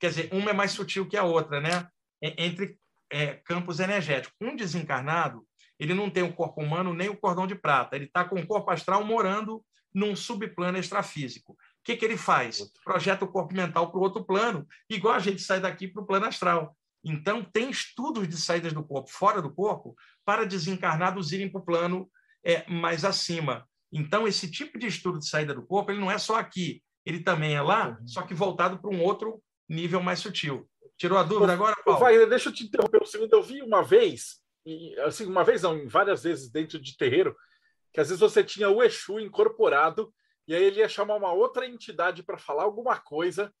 [0.00, 1.86] Quer dizer, uma é mais sutil que a outra, né?
[2.20, 2.76] Entre
[3.08, 4.34] é, campos energéticos.
[4.40, 5.46] Um desencarnado,
[5.78, 7.94] ele não tem o corpo humano nem o cordão de prata.
[7.94, 9.64] Ele está com o corpo astral morando
[9.94, 11.52] num subplano extrafísico.
[11.52, 12.68] O que, que ele faz?
[12.82, 16.06] Projeta o corpo mental para o outro plano, igual a gente sai daqui para o
[16.06, 16.76] plano astral.
[17.04, 21.64] Então, tem estudos de saídas do corpo fora do corpo para desencarnados irem para o
[21.64, 22.10] plano
[22.44, 23.68] é, mais acima.
[23.92, 27.20] Então, esse tipo de estudo de saída do corpo, ele não é só aqui, ele
[27.20, 28.06] também é lá, uhum.
[28.06, 30.68] só que voltado para um outro nível mais sutil.
[30.96, 32.00] Tirou a dúvida agora, Paulo?
[32.00, 33.32] Vai, deixa eu te interromper um segundo.
[33.32, 37.36] Eu vi uma vez, e, assim, uma vez não, várias vezes dentro de terreiro,
[37.92, 40.14] que às vezes você tinha o Exu incorporado,
[40.46, 43.52] e aí ele ia chamar uma outra entidade para falar alguma coisa,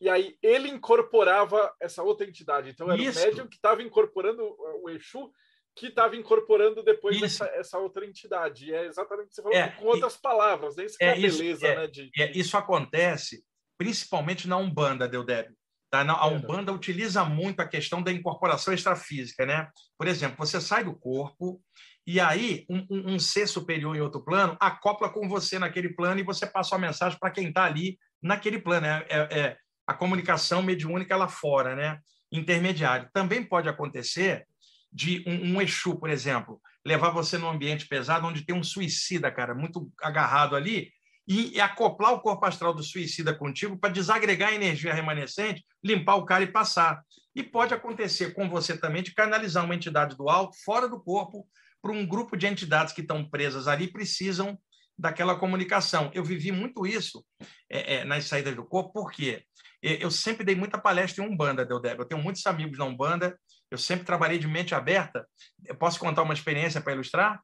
[0.00, 2.70] e aí ele incorporava essa outra entidade.
[2.70, 3.18] Então era Isso.
[3.18, 4.42] o médium que estava incorporando
[4.82, 5.30] o Exu,
[5.74, 8.66] que estava incorporando depois essa, essa, outra entidade.
[8.66, 10.76] E é exatamente o que você falou, é, com outras e, palavras.
[10.76, 10.86] Né?
[10.86, 11.86] Isso é, é a beleza, é, né?
[11.86, 13.44] De, é, isso acontece
[13.78, 15.54] principalmente na Umbanda, Deudébio.
[15.90, 16.00] Tá?
[16.00, 19.46] A Umbanda utiliza muito a questão da incorporação extrafísica.
[19.46, 19.68] Né?
[19.98, 21.60] Por exemplo, você sai do corpo
[22.06, 26.20] e aí um, um, um ser superior em outro plano acopla com você naquele plano
[26.20, 28.86] e você passa uma mensagem para quem está ali naquele plano.
[28.86, 29.56] É, é, é
[29.86, 32.00] a comunicação mediúnica lá fora, né?
[32.30, 33.08] intermediário.
[33.12, 34.46] Também pode acontecer
[34.92, 39.30] de um, um Exu, por exemplo, levar você num ambiente pesado onde tem um suicida,
[39.30, 40.90] cara, muito agarrado ali,
[41.28, 46.24] e, acoplar o corpo astral do suicida contigo para desagregar a energia remanescente, limpar o
[46.24, 47.02] cara e passar.
[47.34, 51.46] E pode acontecer com você também de canalizar uma entidade do alto fora do corpo
[51.82, 54.56] para um grupo de entidades que estão presas ali precisam
[54.98, 56.10] daquela comunicação.
[56.14, 57.24] Eu vivi muito isso
[57.70, 59.44] é, é, nas saídas do corpo, porque
[59.82, 62.00] eu sempre dei muita palestra em Umbanda, Deldeb.
[62.00, 63.38] Eu tenho muitos amigos na Umbanda,
[63.70, 65.26] eu sempre trabalhei de mente aberta.
[65.64, 67.40] Eu posso contar uma experiência para ilustrar?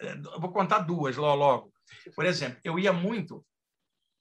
[0.00, 1.72] É, eu vou contar duas logo.
[2.14, 3.44] Por exemplo, eu ia muito,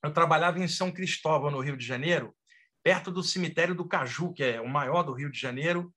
[0.03, 2.35] eu trabalhava em São Cristóvão, no Rio de Janeiro,
[2.83, 5.93] perto do cemitério do Caju, que é o maior do Rio de Janeiro.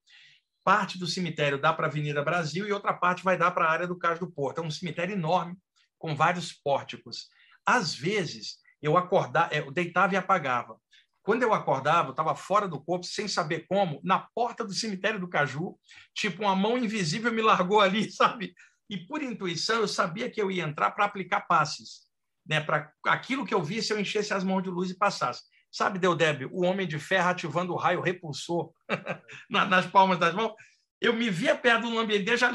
[0.64, 3.70] Parte do cemitério dá para a Avenida Brasil e outra parte vai dar para a
[3.70, 4.58] área do Caju do Porto.
[4.58, 5.56] É um cemitério enorme,
[6.00, 7.28] com vários pórticos.
[7.64, 10.76] Às vezes, eu acordava, eu deitava e apagava.
[11.22, 15.20] Quando eu acordava, eu estava fora do corpo, sem saber como, na porta do cemitério
[15.20, 15.78] do Caju,
[16.14, 18.54] tipo, uma mão invisível me largou ali, sabe?
[18.88, 22.08] E por intuição, eu sabia que eu ia entrar para aplicar passes,
[22.44, 22.60] né?
[22.60, 25.42] Para aquilo que eu visse, eu enchesse as mãos de luz e passasse.
[25.70, 28.72] Sabe, Deudébio, o homem de ferro ativando o raio repulsor
[29.48, 30.54] nas palmas das mãos.
[31.00, 32.50] Eu me via perto um ambiente, já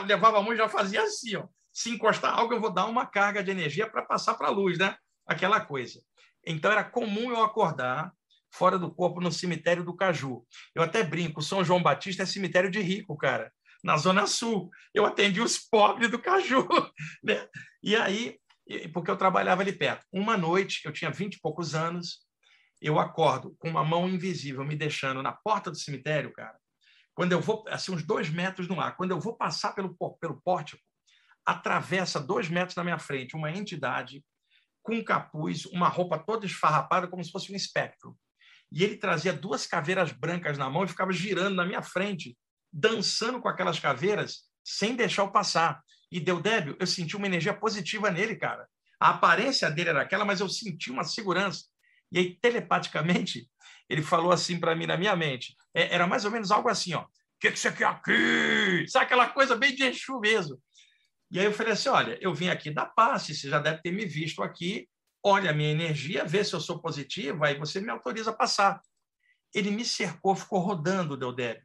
[0.00, 1.48] levava a mão e já fazia assim, ó.
[1.72, 4.78] Se encostar algo, eu vou dar uma carga de energia para passar para a luz,
[4.78, 4.96] né?
[5.26, 6.00] Aquela coisa.
[6.44, 8.12] Então era comum eu acordar
[8.52, 10.44] fora do corpo no cemitério do Caju.
[10.74, 13.50] Eu até brinco, São João Batista é cemitério de rico, cara,
[13.82, 14.70] na Zona Sul.
[14.92, 16.68] Eu atendi os pobres do Caju,
[17.24, 17.48] né?
[17.82, 18.38] E aí,
[18.92, 20.04] porque eu trabalhava ali perto.
[20.12, 22.20] Uma noite, eu tinha vinte e poucos anos,
[22.80, 26.56] eu acordo com uma mão invisível me deixando na porta do cemitério, cara.
[27.14, 30.40] Quando eu vou, assim, uns dois metros no ar, quando eu vou passar pelo, pelo
[30.42, 30.82] pórtico,
[31.44, 34.24] atravessa dois metros na minha frente uma entidade
[34.82, 38.16] com um capuz, uma roupa toda esfarrapada, como se fosse um espectro.
[38.70, 42.36] E ele trazia duas caveiras brancas na mão e ficava girando na minha frente,
[42.72, 45.82] dançando com aquelas caveiras, sem deixar eu passar.
[46.10, 48.66] E deu débil, eu senti uma energia positiva nele, cara.
[49.00, 51.64] A aparência dele era aquela, mas eu senti uma segurança.
[52.10, 53.48] E aí, telepaticamente,
[53.88, 55.56] ele falou assim para mim na minha mente.
[55.74, 57.02] É, era mais ou menos algo assim, ó.
[57.02, 57.08] O
[57.40, 58.86] que, que você quer aqui?
[58.88, 60.58] Sabe aquela coisa bem de Exu mesmo.
[61.32, 63.90] E aí eu falei assim, olha, eu vim aqui da passe, você já deve ter
[63.90, 64.86] me visto aqui,
[65.24, 68.82] olha a minha energia, vê se eu sou positivo, aí você me autoriza a passar.
[69.54, 71.64] Ele me cercou, ficou rodando o Deodébio.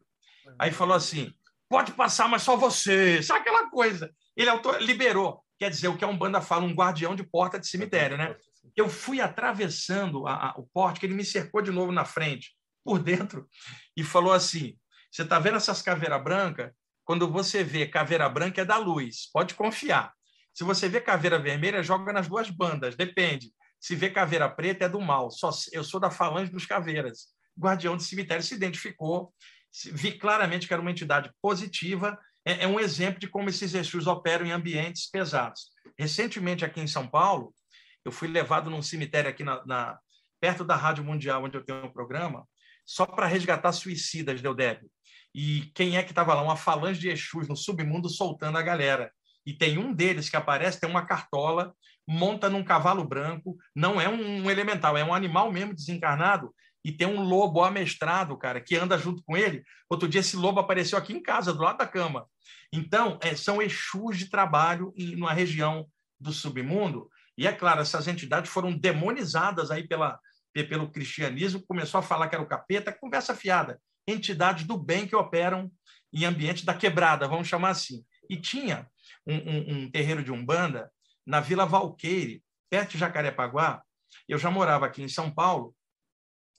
[0.57, 1.34] Aí falou assim,
[1.68, 3.22] pode passar, mas só você.
[3.22, 4.10] Sabe aquela coisa?
[4.38, 4.81] Ele autor...
[4.81, 5.44] liberou.
[5.60, 8.38] Quer dizer, o que a Umbanda fala, um guardião de porta de cemitério, né?
[8.76, 12.56] Eu fui atravessando a, a, o porte, que ele me cercou de novo na frente,
[12.85, 13.49] por dentro,
[13.98, 14.77] e falou assim:
[15.11, 16.72] Você está vendo essas caveiras brancas?
[17.07, 20.13] Quando você vê caveira branca, é da luz, pode confiar.
[20.53, 23.53] Se você vê caveira vermelha, joga nas duas bandas, depende.
[23.79, 25.31] Se vê caveira preta, é do mal.
[25.31, 27.27] Só, eu sou da falange dos caveiras.
[27.57, 29.34] Guardião de cemitério se identificou,
[29.93, 32.19] vi claramente que era uma entidade positiva.
[32.43, 35.69] É, é um exemplo de como esses Exus operam em ambientes pesados.
[35.97, 37.53] Recentemente, aqui em São Paulo,
[38.03, 39.97] eu fui levado num cemitério aqui na, na
[40.41, 42.45] perto da Rádio Mundial, onde eu tenho um programa,
[42.85, 44.97] só para resgatar suicidas, deu débito.
[45.33, 46.41] E quem é que estava lá?
[46.41, 49.11] Uma falange de Exus no submundo soltando a galera.
[49.45, 51.73] E tem um deles que aparece, tem uma cartola,
[52.07, 57.07] monta num cavalo branco, não é um elemental, é um animal mesmo desencarnado, e tem
[57.07, 59.63] um lobo amestrado, cara, que anda junto com ele.
[59.89, 62.25] Outro dia esse lobo apareceu aqui em casa, do lado da cama.
[62.73, 65.85] Então, é, são Exus de trabalho em uma região
[66.19, 70.19] do submundo e é claro, essas entidades foram demonizadas aí pela,
[70.53, 73.79] pelo cristianismo, começou a falar que era o capeta, conversa fiada.
[74.07, 75.71] Entidades do bem que operam
[76.13, 78.05] em ambiente da quebrada, vamos chamar assim.
[78.29, 78.89] E tinha
[79.25, 80.91] um, um, um terreiro de Umbanda
[81.25, 83.84] na Vila Valqueire, perto de Jacarepaguá.
[84.27, 85.75] Eu já morava aqui em São Paulo,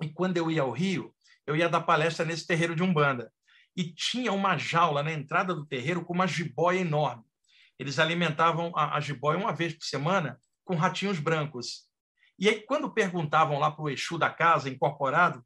[0.02, 1.14] e quando eu ia ao Rio,
[1.46, 3.32] eu ia dar palestra nesse terreiro de Umbanda.
[3.74, 7.24] E tinha uma jaula na entrada do terreiro com uma jiboia enorme.
[7.78, 11.88] Eles alimentavam a, a jiboia uma vez por semana com ratinhos brancos.
[12.38, 15.44] E aí, quando perguntavam lá para o Exu da casa, incorporado,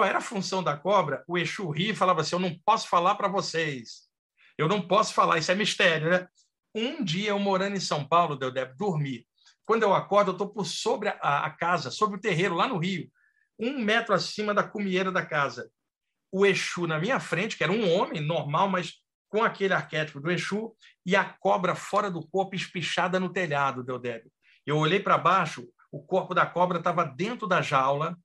[0.00, 2.88] qual era a função da cobra, o Exu ria e falava assim: Eu não posso
[2.88, 4.08] falar para vocês.
[4.56, 6.26] Eu não posso falar, isso é mistério, né?
[6.74, 9.26] Um dia, eu morando em São Paulo, deu deve dormir.
[9.66, 12.78] Quando eu acordo, eu estou por sobre a, a, casa, sobre o terreiro, lá no
[12.78, 13.10] Rio,
[13.58, 15.70] um metro acima da cumieira da casa.
[16.32, 18.94] O Exu na minha frente, que era um homem normal, mas
[19.28, 20.74] com aquele arquétipo do Exu,
[21.04, 24.32] e a cobra fora do corpo espichada no telhado, deu débito.
[24.66, 28.16] Eu olhei para baixo, o corpo da cobra estava dentro da jaula,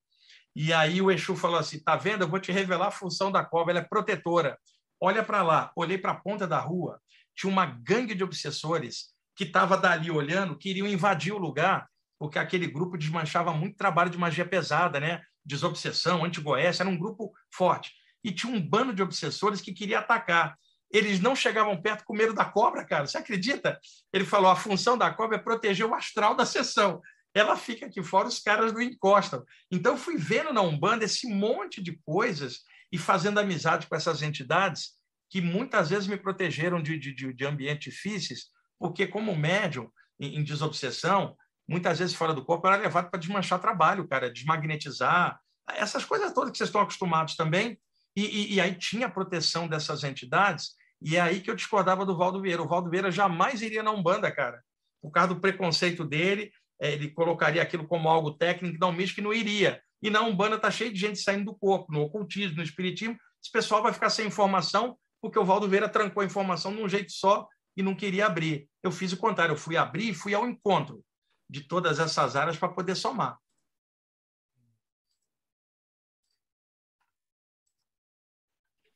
[0.55, 2.23] e aí o Exu falou assim: tá vendo?
[2.23, 4.57] Eu vou te revelar a função da cobra, ela é protetora.
[4.99, 7.01] Olha para lá, olhei para a ponta da rua,
[7.35, 11.87] tinha uma gangue de obsessores que estava dali olhando, queriam invadir o lugar,
[12.17, 15.21] porque aquele grupo desmanchava muito trabalho de magia pesada, né?
[15.45, 17.91] Desobsessão, anti-goécia, era um grupo forte.
[18.23, 20.55] E tinha um bando de obsessores que queria atacar
[20.91, 23.05] eles não chegavam perto com medo da cobra, cara.
[23.05, 23.79] Você acredita?
[24.13, 27.01] Ele falou: a função da cobra é proteger o astral da sessão.
[27.35, 29.43] Ela fica aqui fora, os caras não encostam.
[29.69, 34.93] Então, fui vendo na Umbanda esse monte de coisas e fazendo amizade com essas entidades
[35.29, 38.45] que muitas vezes me protegeram de, de, de ambientes difíceis,
[38.79, 41.35] porque, como médium em, em desobsessão,
[41.67, 45.37] muitas vezes fora do corpo, era levado para desmanchar trabalho, cara, desmagnetizar,
[45.67, 47.77] essas coisas todas que vocês estão acostumados também.
[48.15, 50.69] E, e, e, aí tinha a proteção dessas entidades,
[51.01, 52.63] e é aí que eu discordava do Valdo Vieira.
[52.63, 54.63] O Valdo Vieira jamais iria na Umbanda, cara,
[55.01, 56.49] por causa do preconceito dele,
[56.79, 59.81] ele colocaria aquilo como algo técnico, não místico, que não iria.
[60.01, 63.51] E na Umbanda está cheio de gente saindo do corpo, no ocultismo, no espiritismo, esse
[63.51, 67.11] pessoal vai ficar sem informação, porque o Valdo Vieira trancou a informação de um jeito
[67.11, 67.47] só
[67.77, 68.67] e não queria abrir.
[68.81, 71.03] Eu fiz o contrário, eu fui abrir e fui ao encontro
[71.47, 73.39] de todas essas áreas para poder somar.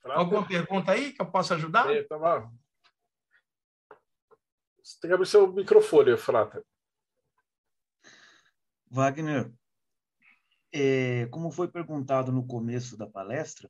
[0.04, 1.94] Alguma pergunta aí que eu possa ajudar?
[1.96, 2.04] É.
[4.82, 6.66] Você tem que abrir seu microfone, Frata.
[8.90, 9.52] Wagner,
[10.72, 13.70] é, como foi perguntado no começo da palestra,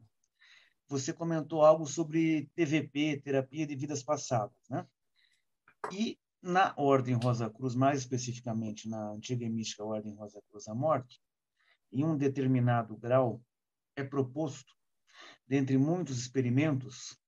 [0.88, 4.88] você comentou algo sobre TVP, terapia de vidas passadas, né?
[5.92, 10.74] E na Ordem Rosa Cruz, mais especificamente na antiga e mística Ordem Rosa Cruz da
[10.74, 11.22] Morte,
[11.92, 13.42] em um determinado grau
[13.96, 14.74] é proposto
[15.48, 17.20] dentre muitos experimentos,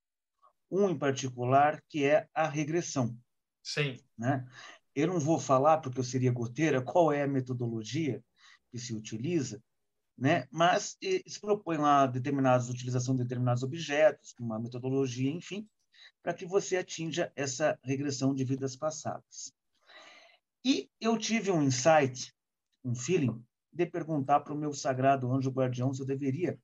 [0.70, 3.16] um em particular que é a regressão.
[3.62, 4.02] Sim.
[4.16, 4.48] Né?
[4.94, 8.22] Eu não vou falar, porque eu seria goteira, qual é a metodologia
[8.70, 9.62] que se utiliza,
[10.16, 10.46] né?
[10.50, 15.68] mas se propõe lá determinadas utilização de determinados objetos, uma metodologia, enfim,
[16.22, 19.52] para que você atinja essa regressão de vidas passadas.
[20.64, 22.32] E eu tive um insight,
[22.84, 26.58] um feeling, de perguntar para o meu sagrado anjo guardião se eu deveria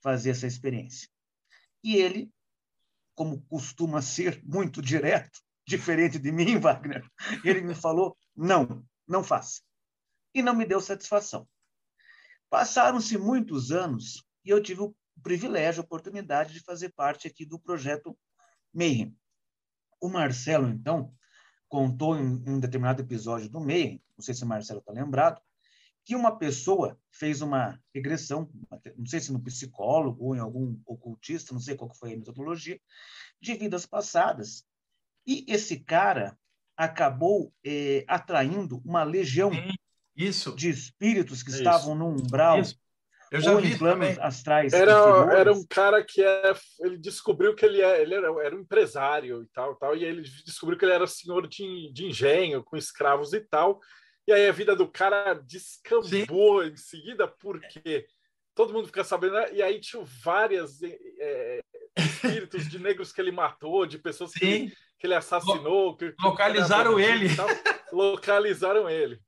[0.00, 1.08] fazer essa experiência.
[1.84, 2.32] E ele,
[3.14, 7.04] como costuma ser muito direto, diferente de mim, Wagner,
[7.44, 9.60] ele me falou: não, não faça.
[10.34, 11.46] E não me deu satisfação.
[12.48, 17.58] Passaram-se muitos anos e eu tive o privilégio, a oportunidade de fazer parte aqui do
[17.58, 18.18] projeto
[18.72, 19.16] Mayhem.
[20.00, 21.14] O Marcelo, então,
[21.68, 25.40] contou em um determinado episódio do Mayhem, não sei se o Marcelo está lembrado,
[26.04, 28.50] que uma pessoa fez uma regressão,
[28.96, 32.80] não sei se no psicólogo ou em algum ocultista, não sei qual foi a metodologia,
[33.40, 34.66] de vidas passadas.
[35.26, 36.36] E esse cara
[36.76, 39.50] acabou é, atraindo uma legião
[40.16, 40.54] isso.
[40.54, 41.58] de espíritos que isso.
[41.58, 42.82] estavam no umbral isso.
[43.32, 44.74] Eu já vi planos astrais.
[44.74, 44.92] Era,
[45.34, 49.42] era um cara que é, ele descobriu que ele, é, ele era, era um empresário
[49.42, 53.32] e tal, tal, e ele descobriu que ele era senhor de, de engenho, com escravos
[53.32, 53.80] e tal.
[54.26, 56.72] E aí a vida do cara descambou Sim.
[56.72, 58.06] em seguida, porque
[58.54, 59.54] todo mundo fica sabendo, né?
[59.54, 61.62] e aí tinha várias é,
[61.96, 65.96] espíritos de negros que ele matou, de pessoas que ele, que ele, assassinou.
[65.96, 67.34] Que, localizaram que ele.
[67.34, 67.48] Tal,
[67.92, 69.20] localizaram ele.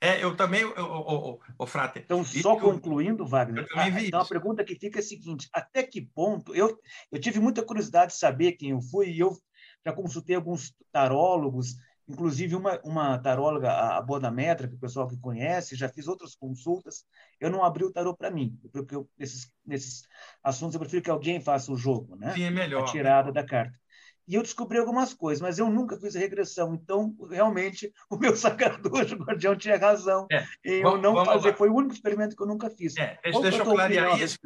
[0.00, 1.98] É, eu também, o, o, o, Frate.
[1.98, 6.00] Então, só concluindo, Wagner, a, então a pergunta que fica é a seguinte: até que
[6.00, 6.54] ponto.
[6.54, 6.78] Eu,
[7.10, 9.36] eu tive muita curiosidade de saber quem eu fui, e eu
[9.84, 11.74] já consultei alguns tarólogos,
[12.08, 17.04] inclusive uma, uma taróloga, a Bodametra, que o pessoal que conhece, já fiz outras consultas.
[17.38, 20.08] Eu não abri o tarô para mim, porque eu, nesses, nesses
[20.42, 22.32] assuntos eu prefiro que alguém faça o jogo, né?
[22.34, 22.84] Sim, é melhor.
[22.84, 23.78] A tirada da carta
[24.28, 26.74] e eu descobri algumas coisas, mas eu nunca fiz regressão.
[26.74, 30.26] Então, realmente, o meu sacador de guardião tinha razão.
[30.30, 30.44] É.
[30.62, 31.50] Eu vamos, não fazer.
[31.50, 31.56] Lá.
[31.56, 32.94] Foi o único experimento que eu nunca fiz.
[32.98, 34.36] É, deixa eu clarear isso.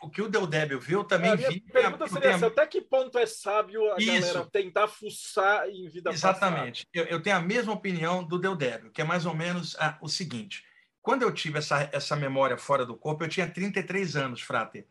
[0.00, 1.60] O, o que o Deldébio viu, também a vi.
[1.60, 4.32] pergunta seria essa, até que ponto é sábio a isso.
[4.32, 6.86] galera tentar fuçar em vida Exatamente.
[6.94, 10.08] Eu, eu, tenho a mesma opinião do Deldébio, que é mais ou menos ah, o
[10.08, 10.62] seguinte.
[11.02, 14.86] Quando eu tive essa, essa memória fora do corpo, eu tinha 33 anos, Frater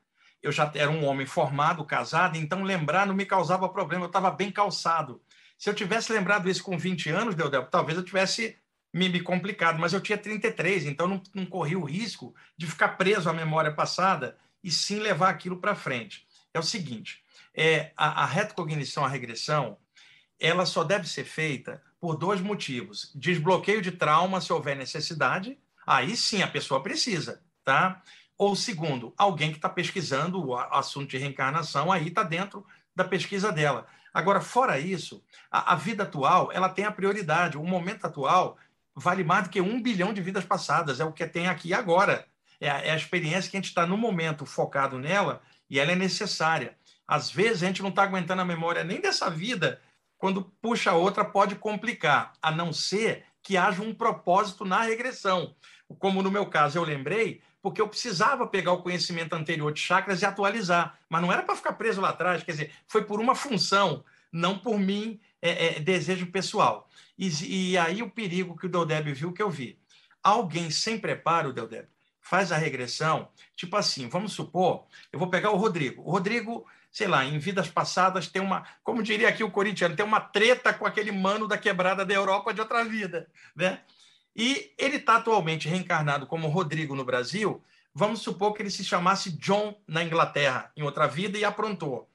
[0.45, 4.29] eu já era um homem formado, casado, então lembrar não me causava problema, eu estava
[4.29, 5.19] bem calçado.
[5.57, 8.55] Se eu tivesse lembrado isso com 20 anos, Deodel, talvez eu tivesse
[8.93, 12.89] me, me, complicado, mas eu tinha 33, então não, não corri o risco de ficar
[12.89, 16.27] preso à memória passada e sim levar aquilo para frente.
[16.53, 19.79] É o seguinte, é, a, a retrocognição, a regressão,
[20.39, 23.11] ela só deve ser feita por dois motivos.
[23.15, 25.57] Desbloqueio de trauma, se houver necessidade,
[25.87, 28.03] aí sim a pessoa precisa, tá?
[28.37, 33.51] Ou segundo, alguém que está pesquisando o assunto de reencarnação, aí está dentro da pesquisa
[33.51, 33.87] dela.
[34.13, 37.57] Agora, fora isso, a, a, vida atual ela tem a prioridade.
[37.57, 38.57] O momento atual
[38.95, 42.25] vale mais do que um bilhão de vidas passadas, é o que tem aqui agora.
[42.59, 45.91] É a, é a experiência que a gente está no momento focado nela e ela
[45.91, 46.77] é necessária.
[47.07, 49.81] Às vezes a gente não está aguentando a memória nem dessa vida,
[50.17, 55.55] quando puxa outra pode complicar, a não ser que haja um propósito na regressão.
[55.99, 60.21] Como no meu caso eu lembrei, porque eu precisava pegar o conhecimento anterior de chakras
[60.21, 63.33] e atualizar, mas não era para ficar preso lá atrás, quer dizer, foi por uma
[63.33, 66.87] função, não por mim, é, é, desejo pessoal.
[67.17, 69.79] E, e, aí o perigo que o Deldeb viu que eu vi.
[70.21, 71.87] Alguém sem preparo, Deldeb,
[72.21, 76.03] faz a regressão, tipo assim, vamos supor, eu vou pegar o Rodrigo.
[76.03, 80.05] O Rodrigo, sei lá, em vidas passadas tem uma, como diria aqui o corintiano, tem
[80.05, 83.81] uma treta com aquele mano da quebrada da Europa de outra vida, né?
[84.35, 87.63] E ele está atualmente reencarnado como Rodrigo no Brasil.
[87.93, 92.09] Vamos supor que ele se chamasse John na Inglaterra, em outra vida, e aprontou.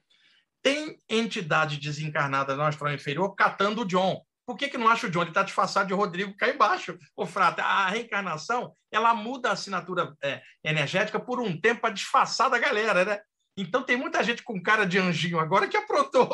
[0.61, 4.23] Tem entidade desencarnada no astral inferior catando o John.
[4.45, 5.21] Por que, que não acha o John?
[5.21, 6.99] Ele está disfarçado de Rodrigo cá embaixo.
[7.15, 12.49] O Frata, a reencarnação ela muda a assinatura é, energética por um tempo para disfarçar
[12.49, 13.19] da galera, né?
[13.57, 16.29] Então tem muita gente com cara de anjinho agora que aprontou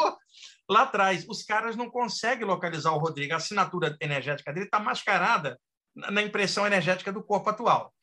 [0.69, 1.25] lá atrás.
[1.29, 3.33] Os caras não conseguem localizar o Rodrigo.
[3.33, 5.57] A assinatura energética dele está mascarada
[6.11, 7.93] na impressão energética do corpo atual.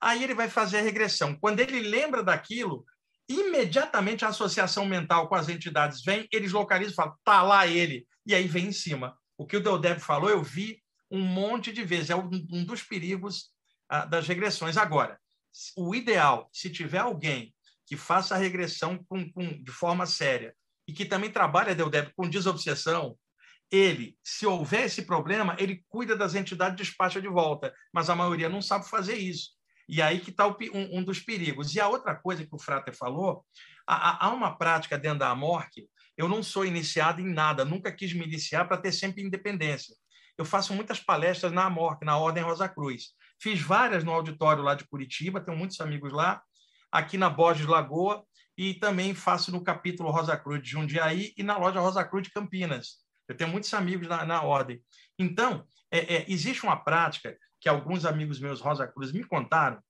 [0.00, 1.36] Aí ele vai fazer a regressão.
[1.36, 2.84] Quando ele lembra daquilo,
[3.28, 8.06] imediatamente a associação mental com as entidades vem, eles localizam e falam, tá lá ele,
[8.26, 9.16] e aí vem em cima.
[9.36, 13.50] O que o Deldeb falou, eu vi um monte de vezes, é um, dos perigos
[13.88, 14.76] ah, das regressões.
[14.76, 15.18] Agora,
[15.76, 17.54] o ideal, se tiver alguém
[17.86, 20.54] que faça a regressão com, com, de forma séria
[20.88, 23.16] e que também trabalha, Deldeb, com desobsessão,
[23.72, 28.14] ele, se houver esse problema, ele cuida das entidades e despacha de volta, mas a
[28.14, 29.52] maioria não sabe fazer isso.
[29.88, 31.74] E aí que está um, um, dos perigos.
[31.74, 33.42] E a outra coisa que o Frater falou,
[33.86, 35.88] há, há uma prática dentro da Amorque,
[36.18, 39.96] eu não sou iniciado em nada, nunca quis me iniciar para ter sempre independência.
[40.36, 43.14] Eu faço muitas palestras na Amorque, na Ordem Rosa Cruz.
[43.40, 46.42] Fiz várias no auditório lá de Curitiba, tenho muitos amigos lá,
[46.90, 48.22] aqui na Borges Lagoa,
[48.56, 52.32] e também faço no capítulo Rosa Cruz de Jundiaí e na loja Rosa Cruz de
[52.32, 53.02] Campinas.
[53.28, 54.82] Eu tenho muitos amigos na, na ordem.
[55.18, 59.80] Então, é, é, existe uma prática que alguns amigos meus Rosa Cruz me contaram,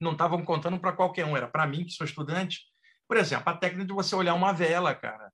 [0.00, 2.60] não estavam contando para qualquer um, era para mim, que sou estudante.
[3.08, 5.32] Por exemplo, a técnica de você olhar uma vela, cara,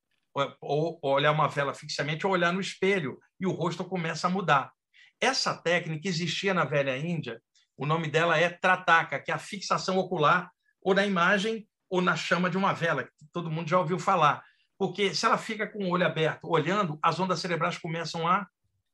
[0.60, 4.31] ou, ou olhar uma vela fixamente, ou olhar no espelho, e o rosto começa a
[4.31, 4.73] mudar.
[5.20, 7.40] Essa técnica existia na velha Índia,
[7.77, 10.51] o nome dela é trataka, que é a fixação ocular
[10.82, 14.43] ou na imagem ou na chama de uma vela, que todo mundo já ouviu falar.
[14.78, 18.46] Porque se ela fica com o olho aberto, olhando, as ondas cerebrais começam a,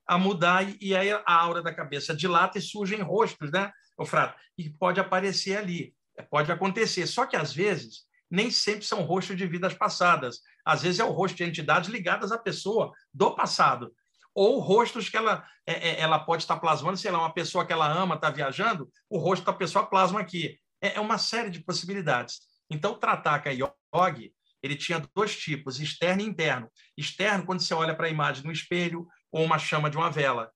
[0.06, 4.38] a mudar e, aí a aura da cabeça dilata e surgem rostos, né, o frato?
[4.56, 5.94] E pode aparecer ali,
[6.30, 7.06] pode acontecer.
[7.06, 10.40] Só que, às vezes, nem sempre são rostos de vidas passadas.
[10.64, 13.92] Às vezes é o rosto de entidades ligadas à pessoa do passado
[14.34, 17.72] ou rostos que ela, é, é, ela pode estar plasmando, sei lá, uma pessoa que
[17.72, 20.58] ela ama está viajando, o rosto da pessoa plasma aqui.
[20.80, 22.40] É, é uma série de possibilidades.
[22.70, 24.32] Então, o Trataka Yogi,
[24.62, 26.68] ele tinha dois tipos, externo e interno.
[26.96, 30.50] Externo, quando você olha para a imagem no espelho ou uma chama de uma vela.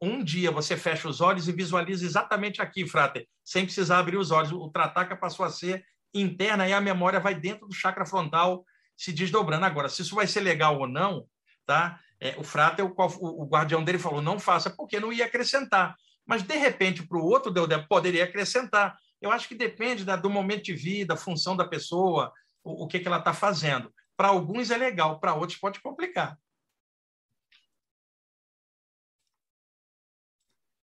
[0.00, 4.32] Um dia você fecha os olhos e visualiza exatamente aqui, frater, sem precisar abrir os
[4.32, 4.50] olhos.
[4.50, 8.64] O Trataka passou a ser interna e a memória vai dentro do chakra frontal
[8.96, 9.64] se desdobrando.
[9.64, 11.26] Agora, se isso vai ser legal ou não,
[11.64, 12.00] tá?
[12.20, 15.96] É, o Frater, o, o, guardião dele falou, não faça, porque não ia acrescentar.
[16.26, 18.96] Mas, de repente, para o outro, deu, poderia acrescentar.
[19.20, 22.32] Eu acho que depende da, do momento de vida, função da pessoa,
[22.62, 23.92] o, que, que ela está fazendo.
[24.16, 26.38] Para alguns é legal, para outros pode complicar.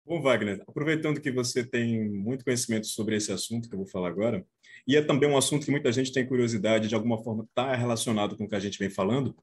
[0.05, 4.09] Bom, Wagner, aproveitando que você tem muito conhecimento sobre esse assunto que eu vou falar
[4.09, 4.45] agora,
[4.87, 8.37] e é também um assunto que muita gente tem curiosidade, de alguma forma está relacionado
[8.37, 9.37] com o que a gente vem falando,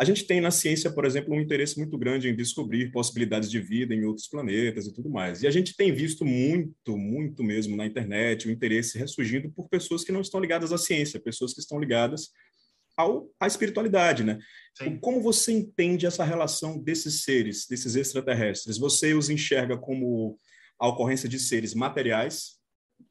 [0.00, 3.60] a gente tem na ciência, por exemplo, um interesse muito grande em descobrir possibilidades de
[3.60, 5.42] vida em outros planetas e tudo mais.
[5.42, 10.04] E a gente tem visto muito, muito mesmo na internet o interesse ressurgindo por pessoas
[10.04, 12.30] que não estão ligadas à ciência, pessoas que estão ligadas
[12.96, 14.38] ao, à espiritualidade, né?
[14.76, 14.98] Sim.
[15.00, 18.78] Como você entende essa relação desses seres, desses extraterrestres?
[18.78, 20.38] Você os enxerga como
[20.78, 22.57] a ocorrência de seres materiais,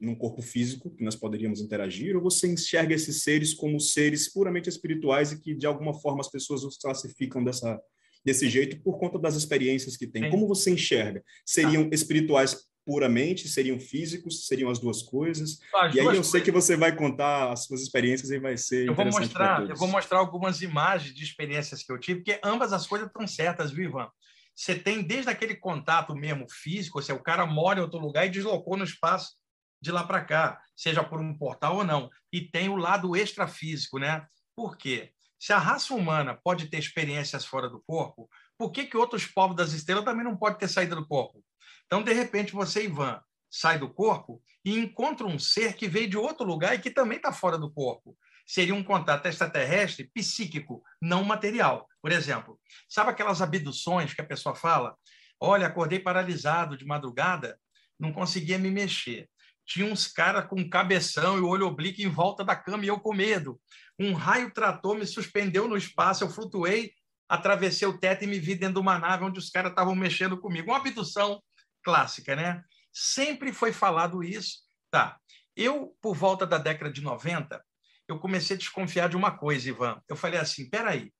[0.00, 4.68] num corpo físico que nós poderíamos interagir, ou você enxerga esses seres como seres puramente
[4.68, 7.80] espirituais e que de alguma forma as pessoas os classificam dessa
[8.24, 10.30] desse jeito por conta das experiências que têm?
[10.30, 11.22] Como você enxerga?
[11.46, 11.94] Seriam ah.
[11.94, 13.48] espirituais puramente?
[13.48, 14.46] Seriam físicos?
[14.46, 15.58] Seriam as duas coisas?
[15.74, 16.26] As e aí eu coisas.
[16.26, 19.76] sei que você vai contar as suas experiências e vai ser eu vou mostrar Eu
[19.76, 23.70] vou mostrar algumas imagens de experiências que eu tive, porque ambas as coisas estão certas,
[23.70, 24.08] viu, Ivan?
[24.54, 28.26] Você tem desde aquele contato mesmo físico, ou seja, o cara mora em outro lugar
[28.26, 29.36] e deslocou no espaço
[29.80, 32.10] de lá para cá, seja por um portal ou não.
[32.32, 34.26] E tem o lado extrafísico, né?
[34.54, 35.12] Por quê?
[35.38, 39.56] Se a raça humana pode ter experiências fora do corpo, por que, que outros povos
[39.56, 41.44] das estrelas também não podem ter saído do corpo?
[41.86, 46.16] Então, de repente, você, Ivan, sai do corpo e encontra um ser que veio de
[46.16, 48.18] outro lugar e que também está fora do corpo.
[48.44, 51.86] Seria um contato extraterrestre psíquico, não material.
[52.02, 54.96] Por exemplo, sabe aquelas abduções que a pessoa fala?
[55.40, 57.58] Olha, acordei paralisado de madrugada,
[57.98, 59.28] não conseguia me mexer
[59.68, 62.98] tinha uns caras com cabeção e o olho oblíquo em volta da cama e eu
[62.98, 63.60] com medo.
[63.98, 66.92] Um raio trator me suspendeu no espaço, eu flutuei,
[67.28, 70.40] atravessei o teto e me vi dentro de uma nave onde os caras estavam mexendo
[70.40, 70.70] comigo.
[70.70, 71.42] Uma abdução
[71.84, 72.64] clássica, né?
[72.90, 74.60] Sempre foi falado isso.
[74.90, 75.18] Tá.
[75.54, 77.62] Eu, por volta da década de 90,
[78.08, 80.00] eu comecei a desconfiar de uma coisa, Ivan.
[80.08, 81.12] Eu falei assim, peraí,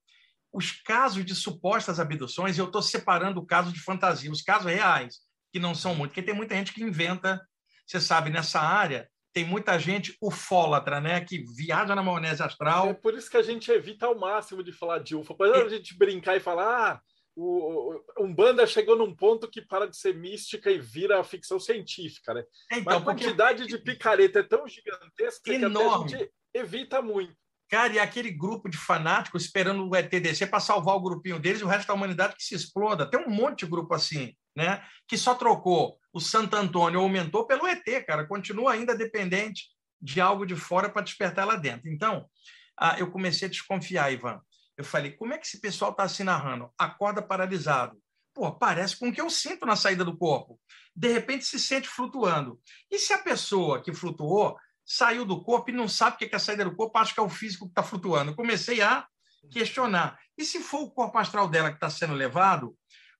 [0.50, 5.18] os casos de supostas abduções, eu estou separando o caso de fantasia, os casos reais,
[5.52, 7.46] que não são muito, porque tem muita gente que inventa
[7.90, 11.20] você sabe, nessa área tem muita gente ufólatra, né?
[11.20, 12.88] Que viaja na maionese astral.
[12.88, 15.32] É por isso que a gente evita ao máximo de falar de UFO.
[15.32, 15.62] Apesar é.
[15.62, 17.00] a gente brincar e falar, ah,
[17.36, 22.42] o, Umbanda chegou num ponto que para de ser mística e vira ficção científica, né?
[22.72, 23.76] Então, Mas a quantidade porque...
[23.76, 26.08] de picareta é tão gigantesca Enorme.
[26.08, 27.36] que a gente evita muito.
[27.70, 31.64] Cara, e aquele grupo de fanáticos esperando o ETDC para salvar o grupinho deles e
[31.64, 33.08] o resto da humanidade que se exploda.
[33.08, 34.84] Tem um monte de grupo assim, né?
[35.06, 39.68] Que só trocou o Santo Antônio aumentou pelo ET, cara, continua ainda dependente
[40.00, 41.88] de algo de fora para despertar lá dentro.
[41.88, 42.28] Então,
[42.76, 44.40] ah, eu comecei a desconfiar, Ivan.
[44.76, 46.72] Eu falei, como é que esse pessoal está se narrando?
[46.76, 47.96] Acorda paralisado.
[48.34, 50.60] Pô, parece com o que eu sinto na saída do corpo.
[50.94, 52.60] De repente se sente flutuando.
[52.90, 56.36] E se a pessoa que flutuou saiu do corpo e não sabe o que é
[56.36, 58.34] a saída do corpo, acha que é o físico que está flutuando?
[58.34, 59.06] Comecei a
[59.50, 60.18] questionar.
[60.36, 62.76] E se for o corpo astral dela que está sendo levado,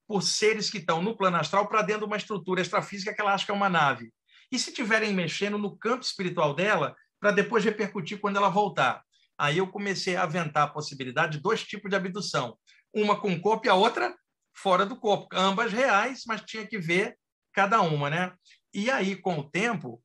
[0.09, 3.31] por seres que estão no plano astral para dentro de uma estrutura extrafísica que ela
[3.31, 4.11] acha que é uma nave.
[4.51, 9.03] E se estiverem mexendo no campo espiritual dela, para depois repercutir quando ela voltar?
[9.37, 12.57] Aí eu comecei a aventar a possibilidade de dois tipos de abdução:
[12.91, 14.15] uma com o corpo e a outra
[14.51, 15.27] fora do corpo.
[15.31, 17.15] Ambas reais, mas tinha que ver
[17.53, 18.33] cada uma, né?
[18.73, 20.01] E aí, com o tempo,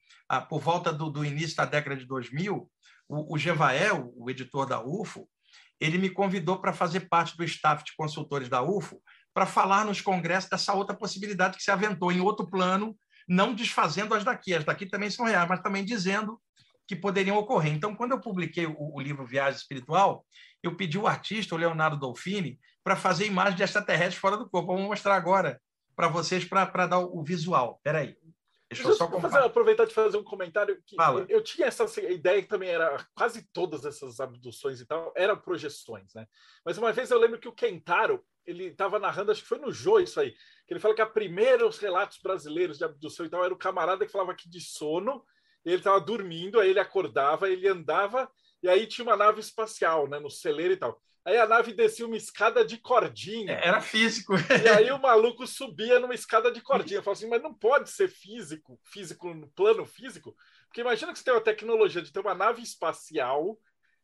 [0.50, 2.70] por volta do, do início da década de 2000,
[3.08, 5.26] o, o Gevael, o editor da UFO,
[5.80, 9.02] ele me convidou para fazer parte do staff de consultores da UFO
[9.34, 12.96] para falar nos congressos dessa outra possibilidade que se aventou em outro plano,
[13.28, 14.54] não desfazendo as daqui.
[14.54, 16.40] As daqui também são reais, mas também dizendo
[16.86, 17.72] que poderiam ocorrer.
[17.72, 20.24] Então, quando eu publiquei o, o livro Viagem Espiritual,
[20.62, 24.72] eu pedi o artista, o Leonardo Dolfini, para fazer imagem de extraterrestres fora do corpo.
[24.72, 25.60] Vamos mostrar agora
[25.96, 27.80] para vocês para dar o visual.
[27.82, 28.16] Peraí.
[28.82, 30.82] Deixa eu só fazer, aproveitar de fazer um comentário.
[30.86, 31.24] Que Fala.
[31.28, 36.12] Eu tinha essa ideia que também era quase todas essas abduções e tal eram projeções,
[36.14, 36.26] né?
[36.64, 39.72] Mas uma vez eu lembro que o Kentaro ele estava narrando, acho que foi no
[39.72, 40.32] Jô isso aí,
[40.66, 43.58] que ele falou que a primeira os relatos brasileiros de abdução e tal era o
[43.58, 45.24] camarada que falava aqui de sono,
[45.64, 48.30] e ele estava dormindo, aí ele acordava, ele andava
[48.62, 51.00] e aí tinha uma nave espacial, né, no celeiro e tal.
[51.24, 53.52] Aí a nave descia uma escada de cordinha.
[53.52, 54.34] Era físico.
[54.34, 56.98] E aí o maluco subia numa escada de cordinha.
[56.98, 60.36] Eu falo assim, mas não pode ser físico, físico no plano físico,
[60.66, 63.58] porque imagina que você tem uma tecnologia de ter uma nave espacial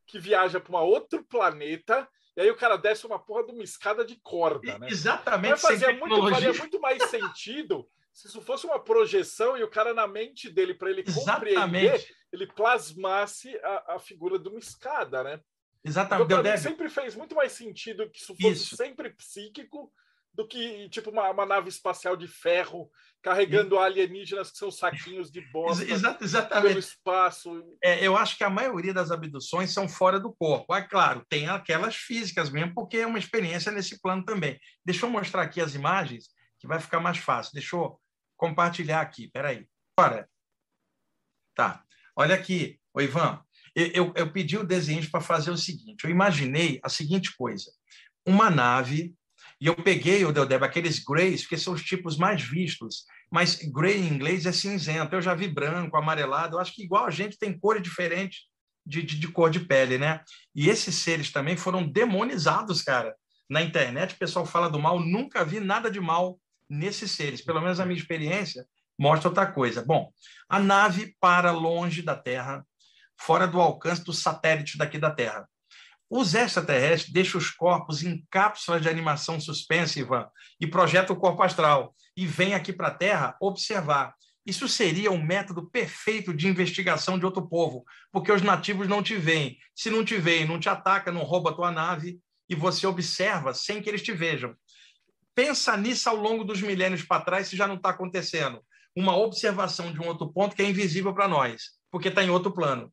[0.07, 3.63] que viaja para um outro planeta e aí o cara desce uma porra de uma
[3.63, 4.89] escada de corda, né?
[4.89, 5.51] Exatamente.
[5.51, 9.95] Mas fazia muito, faria muito mais sentido se isso fosse uma projeção e o cara
[9.95, 11.55] na mente dele, para ele Exatamente.
[11.55, 15.41] compreender, ele plasmasse a, a figura de uma escada, né?
[15.85, 16.27] Exatamente.
[16.27, 18.77] Então, mim, sempre fez muito mais sentido que isso fosse isso.
[18.77, 19.93] sempre psíquico
[20.33, 22.91] do que tipo uma, uma, nave espacial de ferro
[23.23, 26.69] carregando alienígenas que são saquinhos de bosta Exato, exatamente.
[26.69, 27.77] pelo espaço.
[27.83, 30.75] É, eu acho que a maioria das abduções são fora do corpo.
[30.75, 34.59] É claro, tem aquelas físicas mesmo, porque é uma experiência nesse plano também.
[34.85, 36.29] Deixa eu mostrar aqui as imagens,
[36.59, 37.53] que vai ficar mais fácil.
[37.53, 38.01] Deixa eu
[38.37, 39.29] compartilhar aqui.
[39.29, 39.67] Peraí.
[39.99, 40.29] Bora.
[41.55, 41.85] Tá.
[42.17, 43.43] Olha aqui, o Ivan.
[43.75, 46.05] Eu, eu, pedi o desenho para fazer o seguinte.
[46.05, 47.71] Eu imaginei a seguinte coisa:
[48.27, 49.15] uma nave
[49.61, 53.05] e eu peguei, o Deldeb, aqueles grays, porque são os tipos mais vistos.
[53.31, 55.15] Mas gray em inglês é cinzento.
[55.15, 56.57] Eu já vi branco, amarelado.
[56.57, 58.47] Eu acho que igual a gente tem cores diferentes
[58.87, 60.23] de, de, de, cor de pele, né?
[60.55, 63.15] E esses seres também foram demonizados, cara.
[63.49, 64.99] Na internet, o pessoal fala do mal.
[64.99, 67.43] Nunca vi nada de mal nesses seres.
[67.43, 68.67] Pelo menos a minha experiência
[68.99, 69.85] mostra outra coisa.
[69.85, 70.11] Bom,
[70.49, 72.67] a nave para longe da Terra,
[73.21, 75.49] fora do alcance do satélite daqui da Terra.
[76.09, 80.31] Os extraterrestres deixam os corpos em cápsulas de animação suspensiva
[80.61, 84.15] e projetam o corpo astral e vêm aqui para a Terra observar.
[84.45, 89.15] Isso seria um método perfeito de investigação de outro povo, porque os nativos não te
[89.15, 89.57] veem.
[89.75, 92.19] Se não te veem, não te ataca, não rouba a tua nave
[92.49, 94.57] e você observa sem que eles te vejam.
[95.35, 98.61] Pensa nisso ao longo dos milênios para trás, se já não está acontecendo.
[98.97, 102.51] Uma observação de um outro ponto que é invisível para nós, porque está em outro
[102.53, 102.93] plano,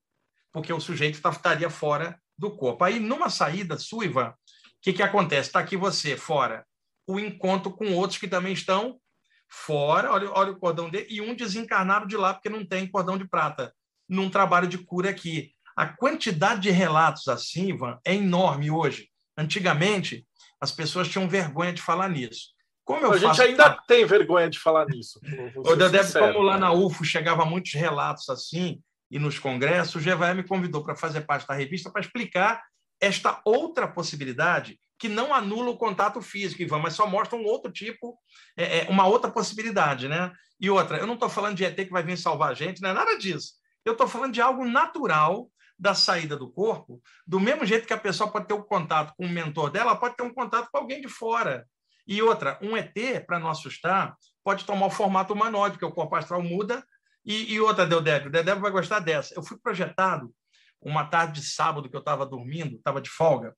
[0.57, 2.83] porque o sujeito tá, estaria fora do corpo.
[2.83, 4.33] Aí, numa saída sua, Ivan, o
[4.81, 5.49] que, que acontece?
[5.49, 6.65] Está aqui você fora,
[7.05, 8.99] o encontro com outros que também estão
[9.47, 13.19] fora, olha, olha o cordão dele, e um desencarnado de lá, porque não tem cordão
[13.19, 13.71] de prata,
[14.09, 15.51] num trabalho de cura aqui.
[15.75, 19.11] A quantidade de relatos assim, Ivan, é enorme hoje.
[19.37, 20.25] Antigamente,
[20.59, 22.47] as pessoas tinham vergonha de falar nisso.
[22.83, 23.41] Como eu a faço...
[23.43, 25.19] gente ainda tem vergonha de falar nisso.
[25.55, 30.33] O deve, como lá na UFO chegava muitos relatos assim, e nos congressos, o GVE
[30.35, 32.63] me convidou para fazer parte da revista para explicar
[32.99, 37.71] esta outra possibilidade que não anula o contato físico, Ivan, mas só mostra um outro
[37.71, 38.17] tipo,
[38.55, 40.31] é, é uma outra possibilidade, né?
[40.59, 42.89] E outra, eu não estou falando de ET que vai vir salvar a gente, não
[42.89, 43.53] é nada disso.
[43.85, 47.99] Eu estou falando de algo natural da saída do corpo, do mesmo jeito que a
[47.99, 50.99] pessoa pode ter um contato com o mentor dela, pode ter um contato com alguém
[50.99, 51.67] de fora.
[52.07, 52.95] E outra, um ET,
[53.27, 56.83] para não assustar, pode tomar o formato humanoide, porque o corpo astral muda
[57.27, 59.33] e, e outra, Deodébio, o Deodébio vai gostar dessa.
[59.35, 60.33] Eu fui projetado
[60.81, 63.53] uma tarde de sábado que eu estava dormindo, estava de folga.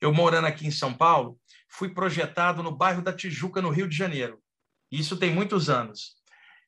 [0.00, 1.38] Eu morando aqui em São Paulo,
[1.68, 4.42] fui projetado no bairro da Tijuca, no Rio de Janeiro.
[4.90, 6.16] Isso tem muitos anos.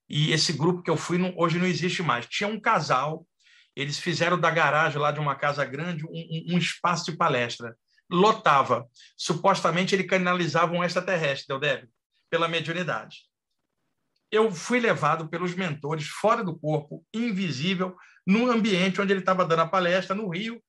[0.08, 2.24] E esse grupo que eu fui hoje não existe mais.
[2.26, 3.26] Tinha um casal,
[3.74, 7.76] eles fizeram da garagem lá de uma casa grande um, um espaço de palestra.
[8.08, 8.86] Lotava.
[9.16, 11.88] Supostamente ele canalizava um extraterrestre, Deodébio,
[12.30, 13.27] pela mediunidade
[14.30, 17.96] eu fui levado pelos mentores fora do corpo, invisível,
[18.26, 20.62] num ambiente onde ele estava dando a palestra no Rio,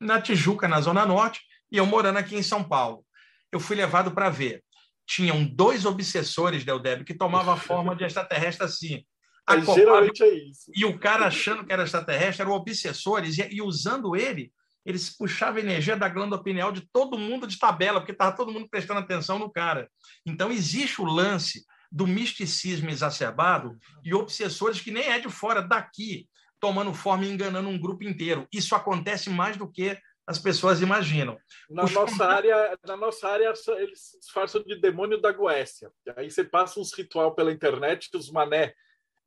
[0.00, 1.40] na Tijuca, na Zona Norte,
[1.70, 3.04] e eu morando aqui em São Paulo.
[3.50, 4.64] Eu fui levado para ver.
[5.06, 9.04] Tinham dois obsessores, Deldeb, que tomavam a forma de extraterrestre assim.
[9.48, 10.70] É, geralmente é isso.
[10.74, 14.52] E o cara achando que era extraterrestre, eram obsessores, e, e usando ele,
[14.86, 18.68] eles puxavam energia da glândula pineal de todo mundo de tabela, porque estava todo mundo
[18.68, 19.90] prestando atenção no cara.
[20.24, 26.26] Então, existe o lance do misticismo exacerbado e obsessores que nem é de fora daqui,
[26.58, 28.48] tomando forma e enganando um grupo inteiro.
[28.50, 31.36] Isso acontece mais do que as pessoas imaginam.
[31.68, 31.92] Na, Os...
[31.92, 35.90] nossa, área, na nossa área, eles se disfarçam de demônio da Goécia.
[36.16, 38.72] Aí você passa uns ritual pela internet, os mané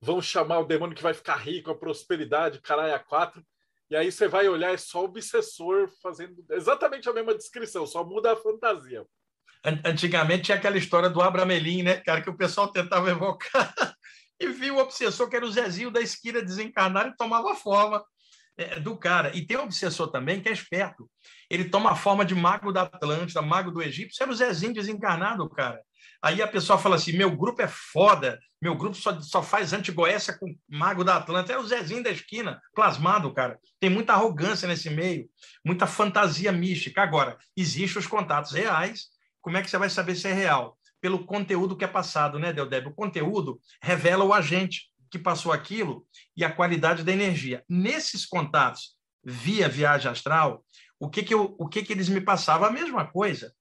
[0.02, 3.46] vão chamar o demônio que vai ficar rico, a prosperidade, caralho, a quatro.
[3.92, 8.04] E aí você vai olhar, é só o obsessor fazendo exatamente a mesma descrição, só
[8.04, 9.06] muda a fantasia.
[9.84, 13.74] Antigamente tinha aquela história do Abramelin, né, cara, que o pessoal tentava evocar
[14.40, 18.04] e viu o obsessor, que era o Zezinho da esquina desencarnado e tomava forma.
[18.58, 19.36] é, do cara.
[19.36, 21.10] E tem um obsessor também que é esperto.
[21.50, 24.12] Ele toma a forma de mago da Atlântida, mago do Egito.
[24.12, 25.80] Isso era o Zezinho desencarnado, cara.
[26.22, 30.38] Aí a pessoa fala assim: meu grupo é foda, meu grupo só, só faz antigoécia
[30.38, 31.54] com mago da Atlântida.
[31.54, 33.60] É o Zezinho da esquina, plasmado, cara.
[33.80, 35.30] Tem muita arrogância nesse meio,
[35.64, 37.02] muita fantasia mística.
[37.02, 39.15] Agora, existem os contatos reais.
[39.46, 40.76] Como é que você vai saber se é real?
[41.00, 42.88] Pelo conteúdo que é passado, né, Deldeb?
[42.88, 46.04] O conteúdo revela o agente que passou aquilo
[46.36, 47.64] e a qualidade da energia.
[47.70, 50.66] Nesses contatos via viagem astral,
[51.00, 52.68] o que que, eu, o que que eles me passavam?
[52.68, 53.54] A mesma coisa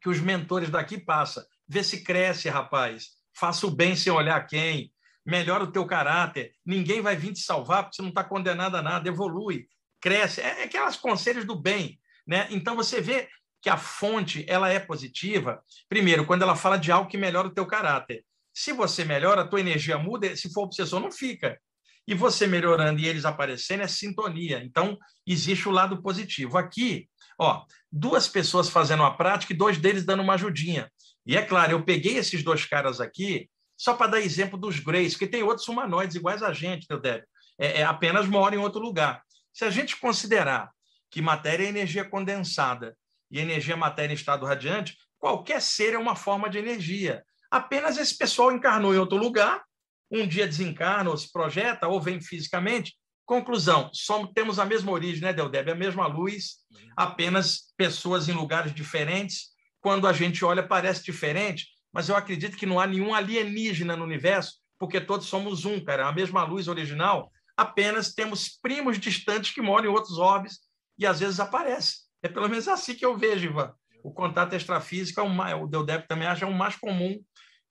[0.00, 1.44] que os mentores daqui passam.
[1.68, 3.08] Vê se cresce, rapaz.
[3.36, 4.90] Faça o bem sem olhar quem.
[5.26, 6.54] Melhora o teu caráter.
[6.64, 9.06] Ninguém vai vir te salvar porque você não está condenado a nada.
[9.06, 9.66] Evolui,
[10.00, 10.40] cresce.
[10.40, 12.00] É, é aquelas conselhos do bem.
[12.26, 12.48] Né?
[12.48, 13.28] Então, você vê
[13.64, 15.58] que a fonte ela é positiva,
[15.88, 18.22] primeiro, quando ela fala de algo que melhora o teu caráter.
[18.52, 21.58] Se você melhora, a tua energia muda, se for obsessor, não fica.
[22.06, 24.62] E você melhorando e eles aparecendo é sintonia.
[24.62, 26.58] Então, existe o lado positivo.
[26.58, 27.08] Aqui,
[27.40, 30.92] ó, duas pessoas fazendo a prática e dois deles dando uma ajudinha.
[31.24, 35.14] E é claro, eu peguei esses dois caras aqui só para dar exemplo dos Greys,
[35.14, 37.26] porque tem outros humanoides iguais a gente, meu Débio.
[37.58, 39.22] É, é, apenas moram em outro lugar.
[39.54, 40.70] Se a gente considerar
[41.10, 42.94] que matéria é energia condensada
[43.30, 47.24] e energia matéria em estado radiante, qualquer ser é uma forma de energia.
[47.50, 49.62] Apenas esse pessoal encarnou em outro lugar,
[50.10, 52.94] um dia desencarna, ou se projeta, ou vem fisicamente.
[53.24, 55.70] Conclusão: somos, temos a mesma origem, né, Deldeb?
[55.70, 56.58] A mesma luz,
[56.96, 59.48] apenas pessoas em lugares diferentes.
[59.80, 64.04] Quando a gente olha, parece diferente, mas eu acredito que não há nenhum alienígena no
[64.04, 67.30] universo, porque todos somos um, cara, a mesma luz original.
[67.56, 70.58] Apenas temos primos distantes que moram em outros orbes
[70.98, 72.03] e às vezes aparecem.
[72.24, 73.76] É pelo menos assim que eu vejo, Ivan.
[74.02, 77.22] O contato extrafísico, é o Deldeb também acha é o mais comum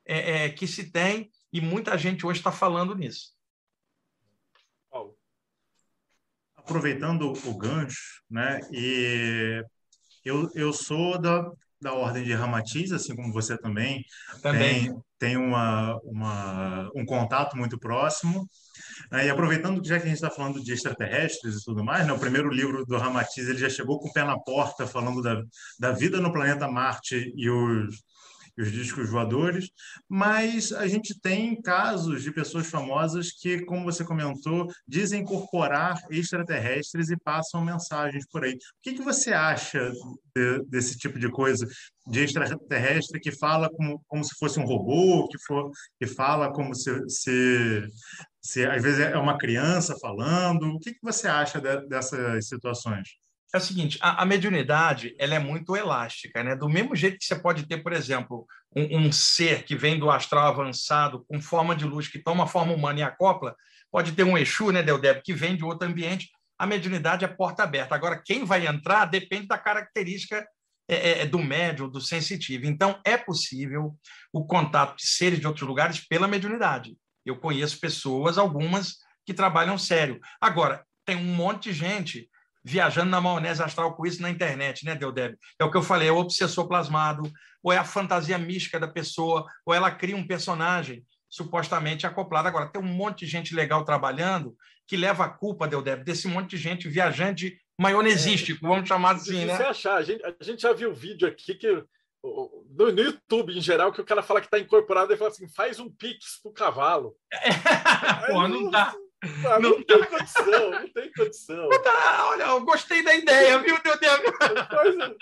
[0.06, 3.34] é, é, que se tem, e muita gente hoje está falando nisso.
[6.56, 9.66] Aproveitando o gancho, né, e
[10.24, 11.52] eu, eu sou da,
[11.84, 14.04] da ordem de Ramatiz, assim como você também,
[14.42, 14.86] também.
[14.86, 18.50] tem, tem uma, uma, um contato muito próximo.
[19.12, 22.08] Né, e aproveitando que já que a gente está falando de extraterrestres e tudo mais,
[22.08, 25.22] né, o primeiro livro do Ramatiz ele já chegou com o pé na porta falando
[25.22, 25.42] da,
[25.80, 27.96] da vida no planeta Marte e os,
[28.58, 29.70] e os discos voadores,
[30.08, 37.10] mas a gente tem casos de pessoas famosas que, como você comentou, dizem incorporar extraterrestres
[37.10, 38.54] e passam mensagens por aí.
[38.54, 39.92] O que, que você acha
[40.36, 41.68] de, desse tipo de coisa,
[42.08, 46.76] de extraterrestre que fala como, como se fosse um robô, que, for, que fala como
[46.76, 47.88] se, se,
[48.42, 50.68] se às vezes é uma criança falando?
[50.68, 53.23] O que, que você acha de, dessas situações?
[53.54, 56.56] É o seguinte, a, a, mediunidade ela é muito elástica, né?
[56.56, 60.10] Do mesmo jeito que você pode ter, por exemplo, um, um, ser que vem do
[60.10, 63.56] astral avançado com forma de luz que toma forma humana e acopla,
[63.92, 66.32] pode ter um Exu, né, Deldeb, que vem de outro ambiente.
[66.58, 67.94] A mediunidade é porta aberta.
[67.94, 70.44] Agora, quem vai entrar depende da característica
[70.90, 72.66] é, é, é do médium, do sensitivo.
[72.66, 73.96] Então, é possível
[74.32, 76.98] o contato de seres de outros lugares pela mediunidade.
[77.24, 80.20] Eu conheço pessoas, algumas, que trabalham sério.
[80.42, 82.30] Agora, tem um monte de gente
[82.64, 85.38] viajando na maionese astral com isso na internet, né, Deldeb?
[85.60, 87.32] É o que eu falei, é o obsessor plasmado,
[87.62, 92.48] ou é a fantasia mística da pessoa, ou ela cria um personagem supostamente acoplado.
[92.48, 94.56] Agora, tem um monte de gente legal trabalhando
[94.88, 99.46] que leva a culpa, Deldeb, desse monte de gente viajante maionesístico, é, vamos chamar assim,
[99.46, 99.58] né?
[99.58, 101.84] Você achar, a gente, a gente já viu vídeo aqui que
[102.24, 105.48] no, no, YouTube, em geral, que o cara fala que está incorporado e fala assim:
[105.50, 107.16] faz um pix pro cavalo.
[108.24, 108.32] É.
[108.32, 108.94] Pô, não dá.
[109.46, 111.70] Ah, não, não tem condição, não tem condição.
[111.82, 115.16] Tá, olha, eu gostei da ideia, viu, meu Deus?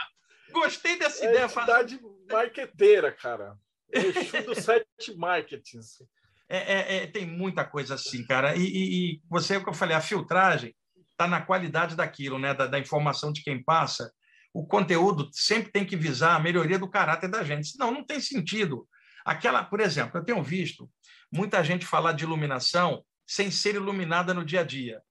[0.52, 1.48] Gostei dessa é ideia.
[1.48, 2.00] Cidade
[2.30, 3.56] marqueteira, cara.
[3.92, 6.02] Exu do sete marketings.
[6.50, 8.56] É, é, é, tem muita coisa assim, cara.
[8.56, 10.76] E, e, e você, o que eu falei, a filtragem
[11.12, 12.54] está na qualidade daquilo, né?
[12.54, 14.12] Da, da, informação de quem passa.
[14.54, 18.20] O conteúdo sempre tem que visar a melhoria do caráter da gente, senão não tem
[18.20, 18.88] sentido.
[19.24, 20.90] Aquela, por exemplo, eu tenho visto
[21.32, 25.02] muita gente falar de iluminação sem ser iluminada no dia a dia.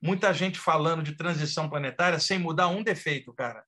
[0.00, 3.64] Muita gente falando de transição planetária sem mudar um defeito, cara.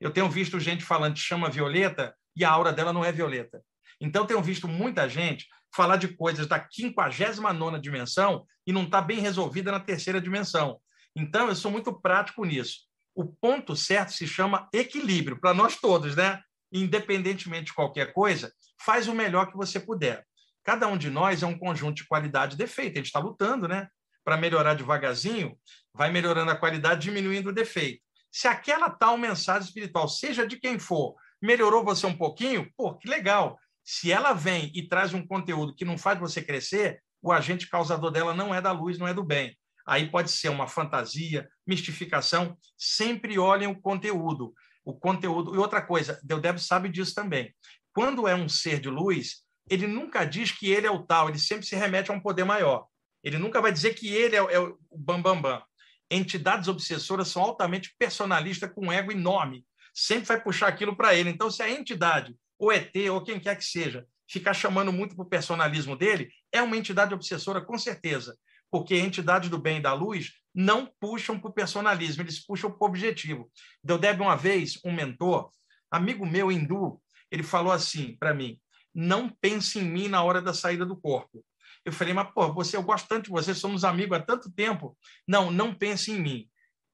[0.00, 3.62] Eu tenho visto gente falando de chama violeta e a aura dela não é violeta.
[4.00, 9.20] Então, tenho visto muita gente falar de coisas da 59 dimensão e não está bem
[9.20, 10.80] resolvida na terceira dimensão.
[11.14, 12.80] Então, eu sou muito prático nisso.
[13.14, 16.40] O ponto certo se chama equilíbrio, para nós todos, né?
[16.72, 20.24] Independentemente de qualquer coisa, faz o melhor que você puder.
[20.64, 22.94] Cada um de nós é um conjunto de qualidade e defeito.
[22.94, 23.88] A gente está lutando, né?
[24.24, 25.58] Para melhorar devagarzinho,
[25.94, 28.02] vai melhorando a qualidade, diminuindo o defeito.
[28.30, 33.08] Se aquela tal mensagem espiritual, seja de quem for, melhorou você um pouquinho, pô, que
[33.08, 33.58] legal.
[33.82, 38.10] Se ela vem e traz um conteúdo que não faz você crescer, o agente causador
[38.10, 39.56] dela não é da luz, não é do bem.
[39.86, 42.56] Aí pode ser uma fantasia, mistificação.
[42.78, 44.54] Sempre olhem o conteúdo.
[44.84, 45.54] O conteúdo.
[45.54, 47.54] E outra coisa, Deudeb sabe disso também.
[47.92, 51.38] Quando é um ser de luz, ele nunca diz que ele é o tal, ele
[51.38, 52.86] sempre se remete a um poder maior.
[53.22, 55.40] Ele nunca vai dizer que ele é, é o bambambam.
[55.40, 55.62] Bam, bam.
[56.10, 59.64] Entidades obsessoras são altamente personalistas, com um ego enorme.
[59.94, 61.30] Sempre vai puxar aquilo para ele.
[61.30, 65.24] Então, se a entidade, ou ET, ou quem quer que seja, ficar chamando muito para
[65.24, 68.36] o personalismo dele, é uma entidade obsessora, com certeza.
[68.70, 72.84] Porque entidades do bem e da luz não puxam para o personalismo, eles puxam para
[72.84, 73.50] o objetivo.
[73.82, 75.50] Deu deve uma vez um mentor,
[75.90, 78.60] amigo meu hindu, ele falou assim para mim:
[78.94, 81.44] não pense em mim na hora da saída do corpo.
[81.84, 84.96] Eu falei, mas pô, você, eu gosto tanto de você, somos amigos há tanto tempo.
[85.26, 86.48] Não, não pense em mim.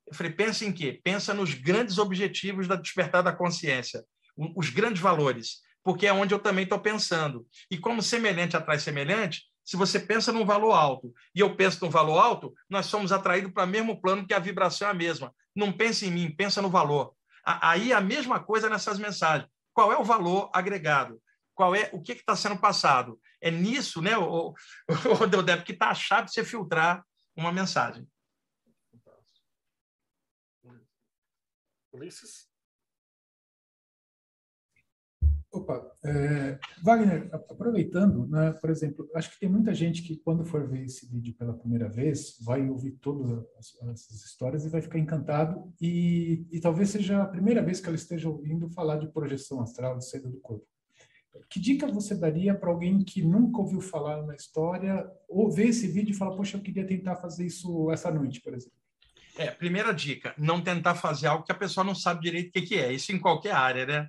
[0.07, 1.01] Eu falei, pensa em quê?
[1.03, 4.05] Pensa nos grandes objetivos da despertar da consciência,
[4.55, 7.47] os grandes valores, porque é onde eu também estou pensando.
[7.71, 11.91] E como semelhante atrai semelhante, se você pensa num valor alto e eu penso num
[11.91, 15.35] valor alto, nós somos atraídos para o mesmo plano que a vibração é a mesma.
[15.55, 17.13] Não pense em mim, pensa no valor.
[17.45, 19.51] Aí a mesma coisa nessas mensagens.
[19.73, 21.21] Qual é o valor agregado?
[21.57, 23.19] Qual é o que está sendo passado?
[23.41, 24.53] É nisso, né, o, o,
[24.91, 27.03] o que está a chave de você filtrar
[27.35, 28.07] uma mensagem.
[31.93, 32.47] Ulisses?
[35.51, 40.69] Opa, é, Wagner, aproveitando, né, por exemplo, acho que tem muita gente que quando for
[40.69, 43.43] ver esse vídeo pela primeira vez vai ouvir todas
[43.91, 47.97] essas histórias e vai ficar encantado e, e talvez seja a primeira vez que ela
[47.97, 50.76] esteja ouvindo falar de projeção astral, de saída do corpo.
[51.49, 55.89] Que dica você daria para alguém que nunca ouviu falar na história ou ver esse
[55.89, 58.77] vídeo e falar, poxa, eu queria tentar fazer isso essa noite, por exemplo?
[59.39, 62.63] É, primeira dica, não tentar fazer algo que a pessoa não sabe direito o que,
[62.63, 62.93] que é.
[62.93, 64.09] Isso em qualquer área, né?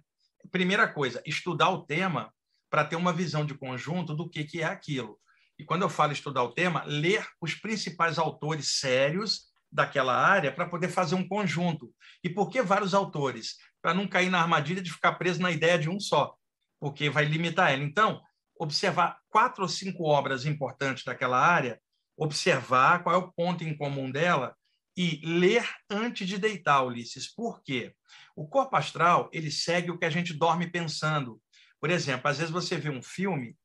[0.52, 2.34] Primeira coisa, estudar o tema
[2.70, 5.20] para ter uma visão de conjunto do que, que é aquilo.
[5.60, 10.68] E quando eu falo estudar o tema, ler os principais autores sérios daquela área para
[10.68, 11.94] poder fazer um conjunto.
[12.24, 13.58] E por que vários autores?
[13.82, 16.36] Para não cair na armadilha de ficar preso na ideia de um só,
[16.80, 17.84] porque vai limitar ela.
[17.84, 18.22] Então,
[18.60, 21.80] observar quatro ou cinco obras importantes daquela área,
[22.16, 24.56] observar qual é o ponto em comum dela
[24.96, 27.32] e ler antes de deitar, Ulisses.
[27.32, 27.94] Por quê?
[28.36, 31.40] O corpo astral, ele segue o que a gente dorme pensando.
[31.80, 33.56] Por exemplo, às vezes você vê um filme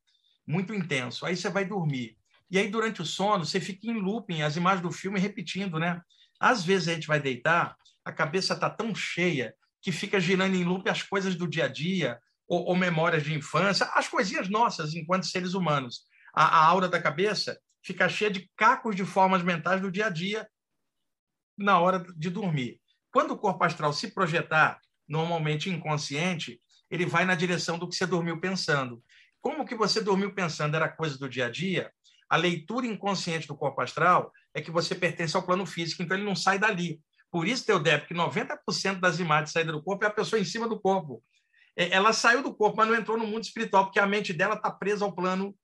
[0.46, 2.18] muito intenso, aí você vai dormir.
[2.50, 6.02] E aí, durante o sono, você fica em looping, as imagens do filme repetindo, né?
[6.38, 7.74] Às vezes a gente vai deitar,
[8.04, 11.68] a cabeça está tão cheia que fica girando em loop as coisas do dia a
[11.68, 12.20] dia,
[12.52, 16.02] ou, ou memórias de infância, as coisinhas nossas enquanto seres humanos.
[16.34, 20.10] A, a aura da cabeça fica cheia de cacos de formas mentais do dia a
[20.10, 20.46] dia
[21.56, 22.78] na hora de dormir.
[23.10, 26.60] Quando o corpo astral se projetar, normalmente inconsciente,
[26.90, 29.02] ele vai na direção do que você dormiu pensando.
[29.40, 31.90] Como que você dormiu pensando era coisa do dia a dia,
[32.28, 36.26] a leitura inconsciente do corpo astral é que você pertence ao plano físico, então ele
[36.26, 37.00] não sai dali.
[37.30, 40.44] Por isso, Teodep, que 90% das imagens de saída do corpo é a pessoa em
[40.44, 41.22] cima do corpo.
[41.76, 44.54] É, ela saiu do corpo, mas não entrou no mundo espiritual, porque a mente dela
[44.54, 45.54] está presa ao plano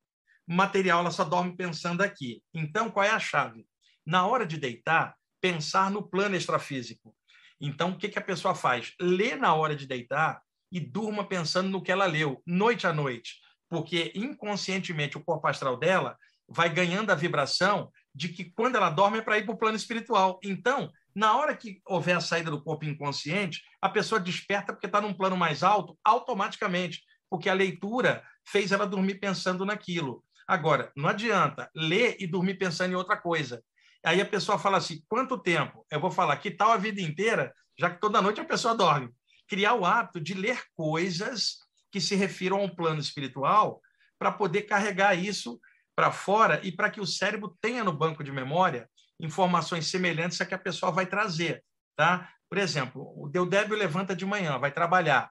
[0.46, 2.42] material, ela só dorme pensando aqui.
[2.54, 3.66] Então, qual é a chave?
[4.06, 7.14] Na hora de deitar, pensar no plano extrafísico.
[7.60, 8.94] Então, o que, que a pessoa faz?
[9.00, 10.40] Lê na hora de deitar
[10.72, 15.76] e durma pensando no que ela leu, noite a noite, porque inconscientemente o corpo astral
[15.76, 16.16] dela
[16.48, 19.76] vai ganhando a vibração de que quando ela dorme é para ir para o plano
[19.76, 20.38] espiritual.
[20.42, 25.00] Então, na hora que houver a saída do corpo inconsciente, a pessoa desperta porque está
[25.00, 30.24] num plano mais alto, automaticamente, porque a leitura fez ela dormir pensando naquilo.
[30.46, 33.60] Agora, não adianta ler e dormir pensando em outra coisa.
[34.06, 35.84] Aí a pessoa fala assim: quanto tempo?
[35.90, 39.10] Eu vou falar, que tal a vida inteira, já que toda noite a pessoa dorme?
[39.48, 41.56] Criar o hábito de ler coisas
[41.90, 43.82] que se refiram a um plano espiritual
[44.20, 45.60] para poder carregar isso
[45.96, 48.88] para fora e para que o cérebro tenha no banco de memória
[49.20, 51.64] informações semelhantes a que a pessoa vai trazer.
[51.96, 52.30] Tá?
[52.48, 55.30] Por exemplo, o Deudébio levanta de manhã, vai trabalhar,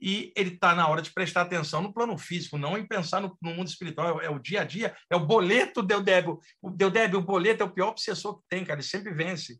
[0.00, 3.36] e ele está na hora de prestar atenção no plano físico, não em pensar no,
[3.40, 6.38] no mundo espiritual, é, é, o dia a dia, é o boleto Deudébio.
[6.60, 9.58] O Deudébio, o boleto é o pior obsessor que tem, cara, ele sempre vence.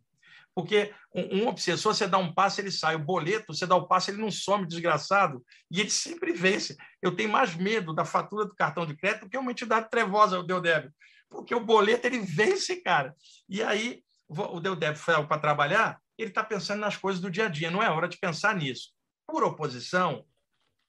[0.55, 2.97] Porque um, um, obsessor, você dá um passo, ele sai.
[2.97, 5.45] O boleto, você dá o um passo, ele não some, desgraçado.
[5.71, 6.77] E ele sempre vence.
[7.03, 10.39] Eu tenho mais medo da fatura do cartão de crédito que é uma entidade trevosa,
[10.39, 10.91] o Deudébio.
[11.29, 13.15] Porque o boleto, ele vence, cara.
[13.49, 17.49] E aí, o Deudébio foi para trabalhar, ele está pensando nas coisas do dia a
[17.49, 17.71] dia.
[17.71, 18.91] Não é hora de pensar nisso.
[19.27, 20.25] Por oposição,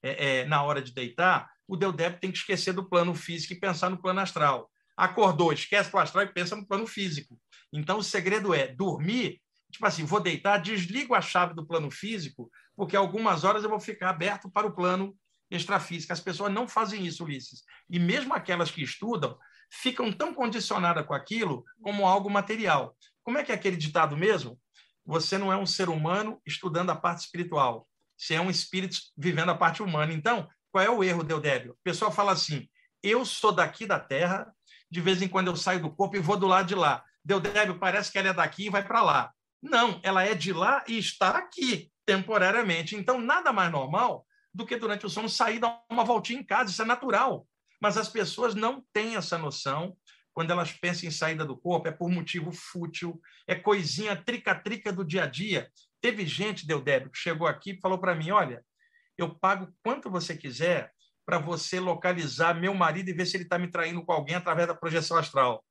[0.02, 3.60] é, é, na hora de deitar, o Deudébio tem que esquecer do plano físico e
[3.60, 4.70] pensar no plano astral.
[4.96, 7.38] Acordou, esquece o astral e pensa no plano físico.
[7.72, 9.40] Então, o segredo é dormir
[9.70, 13.80] tipo assim, vou deitar, desligo a chave do plano físico, porque algumas horas eu vou
[13.80, 15.16] ficar aberto para o plano
[15.50, 16.12] extrafísico.
[16.12, 17.62] As pessoas não fazem isso, Ulisses.
[17.88, 19.38] E mesmo aquelas que estudam,
[19.70, 22.96] ficam tão condicionadas com aquilo como algo material.
[23.22, 24.58] Como é que é aquele ditado mesmo?
[25.04, 27.88] Você não é um ser humano estudando a parte espiritual.
[28.16, 30.12] Você é um espírito vivendo a parte humana.
[30.12, 31.72] Então, qual é o erro, Deodébio?
[31.72, 32.68] O pessoal fala assim:
[33.02, 34.52] eu sou daqui da Terra,
[34.90, 37.04] de vez em quando eu saio do corpo e vou do lado de lá.
[37.24, 39.32] Deodébio, parece que ela é daqui e vai para lá.
[39.62, 42.96] Não, ela é de lá e está aqui, temporariamente.
[42.96, 46.70] Então, nada mais normal do que durante o sono sair dar uma voltinha em casa,
[46.70, 47.46] isso é natural.
[47.80, 49.96] Mas as pessoas não têm essa noção.
[50.32, 55.04] Quando elas pensam em saída do corpo, é por motivo fútil, é coisinha trica-trica do
[55.04, 55.68] dia a dia.
[56.00, 58.64] Teve gente, Deodébio, que chegou aqui e falou para mim: olha,
[59.16, 60.92] eu pago quanto você quiser
[61.26, 64.66] para você localizar meu marido e ver se ele está me traindo com alguém através
[64.66, 65.64] da projeção astral.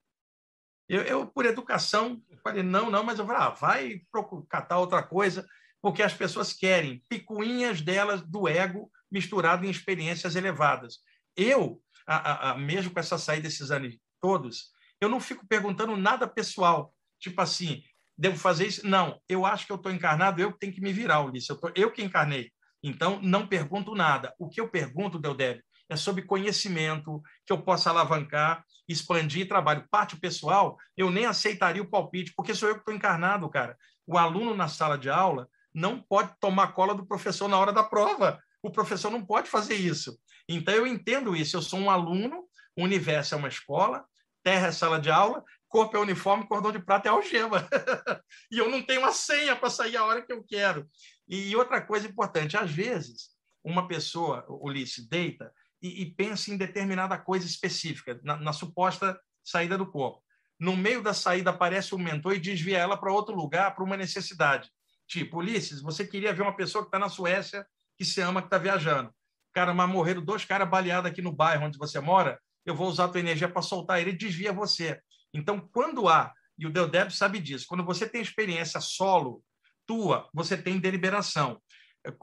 [0.87, 4.01] Eu, eu, por educação, falei, não, não, mas eu falei, ah, vai
[4.49, 5.47] catar outra coisa,
[5.81, 10.99] porque as pessoas querem picuinhas delas do ego misturado em experiências elevadas.
[11.35, 15.95] Eu, a, a, a, mesmo com essa saída desses anos todos, eu não fico perguntando
[15.95, 17.83] nada pessoal, tipo assim,
[18.17, 18.87] devo fazer isso?
[18.87, 21.71] Não, eu acho que eu estou encarnado, eu tenho que me virar, Ulisses, eu, tô,
[21.75, 22.51] eu que encarnei.
[22.81, 24.33] Então, não pergunto nada.
[24.39, 29.87] O que eu pergunto, Deodébio, é sobre conhecimento que eu possa alavancar, expandir trabalho.
[29.89, 33.77] Parte pessoal, eu nem aceitaria o palpite, porque sou eu que estou encarnado, cara.
[34.05, 37.83] O aluno na sala de aula não pode tomar cola do professor na hora da
[37.83, 38.41] prova.
[38.61, 40.17] O professor não pode fazer isso.
[40.47, 41.57] Então, eu entendo isso.
[41.57, 44.05] Eu sou um aluno, o universo é uma escola,
[44.43, 47.67] terra é sala de aula, corpo é uniforme, cordão de prata é algema.
[48.51, 50.87] e eu não tenho uma senha para sair a hora que eu quero.
[51.27, 53.29] E outra coisa importante, às vezes,
[53.63, 55.51] uma pessoa, Ulisses, deita
[55.81, 60.23] e, e pensa em determinada coisa específica, na, na suposta saída do corpo.
[60.59, 63.97] No meio da saída aparece um mentor e desvia ela para outro lugar, para uma
[63.97, 64.71] necessidade.
[65.07, 67.65] Tipo, Ulisses, você queria ver uma pessoa que está na Suécia,
[67.95, 69.13] que se ama, que está viajando.
[69.57, 73.05] Cara, mas morreram dois caras baleados aqui no bairro onde você mora, eu vou usar
[73.05, 75.01] a tua energia para soltar ele e desvia você.
[75.33, 79.43] Então, quando há, e o Deodeb sabe disso, quando você tem experiência solo,
[79.83, 81.59] tua, você tem deliberação.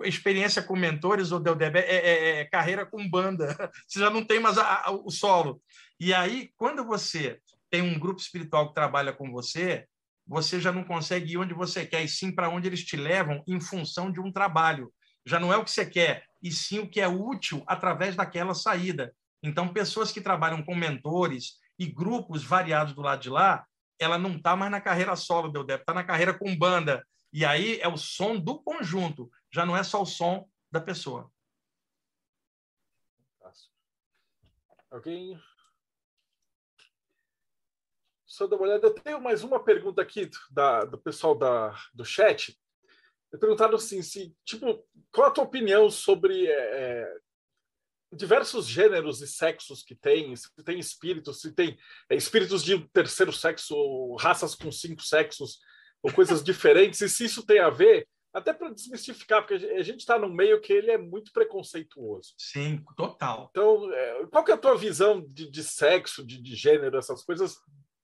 [0.05, 3.49] Experiência com mentores, o Deodeb, é, é, é, carreira com banda.
[3.89, 5.61] Você já não tem mais a, a, o solo.
[5.99, 9.87] E aí, quando você tem um grupo espiritual que trabalha com você,
[10.25, 13.43] você já não consegue ir onde você quer, e sim para onde eles te levam
[13.45, 14.93] em função de um trabalho.
[15.25, 18.55] Já não é o que você quer, e sim o que é útil através daquela
[18.55, 19.15] saída.
[19.43, 23.67] Então, pessoas que trabalham com mentores e grupos variados do lado de lá,
[23.99, 27.07] ela não está mais na carreira solo, deu está na carreira com banda.
[27.33, 31.31] E aí é o som do conjunto, já não é só o som da pessoa.
[34.91, 35.37] Alguém
[38.25, 38.87] só dar uma olhada.
[38.87, 42.57] Eu tenho mais uma pergunta aqui da, do pessoal da, do chat.
[43.39, 47.17] Perguntaram assim, se, tipo, qual a tua opinião sobre é, é,
[48.13, 51.79] diversos gêneros e sexos que tem, se tem espíritos, se tem
[52.11, 55.59] é, espíritos de terceiro sexo, ou raças com cinco sexos,
[56.03, 60.01] ou coisas diferentes, e se isso tem a ver, até para desmistificar, porque a gente
[60.01, 62.35] está no meio que ele é muito preconceituoso.
[62.37, 63.49] Sim, total.
[63.51, 67.23] Então, é, qual que é a tua visão de, de sexo, de, de gênero, essas
[67.25, 67.57] coisas,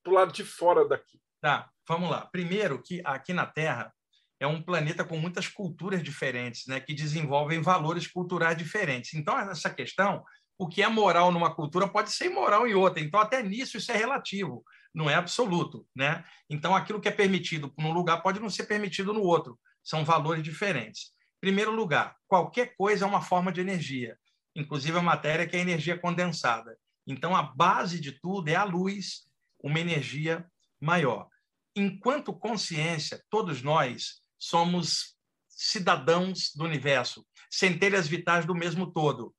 [0.02, 1.20] para o lado de fora daqui.
[1.40, 2.26] Tá, vamos lá.
[2.26, 3.92] Primeiro, que aqui na Terra
[4.40, 9.12] é um planeta com muitas culturas diferentes, né, que desenvolvem valores culturais diferentes.
[9.12, 10.24] Então, essa questão,
[10.58, 13.02] o que é moral numa cultura pode ser imoral em outra.
[13.02, 14.64] Então, até nisso, isso é relativo,
[14.94, 15.86] não é absoluto.
[15.94, 16.24] Né?
[16.48, 19.60] Então, aquilo que é permitido num lugar pode não ser permitido no outro.
[19.84, 21.12] São valores diferentes.
[21.38, 24.18] Primeiro lugar, qualquer coisa é uma forma de energia,
[24.56, 26.76] inclusive a matéria que é energia condensada.
[27.06, 29.26] Então, a base de tudo é a luz,
[29.62, 30.46] uma energia
[30.80, 31.28] maior.
[31.76, 35.14] Enquanto consciência, todos nós somos
[35.48, 39.34] cidadãos do universo, centelhas vitais do mesmo todo,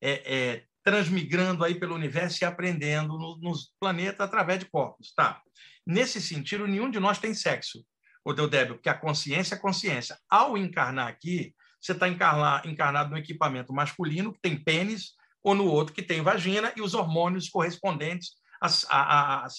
[0.00, 5.12] é, é, transmigrando aí pelo universo e aprendendo no, nos planetas através de corpos.
[5.14, 5.42] Tá.
[5.86, 7.84] Nesse sentido, nenhum de nós tem sexo,
[8.24, 10.18] o Deodébio, porque a consciência é consciência.
[10.28, 15.12] Ao encarnar aqui, você está encarnado no equipamento masculino, que tem pênis,
[15.42, 18.32] ou no outro, que tem vagina, e os hormônios correspondentes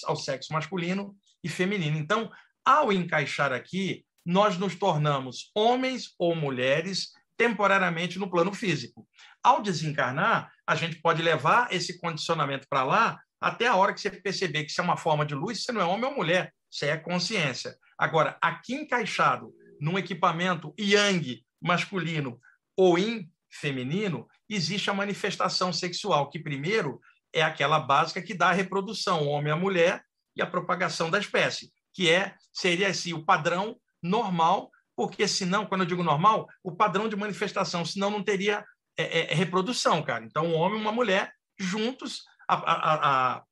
[0.04, 1.98] ao sexo masculino e feminino.
[1.98, 2.30] Então,
[2.66, 9.08] ao encaixar aqui, nós nos tornamos homens ou mulheres temporariamente no plano físico.
[9.42, 14.12] Ao desencarnar, a gente pode levar esse condicionamento para lá até a hora que você
[14.12, 16.88] perceber que isso é uma forma de luz, você não é homem ou mulher, você
[16.88, 17.78] é consciência.
[17.98, 22.38] Agora, aqui encaixado num equipamento yang masculino
[22.76, 27.00] ou yin feminino, existe a manifestação sexual, que primeiro
[27.32, 30.04] é aquela básica que dá a reprodução, homem a mulher,
[30.36, 35.82] e a propagação da espécie, que é seria assim o padrão normal, porque senão, quando
[35.82, 38.66] eu digo normal, o padrão de manifestação, senão não teria
[38.98, 40.26] é, é, é reprodução, cara.
[40.26, 42.96] Então, um homem e uma mulher juntos, a, a,
[43.36, 43.44] a,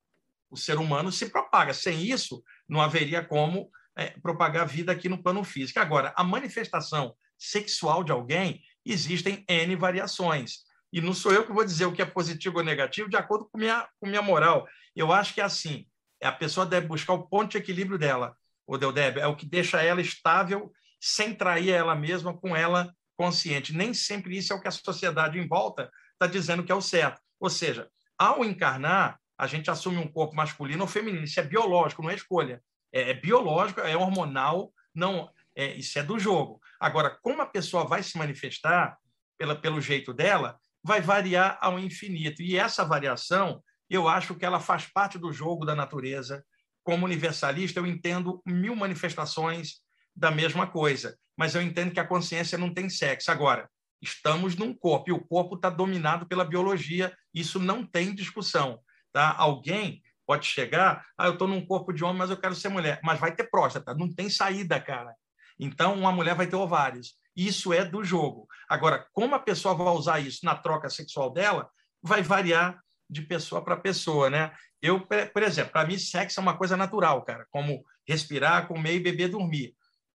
[0.49, 1.73] o ser humano se propaga.
[1.73, 5.79] Sem isso, não haveria como é, propagar vida aqui no plano físico.
[5.79, 10.59] Agora, a manifestação sexual de alguém, existem N variações.
[10.93, 13.49] E não sou eu que vou dizer o que é positivo ou negativo de acordo
[13.51, 14.67] com minha, com minha moral.
[14.95, 15.85] Eu acho que é assim:
[16.23, 18.35] a pessoa deve buscar o ponto de equilíbrio dela,
[18.67, 23.73] o Deldeb, é o que deixa ela estável, sem trair ela mesma, com ela consciente.
[23.73, 26.81] Nem sempre isso é o que a sociedade em volta está dizendo que é o
[26.81, 27.21] certo.
[27.39, 31.23] Ou seja, ao encarnar, a gente assume um corpo masculino ou feminino.
[31.23, 32.61] Isso é biológico, não é escolha.
[32.91, 36.59] É, é biológico, é hormonal, não é, isso é do jogo.
[36.79, 38.97] Agora, como a pessoa vai se manifestar
[39.37, 42.41] pela, pelo jeito dela, vai variar ao infinito.
[42.41, 46.45] E essa variação, eu acho que ela faz parte do jogo da natureza.
[46.85, 49.81] Como universalista, eu entendo mil manifestações
[50.15, 53.31] da mesma coisa, mas eu entendo que a consciência não tem sexo.
[53.31, 53.67] Agora,
[53.99, 58.79] estamos num corpo e o corpo está dominado pela biologia, isso não tem discussão.
[59.11, 59.33] Tá?
[59.35, 62.99] Alguém pode chegar, ah, eu estou num corpo de homem, mas eu quero ser mulher,
[63.03, 65.15] mas vai ter próstata, não tem saída, cara.
[65.59, 67.17] Então, uma mulher vai ter ovários.
[67.35, 68.47] Isso é do jogo.
[68.69, 71.67] Agora, como a pessoa vai usar isso na troca sexual dela,
[72.01, 72.79] vai variar
[73.09, 74.51] de pessoa para pessoa, né?
[74.81, 78.99] Eu, por exemplo, para mim, sexo é uma coisa natural, cara, como respirar, comer e
[78.99, 79.75] beber, dormir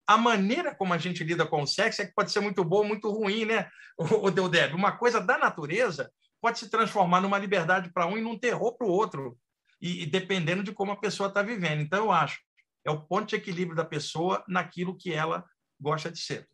[0.09, 2.83] a maneira como a gente lida com o sexo é que pode ser muito boa,
[2.83, 4.75] muito ruim, né, o Deudeb?
[4.75, 6.11] Uma coisa da natureza
[6.41, 9.37] pode se transformar numa liberdade para um e num terror para o outro,
[9.81, 11.83] e, e, dependendo de como a pessoa está vivendo.
[11.83, 12.41] Então, eu acho,
[12.87, 15.45] é o ponto de equilíbrio da pessoa naquilo que ela
[15.79, 16.49] gosta de ser.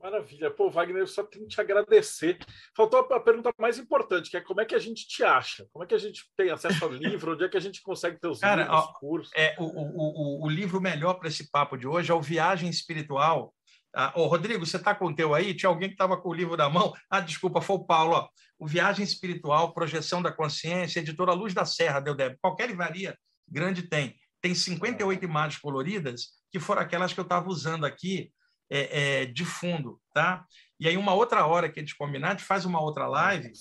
[0.00, 0.50] Maravilha.
[0.50, 2.38] Pô, Wagner, eu só tenho que te agradecer.
[2.74, 5.66] Faltou a pergunta mais importante, que é como é que a gente te acha?
[5.72, 7.32] Como é que a gente tem acesso ao livro?
[7.32, 9.32] Onde é que a gente consegue ter os Cara, livros, ó, cursos?
[9.34, 12.70] É, o, o, o, o livro melhor para esse papo de hoje é o Viagem
[12.70, 13.52] Espiritual.
[13.94, 15.54] Ah, ô, Rodrigo, você está com o teu aí?
[15.54, 16.92] Tinha alguém que estava com o livro na mão?
[17.10, 18.14] Ah, desculpa, foi o Paulo.
[18.14, 18.28] Ó.
[18.58, 22.40] O Viagem Espiritual, Projeção da Consciência, editora Luz da Serra, deu débito.
[22.40, 23.16] Qualquer livraria
[23.48, 24.14] grande tem.
[24.40, 28.30] Tem 58 imagens coloridas, que foram aquelas que eu estava usando aqui
[28.70, 30.44] é, é, de fundo, tá?
[30.80, 33.52] E aí, uma outra hora que a gente combinar, a gente faz uma outra live,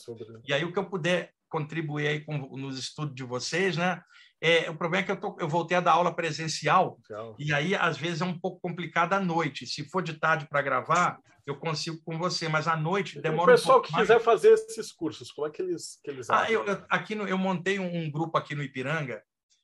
[0.45, 4.01] e aí o que eu puder contribuir aí com, nos estudos de vocês, né?
[4.39, 7.35] É, o problema é que eu, tô, eu voltei a dar aula presencial, Legal.
[7.39, 9.65] e aí, às vezes, é um pouco complicado à noite.
[9.65, 13.53] Se for de tarde para gravar, eu consigo com você, mas à noite demora um
[13.53, 14.07] O pessoal um que mais.
[14.07, 17.27] quiser fazer esses cursos, como é que eles, que eles ah, eu, eu, aqui no,
[17.27, 19.23] eu montei um, um, grupo aqui no Ipiranga,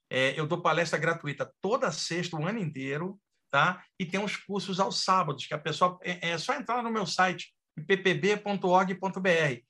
[0.09, 3.19] é, eu dou palestra gratuita toda sexta, o ano inteiro,
[3.53, 3.83] tá?
[3.99, 7.05] E tem uns cursos aos sábados, que a pessoa é, é só entrar no meu
[7.05, 7.53] site,
[7.85, 9.61] ppb.org.br.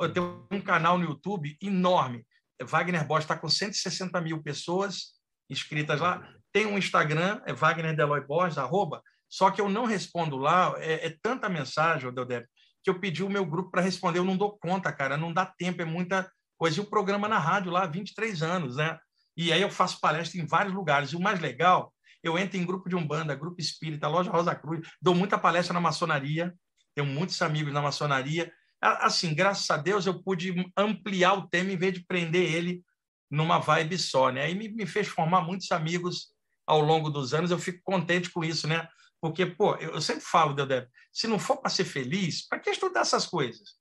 [0.00, 2.26] Eu tenho um canal no YouTube enorme.
[2.62, 6.26] Wagner Bosch está com 160 mil pessoas inscritas lá.
[6.50, 11.08] Tem um Instagram, é Wagner Deloy Borges, arroba, só que eu não respondo lá, é,
[11.08, 12.46] é tanta mensagem, Deodeb,
[12.82, 15.44] que eu pedi o meu grupo para responder, eu não dou conta, cara, não dá
[15.44, 16.26] tempo, é muita
[16.56, 16.80] coisa.
[16.80, 18.98] E o programa na rádio lá há 23 anos, né?
[19.36, 21.10] E aí eu faço palestra em vários lugares.
[21.10, 21.92] E o mais legal
[22.26, 25.80] eu entro em grupo de umbanda, grupo espírita, loja Rosa Cruz, dou muita palestra na
[25.80, 26.54] maçonaria,
[26.94, 28.52] tenho muitos amigos na maçonaria.
[28.80, 32.82] Assim, graças a Deus, eu pude ampliar o tema em vez de prender ele
[33.30, 34.44] numa vibe só, né?
[34.44, 36.34] Aí me, me fez formar muitos amigos
[36.66, 38.88] ao longo dos anos, eu fico contente com isso, né?
[39.20, 43.00] Porque, pô, eu sempre falo, Deodé, se não for para ser feliz, para que estudar
[43.00, 43.76] essas coisas?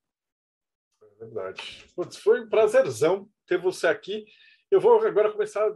[1.01, 1.85] É verdade.
[1.95, 4.25] Putz, foi um prazerzão ter você aqui.
[4.71, 5.75] Eu vou agora começar a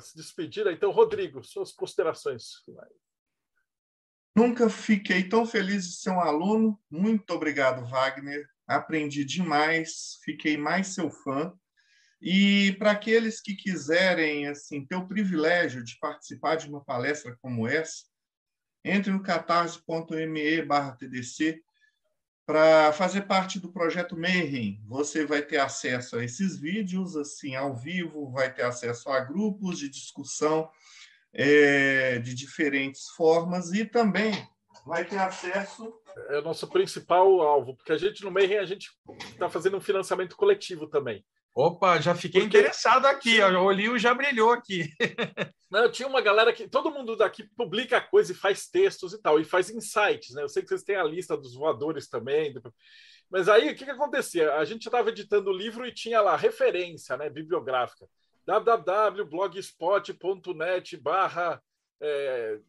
[0.00, 0.66] se despedir.
[0.68, 2.62] Então, Rodrigo, suas considerações.
[4.34, 6.76] Nunca fiquei tão feliz de ser um aluno.
[6.90, 8.44] Muito obrigado, Wagner.
[8.66, 11.54] Aprendi demais, fiquei mais seu fã.
[12.20, 17.68] E para aqueles que quiserem assim ter o privilégio de participar de uma palestra como
[17.68, 18.02] essa,
[18.84, 21.62] entre no catarse.me/tdc
[22.46, 27.74] para fazer parte do projeto Mayhem, você vai ter acesso a esses vídeos assim ao
[27.74, 30.70] vivo, vai ter acesso a grupos de discussão
[31.32, 34.32] é, de diferentes formas e também
[34.86, 35.92] vai ter acesso
[36.28, 38.90] é o nosso principal alvo, porque a gente no Mayhem a gente
[39.30, 41.24] está fazendo um financiamento coletivo também.
[41.58, 42.58] Opa, já fiquei Porque...
[42.58, 44.92] interessado aqui, ó, o olhinho já brilhou aqui.
[45.70, 49.40] Não, tinha uma galera que todo mundo daqui publica coisa e faz textos e tal,
[49.40, 50.42] e faz insights, né?
[50.42, 52.52] Eu sei que vocês têm a lista dos voadores também.
[53.30, 54.52] Mas aí o que, que acontecia?
[54.56, 58.06] A gente estava editando o livro e tinha lá referência né, bibliográfica
[58.44, 61.62] www.blogspot.net barra
[62.02, 62.60] é,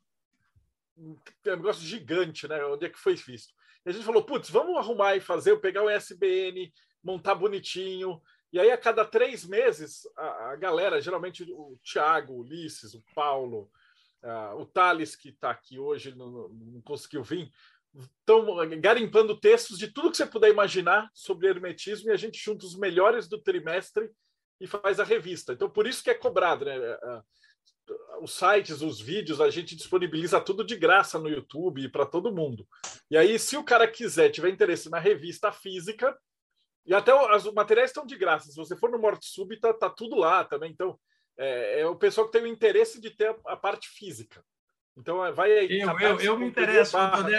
[0.98, 2.64] um negócio gigante, né?
[2.64, 3.54] Onde é que foi visto?
[3.86, 6.72] E a gente falou, putz, vamos arrumar e fazer, eu pegar o ISBN,
[7.04, 8.22] montar bonitinho,
[8.52, 13.04] e aí, a cada três meses, a, a galera, geralmente o Thiago, o Ulisses, o
[13.14, 13.70] Paulo,
[14.58, 17.52] o Thales, que está aqui hoje, não, não, conseguiu vir,
[17.96, 18.46] estão
[18.80, 22.76] garimpando textos de tudo que você puder imaginar sobre hermetismo e a gente junta os
[22.76, 24.10] melhores do trimestre
[24.60, 25.54] e faz a revista.
[25.54, 26.76] Então, por isso que é cobrado, né?
[26.76, 27.22] É, é,
[28.22, 32.68] os sites, os vídeos, a gente disponibiliza tudo de graça no YouTube para todo mundo.
[33.10, 36.18] E aí, se o cara quiser, tiver interesse na revista física,
[36.88, 38.50] e até os materiais estão de graça.
[38.50, 40.72] Se você for no Morte Súbita, tá tudo lá também.
[40.72, 40.98] Então,
[41.38, 44.42] é, é o pessoal que tem o interesse de ter a, a parte física.
[44.96, 45.82] Então, é, vai aí.
[45.82, 46.98] Eu, eu, eu me interesso,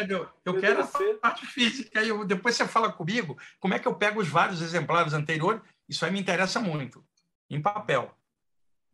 [0.09, 0.87] eu, eu quero a
[1.21, 2.03] parte física.
[2.03, 5.63] E depois você fala comigo como é que eu pego os vários exemplares anteriores.
[5.89, 7.03] Isso aí me interessa muito,
[7.49, 8.15] em papel.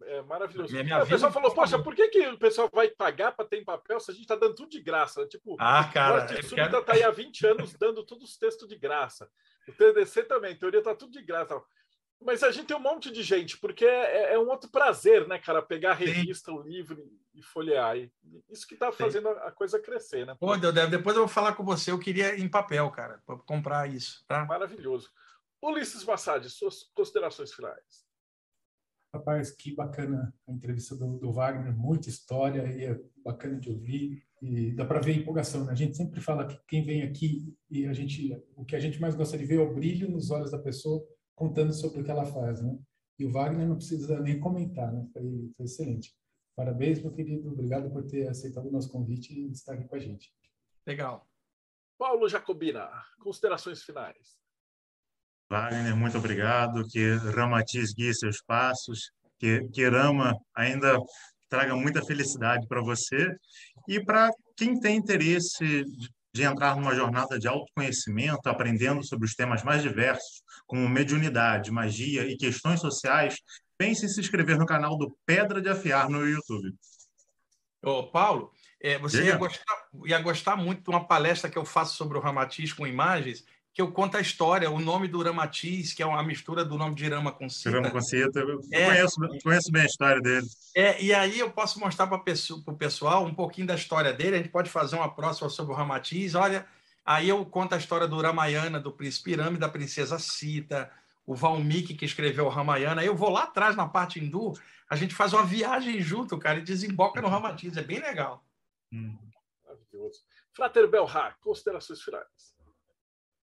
[0.03, 0.73] É maravilhoso.
[0.73, 3.59] Minha, minha o pessoal falou, poxa, por que, que o pessoal vai pagar para ter
[3.59, 5.27] em papel se a gente está dando tudo de graça?
[5.27, 6.93] Tipo, ah, cara, o Súbita está quero...
[6.93, 9.29] aí há 20 anos dando todos os textos de graça.
[9.69, 11.61] O TDC também, teoria está tudo de graça.
[12.21, 15.39] Mas a gente tem um monte de gente, porque é, é um outro prazer, né,
[15.39, 15.61] cara?
[15.61, 16.59] Pegar a revista, Sim.
[16.59, 17.97] o livro e folhear.
[17.99, 18.11] E
[18.49, 20.35] isso que está fazendo a coisa crescer, né?
[20.39, 21.91] Pô, depois eu vou falar com você.
[21.91, 24.25] Eu queria em papel, cara, para comprar isso.
[24.27, 24.45] Tá?
[24.45, 25.11] Maravilhoso.
[25.61, 28.05] Ulisses Massad, suas considerações finais.
[29.15, 34.27] Rapaz, que bacana a entrevista do, do, Wagner, muita história e é bacana de ouvir
[34.45, 35.65] e dá para ver a empolgação.
[35.65, 35.73] Né?
[35.73, 39.01] A gente sempre fala que quem vem aqui e a gente, o que a gente
[39.01, 41.03] mais gosta de ver é o brilho nos olhos da pessoa
[41.35, 42.79] contando sobre o que ela faz, né?
[43.19, 45.07] E o Wagner não precisa nem comentar, né?
[45.13, 46.15] Foi, foi excelente.
[46.55, 47.51] Parabéns, meu querido.
[47.51, 50.31] Obrigado por ter aceitado o nosso convite e estar aqui com a gente.
[50.87, 51.27] Legal.
[51.97, 52.91] Paulo Jacobina,
[53.21, 54.37] considerações finais.
[55.51, 56.87] Wagner, muito obrigado.
[56.87, 59.11] Que Ramatiz guie seus passos.
[59.39, 60.99] Que, que Rama ainda
[61.55, 63.37] traga muita felicidade para você.
[63.89, 65.85] E para quem tem interesse
[66.33, 72.27] de entrar numa jornada de autoconhecimento, aprendendo sobre os temas mais diversos, como mediunidade, magia
[72.27, 73.37] e questões sociais,
[73.79, 76.75] pense em se inscrever no canal do Pedra de Afiar no YouTube.
[77.85, 78.51] Ô, Paulo,
[78.81, 82.21] é, você ia gostar, ia gostar, muito de uma palestra que eu faço sobre o
[82.21, 83.45] Ramatiz com imagens,
[83.75, 86.95] que eu conto a história, o nome do Ramatiz, que é uma mistura do nome
[86.95, 87.73] de Rama com Cita.
[87.73, 90.47] Rama com Cita, eu é, conheço, conheço bem a história dele.
[90.77, 94.39] É, e aí eu posso mostrar para o pessoal um pouquinho da história dele, a
[94.39, 96.65] gente pode fazer uma próxima sobre o Ramatiz, olha,
[97.05, 100.89] aí eu conto a história do Ramayana, do príncipe Rama da princesa Sita,
[101.27, 104.53] o Valmiki que escreveu o Ramayana, aí eu vou lá atrás na parte hindu,
[104.89, 108.47] a gente faz uma viagem junto, cara, e desemboca no Ramatiz, é bem legal.
[108.93, 109.19] Hum.
[109.65, 110.21] Maravilhoso.
[110.53, 112.54] Frater Belhar, considerações finais.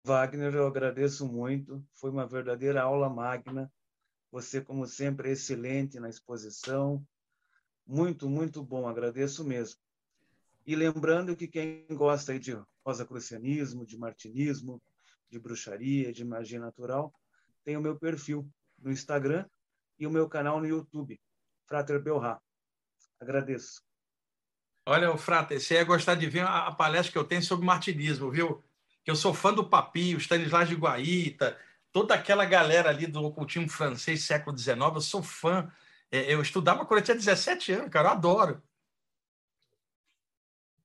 [0.06, 1.84] Wagner, eu agradeço muito.
[1.92, 3.68] Foi uma verdadeira aula magna.
[4.30, 7.04] Você, como sempre, é excelente na exposição.
[7.84, 8.86] Muito, muito bom.
[8.86, 9.80] Agradeço mesmo.
[10.64, 14.80] E lembrando que quem gosta de rosacrucianismo, de martinismo,
[15.28, 17.12] de bruxaria, de magia natural,
[17.64, 19.44] tem o meu perfil no Instagram
[19.98, 21.20] e o meu canal no YouTube,
[21.66, 22.40] Frater Belrá.
[23.18, 23.82] Agradeço.
[24.86, 28.30] Olha, o Frater, você ia gostar de ver a palestra que eu tenho sobre martinismo,
[28.30, 28.62] viu?
[29.06, 31.56] Que eu sou fã do Papinho, Stanislas de Guaita,
[31.92, 35.72] toda aquela galera ali do ocultismo francês século XIX, eu sou fã.
[36.10, 38.62] É, eu estudava quando eu tinha 17 anos, cara, eu adoro.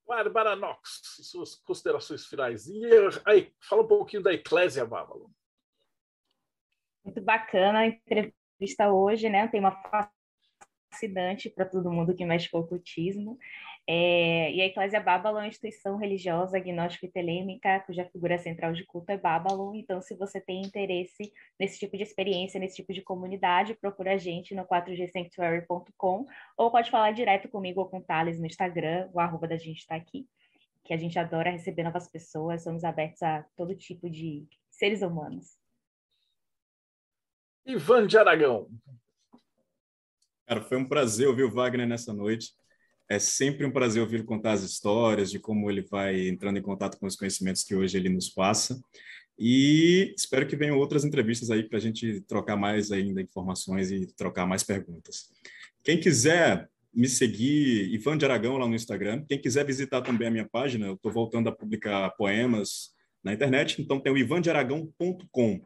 [0.06, 2.68] Bárbara Knox, suas considerações finais.
[2.68, 2.80] E
[3.24, 5.28] aí, fala um pouquinho da Eclésia Babylon.
[7.04, 9.48] Muito bacana a entrevista hoje, né?
[9.48, 9.82] Tem uma
[10.92, 13.36] fascinante para todo mundo que mexe com o ocultismo.
[13.88, 18.72] É, e a Eclésia Babylon é uma instituição religiosa agnóstica e telêmica, cuja figura central
[18.72, 19.74] de culto é Babylon.
[19.74, 24.18] Então, se você tem interesse nesse tipo de experiência, nesse tipo de comunidade, procura a
[24.18, 26.26] gente no 4gsanctuary.com
[26.56, 29.78] ou pode falar direto comigo ou com o Thales no Instagram, o arroba da gente
[29.78, 30.28] está aqui,
[30.84, 35.58] que a gente adora receber novas pessoas, somos abertos a todo tipo de seres humanos.
[37.66, 38.68] Ivan de Aragão.
[40.46, 42.52] Cara, foi um prazer ouvir o Wagner nessa noite.
[43.12, 46.98] É sempre um prazer ouvir contar as histórias de como ele vai entrando em contato
[46.98, 48.82] com os conhecimentos que hoje ele nos passa.
[49.38, 54.06] E espero que venham outras entrevistas aí para a gente trocar mais ainda informações e
[54.16, 55.30] trocar mais perguntas.
[55.84, 59.26] Quem quiser me seguir, Ivan de Aragão, lá no Instagram.
[59.28, 63.82] Quem quiser visitar também a minha página, eu estou voltando a publicar poemas na internet,
[63.82, 65.62] então tem o ivandearagão.com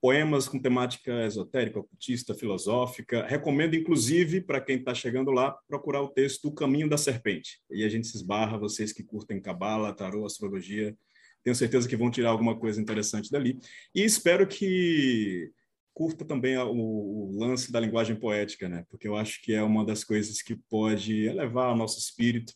[0.00, 3.26] poemas com temática esotérica, ocultista, filosófica.
[3.26, 7.60] Recomendo, inclusive, para quem está chegando lá, procurar o texto O Caminho da Serpente.
[7.70, 10.96] E a gente se esbarra, vocês que curtem cabala, tarô, astrologia,
[11.42, 13.58] tenho certeza que vão tirar alguma coisa interessante dali.
[13.94, 15.50] E espero que
[15.94, 18.84] curta também o, o, lance da linguagem poética, né?
[18.90, 22.52] Porque eu acho que é uma das coisas que pode elevar o nosso espírito.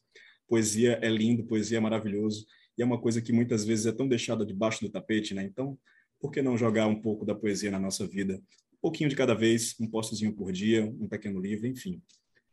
[0.47, 2.45] Poesia é lindo, poesia é maravilhoso,
[2.77, 5.45] e é uma coisa que muitas vezes é tão deixada debaixo do tapete, né?
[5.45, 5.79] Então,
[6.21, 8.35] por que não jogar um pouco da poesia na nossa vida?
[8.75, 12.03] Um pouquinho de cada vez, um postozinho por dia, um pequeno livro, enfim.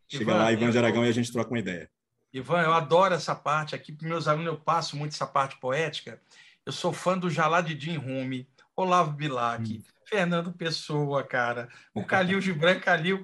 [0.08, 1.90] Chega Ivan, lá, Ivan de Aragão, e a gente troca uma ideia.
[2.32, 3.76] Ivan, eu adoro essa parte.
[3.76, 6.22] Aqui para meus alunos eu passo muito essa parte poética.
[6.66, 9.82] Eu sou fã do Jaladidim Rumi, Olavo Bilac, hum.
[10.06, 13.24] Fernando Pessoa, cara, o Calil Gibran Calil.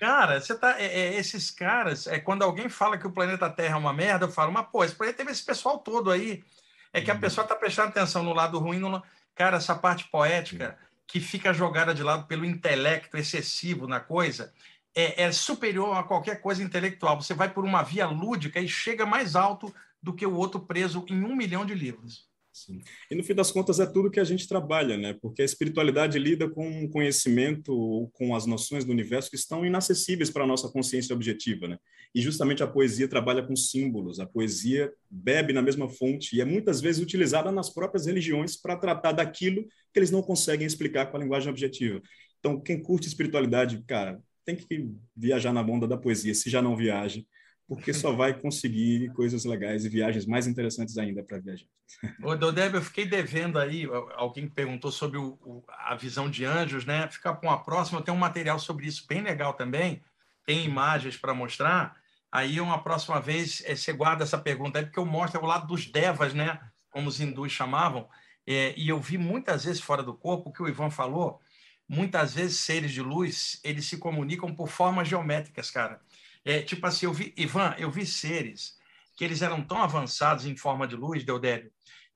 [0.00, 0.80] Cara, você tá.
[0.80, 4.26] É, é, esses caras, é quando alguém fala que o planeta Terra é uma merda,
[4.26, 6.42] eu falo, mas pô, esse planeta teve esse pessoal todo aí.
[6.92, 7.20] É que a uhum.
[7.20, 8.78] pessoa está prestando atenção no lado ruim.
[8.78, 9.02] No...
[9.34, 14.52] Cara, essa parte poética que fica jogada de lado pelo intelecto excessivo na coisa
[14.94, 17.20] é, é superior a qualquer coisa intelectual.
[17.20, 21.04] Você vai por uma via lúdica e chega mais alto do que o outro preso
[21.08, 22.28] em um milhão de livros.
[22.54, 22.80] Sim.
[23.10, 25.12] E no fim das contas é tudo que a gente trabalha, né?
[25.20, 29.66] Porque a espiritualidade lida com um conhecimento ou com as noções do universo que estão
[29.66, 31.78] inacessíveis para a nossa consciência objetiva, né?
[32.14, 36.44] E justamente a poesia trabalha com símbolos, a poesia bebe na mesma fonte e é
[36.44, 41.16] muitas vezes utilizada nas próprias religiões para tratar daquilo que eles não conseguem explicar com
[41.16, 42.00] a linguagem objetiva.
[42.38, 46.76] Então, quem curte espiritualidade, cara, tem que viajar na onda da poesia, se já não
[46.76, 47.20] viaja
[47.66, 51.66] porque só vai conseguir coisas legais e viagens mais interessantes ainda para viajar.
[52.22, 56.84] Ô, Dodeb, eu fiquei devendo aí, alguém perguntou sobre o, o, a visão de anjos,
[56.84, 57.08] né?
[57.10, 60.02] Ficar com a próxima, eu tenho um material sobre isso bem legal também,
[60.44, 61.96] tem imagens para mostrar.
[62.30, 65.66] Aí, uma próxima vez, é, você guarda essa pergunta aí, porque eu mostro o lado
[65.66, 66.60] dos devas, né?
[66.90, 68.08] Como os hindus chamavam.
[68.46, 71.40] É, e eu vi muitas vezes fora do corpo o que o Ivan falou.
[71.88, 76.00] Muitas vezes, seres de luz, eles se comunicam por formas geométricas, cara.
[76.44, 78.74] É, tipo assim, eu vi, Ivan, eu vi seres
[79.16, 81.70] que eles eram tão avançados em forma de luz, Deodélio,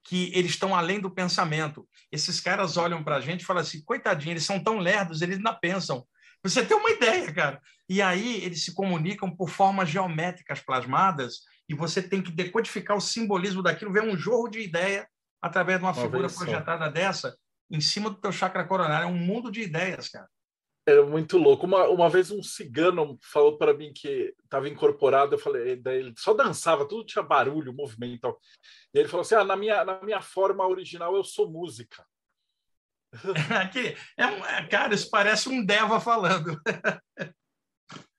[0.05, 1.89] que eles estão além do pensamento.
[2.11, 5.37] Esses caras olham para a gente e falam assim, coitadinho, eles são tão lerdos, eles
[5.37, 6.07] ainda pensam.
[6.43, 7.61] Você tem uma ideia, cara.
[7.89, 13.01] E aí eles se comunicam por formas geométricas plasmadas e você tem que decodificar o
[13.01, 15.09] simbolismo daquilo, ver um jorro de ideia
[15.41, 17.37] através de uma, uma figura projetada dessa
[17.71, 19.05] em cima do teu chakra coronário.
[19.05, 20.29] É um mundo de ideias, cara.
[20.89, 21.67] Era muito louco.
[21.67, 26.15] Uma, uma vez um cigano falou para mim que estava incorporado, eu falei, daí ele
[26.17, 28.35] só dançava, tudo tinha barulho, movimento.
[28.95, 32.07] E ele falou assim: ah, na, minha, na minha forma original eu sou música.
[33.63, 36.59] Aqui, é, é, cara, isso parece um Deva falando.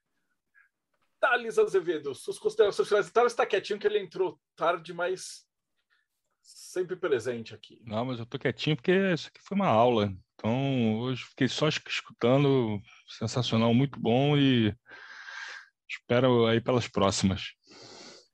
[1.19, 3.09] Thales Azevedo, suas considerações finais.
[3.09, 5.43] Thales está quietinho que ele entrou tarde, mas
[6.39, 7.81] sempre presente aqui.
[7.83, 10.15] Não, mas eu tô quietinho porque isso aqui foi uma aula.
[10.39, 14.73] Então, hoje fiquei só escutando, sensacional, muito bom e
[15.87, 17.49] espero aí pelas próximas.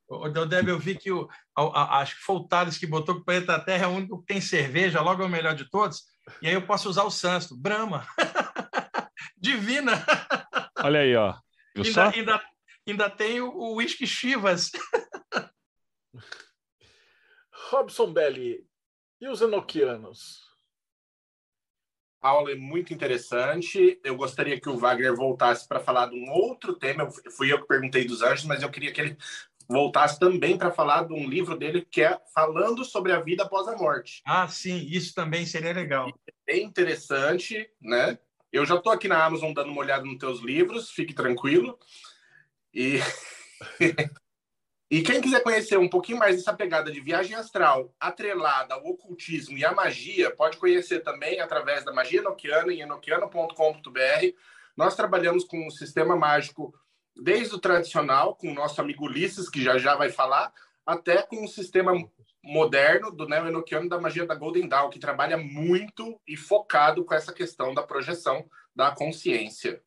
[0.07, 1.27] O Deldeb, eu vi que o,
[1.57, 3.91] a, a, acho que foi o Thales que botou que o planeta Terra é o
[3.95, 6.03] único que tem cerveja, logo é o melhor de todos.
[6.43, 8.07] E aí eu posso usar o Santo, Brahma.
[9.35, 10.05] Divina.
[10.77, 11.33] Olha aí, ó.
[11.75, 12.43] Viu ainda, ainda,
[12.87, 14.69] ainda tem o whisky Chivas.
[17.71, 18.63] Robson Belli,
[19.19, 20.44] e os enoquianos?
[22.25, 23.99] A aula é muito interessante.
[24.03, 27.03] Eu gostaria que o Wagner voltasse para falar de um outro tema.
[27.03, 29.17] Eu, fui eu que perguntei dos anjos, mas eu queria que ele
[29.69, 33.67] voltasse também para falar de um livro dele que é falando sobre a vida após
[33.67, 34.23] a morte.
[34.25, 36.09] Ah, sim, isso também seria legal.
[36.27, 38.17] É bem interessante, né?
[38.51, 41.77] Eu já estou aqui na Amazon dando uma olhada nos teus livros, fique tranquilo.
[42.73, 42.97] E
[44.95, 49.57] E quem quiser conhecer um pouquinho mais dessa pegada de viagem astral atrelada ao ocultismo
[49.57, 54.25] e à magia, pode conhecer também através da Magia Enoquiana em enoquiano.com.br.
[54.77, 56.73] Nós trabalhamos com o sistema mágico
[57.13, 60.53] desde o tradicional, com o nosso amigo Ulisses, que já já vai falar,
[60.85, 61.91] até com o sistema
[62.41, 67.13] moderno do Neo Enoquiano da magia da Golden Dawn, que trabalha muito e focado com
[67.13, 69.83] essa questão da projeção da consciência.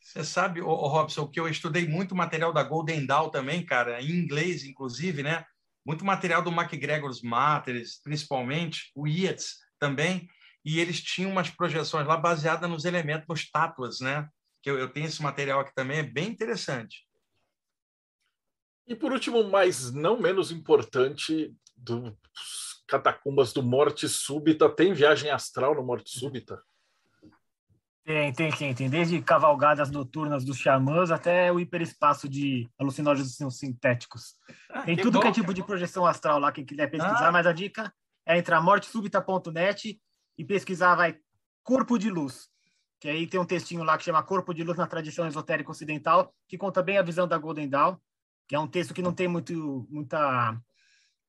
[0.00, 4.10] Você sabe, o Robson, que eu estudei muito material da Golden Dawn também, cara, em
[4.10, 5.44] inglês, inclusive, né?
[5.84, 10.28] Muito material do MacGregor's Matters, principalmente, o Yeats também,
[10.64, 14.28] e eles tinham umas projeções lá baseadas nos elementos, nos tátuas, né?
[14.62, 17.06] Que eu, eu tenho esse material aqui também, é bem interessante.
[18.86, 22.14] E por último, mas não menos importante, dos
[22.86, 26.62] catacumbas do Morte Súbita, tem viagem astral no Morte Súbita?
[28.08, 28.88] Tem, tem sim, tem.
[28.88, 34.34] Desde cavalgadas noturnas dos xamãs até o hiperespaço de alucinógenos sintéticos.
[34.70, 37.32] Ah, tem tudo bom, que é tipo de projeção astral lá, quem quiser pesquisar, ah.
[37.32, 37.92] mas a dica
[38.24, 40.00] é entrar mortesúbita.net
[40.38, 41.18] e pesquisar, vai,
[41.62, 42.48] Corpo de Luz.
[42.98, 46.34] Que aí tem um textinho lá que chama Corpo de Luz na tradição esotérica ocidental,
[46.48, 47.98] que conta bem a visão da Golden Dawn,
[48.48, 50.58] que é um texto que não tem muito, muita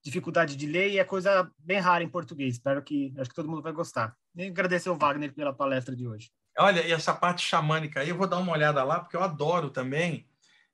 [0.01, 2.53] dificuldade de ler e é coisa bem rara em português.
[2.53, 4.15] Espero que, acho que todo mundo vai gostar.
[4.33, 6.31] E agradecer ao Wagner pela palestra de hoje.
[6.59, 9.69] Olha, e essa parte xamânica aí, eu vou dar uma olhada lá, porque eu adoro
[9.69, 10.27] também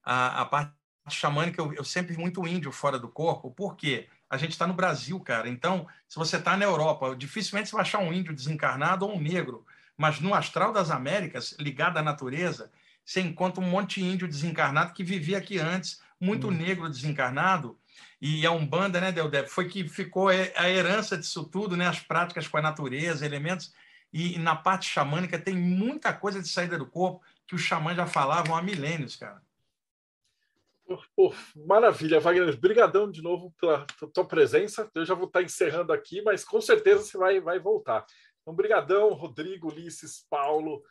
[0.04, 0.74] a, a parte
[1.10, 1.62] xamânica.
[1.62, 5.48] Eu, eu sempre muito índio fora do corpo, porque a gente está no Brasil, cara.
[5.48, 9.22] Então, se você está na Europa, dificilmente você vai achar um índio desencarnado ou um
[9.22, 9.66] negro.
[9.96, 12.72] Mas no astral das Américas, ligado à natureza,
[13.06, 16.52] você encontra um monte de índio desencarnado que vivia aqui antes, muito hum.
[16.52, 17.78] negro desencarnado.
[18.20, 22.48] E a Umbanda, né, Deldeb, foi que ficou a herança disso tudo, né, as práticas
[22.48, 23.72] com a natureza, elementos.
[24.18, 28.08] E na parte xamânica tem muita coisa de saída do corpo que os xamãs já
[28.08, 29.42] falavam há milênios, cara.
[31.14, 31.36] Pô,
[31.68, 32.54] maravilha, Wagner.
[32.54, 34.90] Obrigadão de novo pela tua presença.
[34.96, 38.06] Eu já vou estar encerrando aqui, mas com certeza você vai, vai voltar.
[38.42, 40.82] Então, brigadão, Rodrigo, Ulisses, Paulo,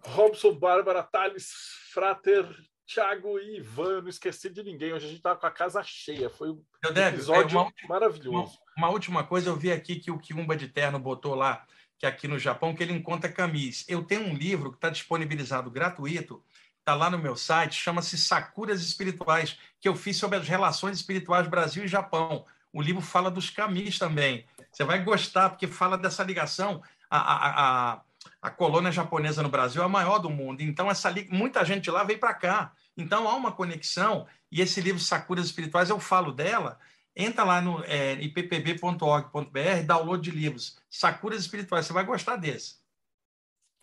[0.00, 1.50] Robson, Bárbara, Thales,
[1.92, 2.46] Frater,
[2.86, 4.02] Thiago e Ivan.
[4.02, 4.92] Não esqueci de ninguém.
[4.92, 6.30] Hoje a gente estava com a casa cheia.
[6.30, 8.56] Foi um Deve, episódio uma, maravilhoso.
[8.76, 11.66] Uma, uma, última coisa, eu vi aqui que o Kiumba de Terno botou lá,
[11.98, 13.84] que é aqui no Japão, que ele encontra camis.
[13.88, 16.42] Eu tenho um livro que está disponibilizado gratuito
[16.88, 21.46] está lá no meu site, chama-se Sakuras Espirituais, que eu fiz sobre as relações espirituais
[21.46, 22.46] Brasil e Japão.
[22.72, 24.46] O livro fala dos camis também.
[24.72, 26.82] Você vai gostar, porque fala dessa ligação.
[27.10, 28.00] A, a, a,
[28.40, 30.62] a colônia japonesa no Brasil é a maior do mundo.
[30.62, 32.72] Então, essa muita gente lá veio para cá.
[32.96, 34.26] Então, há uma conexão.
[34.50, 36.78] E esse livro Sakuras Espirituais, eu falo dela.
[37.20, 40.78] Entra lá no é, ippb.org.br, download de livros.
[40.88, 41.84] Sakuras Espirituais.
[41.84, 42.76] Você vai gostar desse.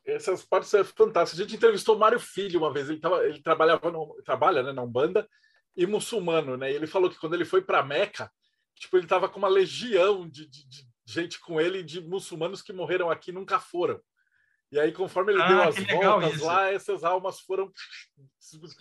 [0.06, 1.42] Essas partes são fantásticas.
[1.42, 4.84] A gente entrevistou Mário Filho uma vez, ele, tava, ele trabalhava no, trabalha né, na
[4.84, 5.28] Umbanda
[5.76, 6.72] e muçulmano, né?
[6.72, 8.32] E ele falou que quando ele foi para Meca,
[8.76, 12.72] tipo, ele estava com uma legião de, de, de, gente com ele, de muçulmanos que
[12.72, 14.00] morreram aqui e nunca foram.
[14.72, 17.72] E aí, conforme ele ah, deu as voltas lá, essas almas foram.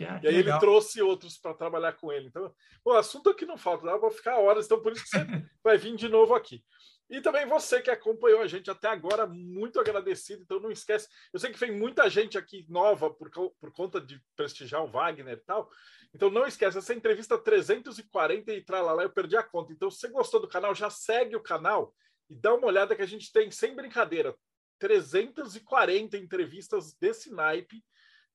[0.01, 2.28] Ah, e aí ele trouxe outros para trabalhar com ele.
[2.28, 2.52] Então,
[2.85, 5.19] o assunto aqui não falta, dá para ficar horas, então por isso que você
[5.62, 6.65] vai vir de novo aqui.
[7.11, 10.43] E também você que acompanhou a gente até agora, muito agradecido.
[10.43, 11.06] Então não esquece.
[11.32, 15.35] Eu sei que vem muita gente aqui nova por, por conta de prestigiar o Wagner
[15.35, 15.70] e tal.
[16.15, 19.73] Então não esquece, essa entrevista 340 e lá eu perdi a conta.
[19.73, 21.93] Então, se você gostou do canal, já segue o canal
[22.31, 24.35] e dá uma olhada que a gente tem, sem brincadeira,
[24.78, 27.84] 340 entrevistas desse naipe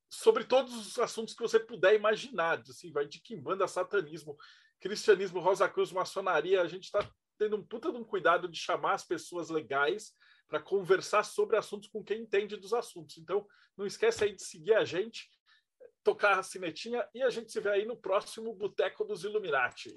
[0.10, 2.60] sobre todos os assuntos que você puder imaginar.
[2.68, 4.38] Assim, vai de quimbanda, satanismo,
[4.80, 6.62] cristianismo, Rosa Cruz, maçonaria.
[6.62, 7.08] A gente está
[7.38, 10.14] tendo um puta de um cuidado de chamar as pessoas legais
[10.48, 13.18] para conversar sobre assuntos com quem entende dos assuntos.
[13.18, 13.48] Então,
[13.78, 15.30] não esquece aí de seguir a gente,
[16.04, 19.96] tocar a sinetinha e a gente se vê aí no próximo Boteco dos Illuminati.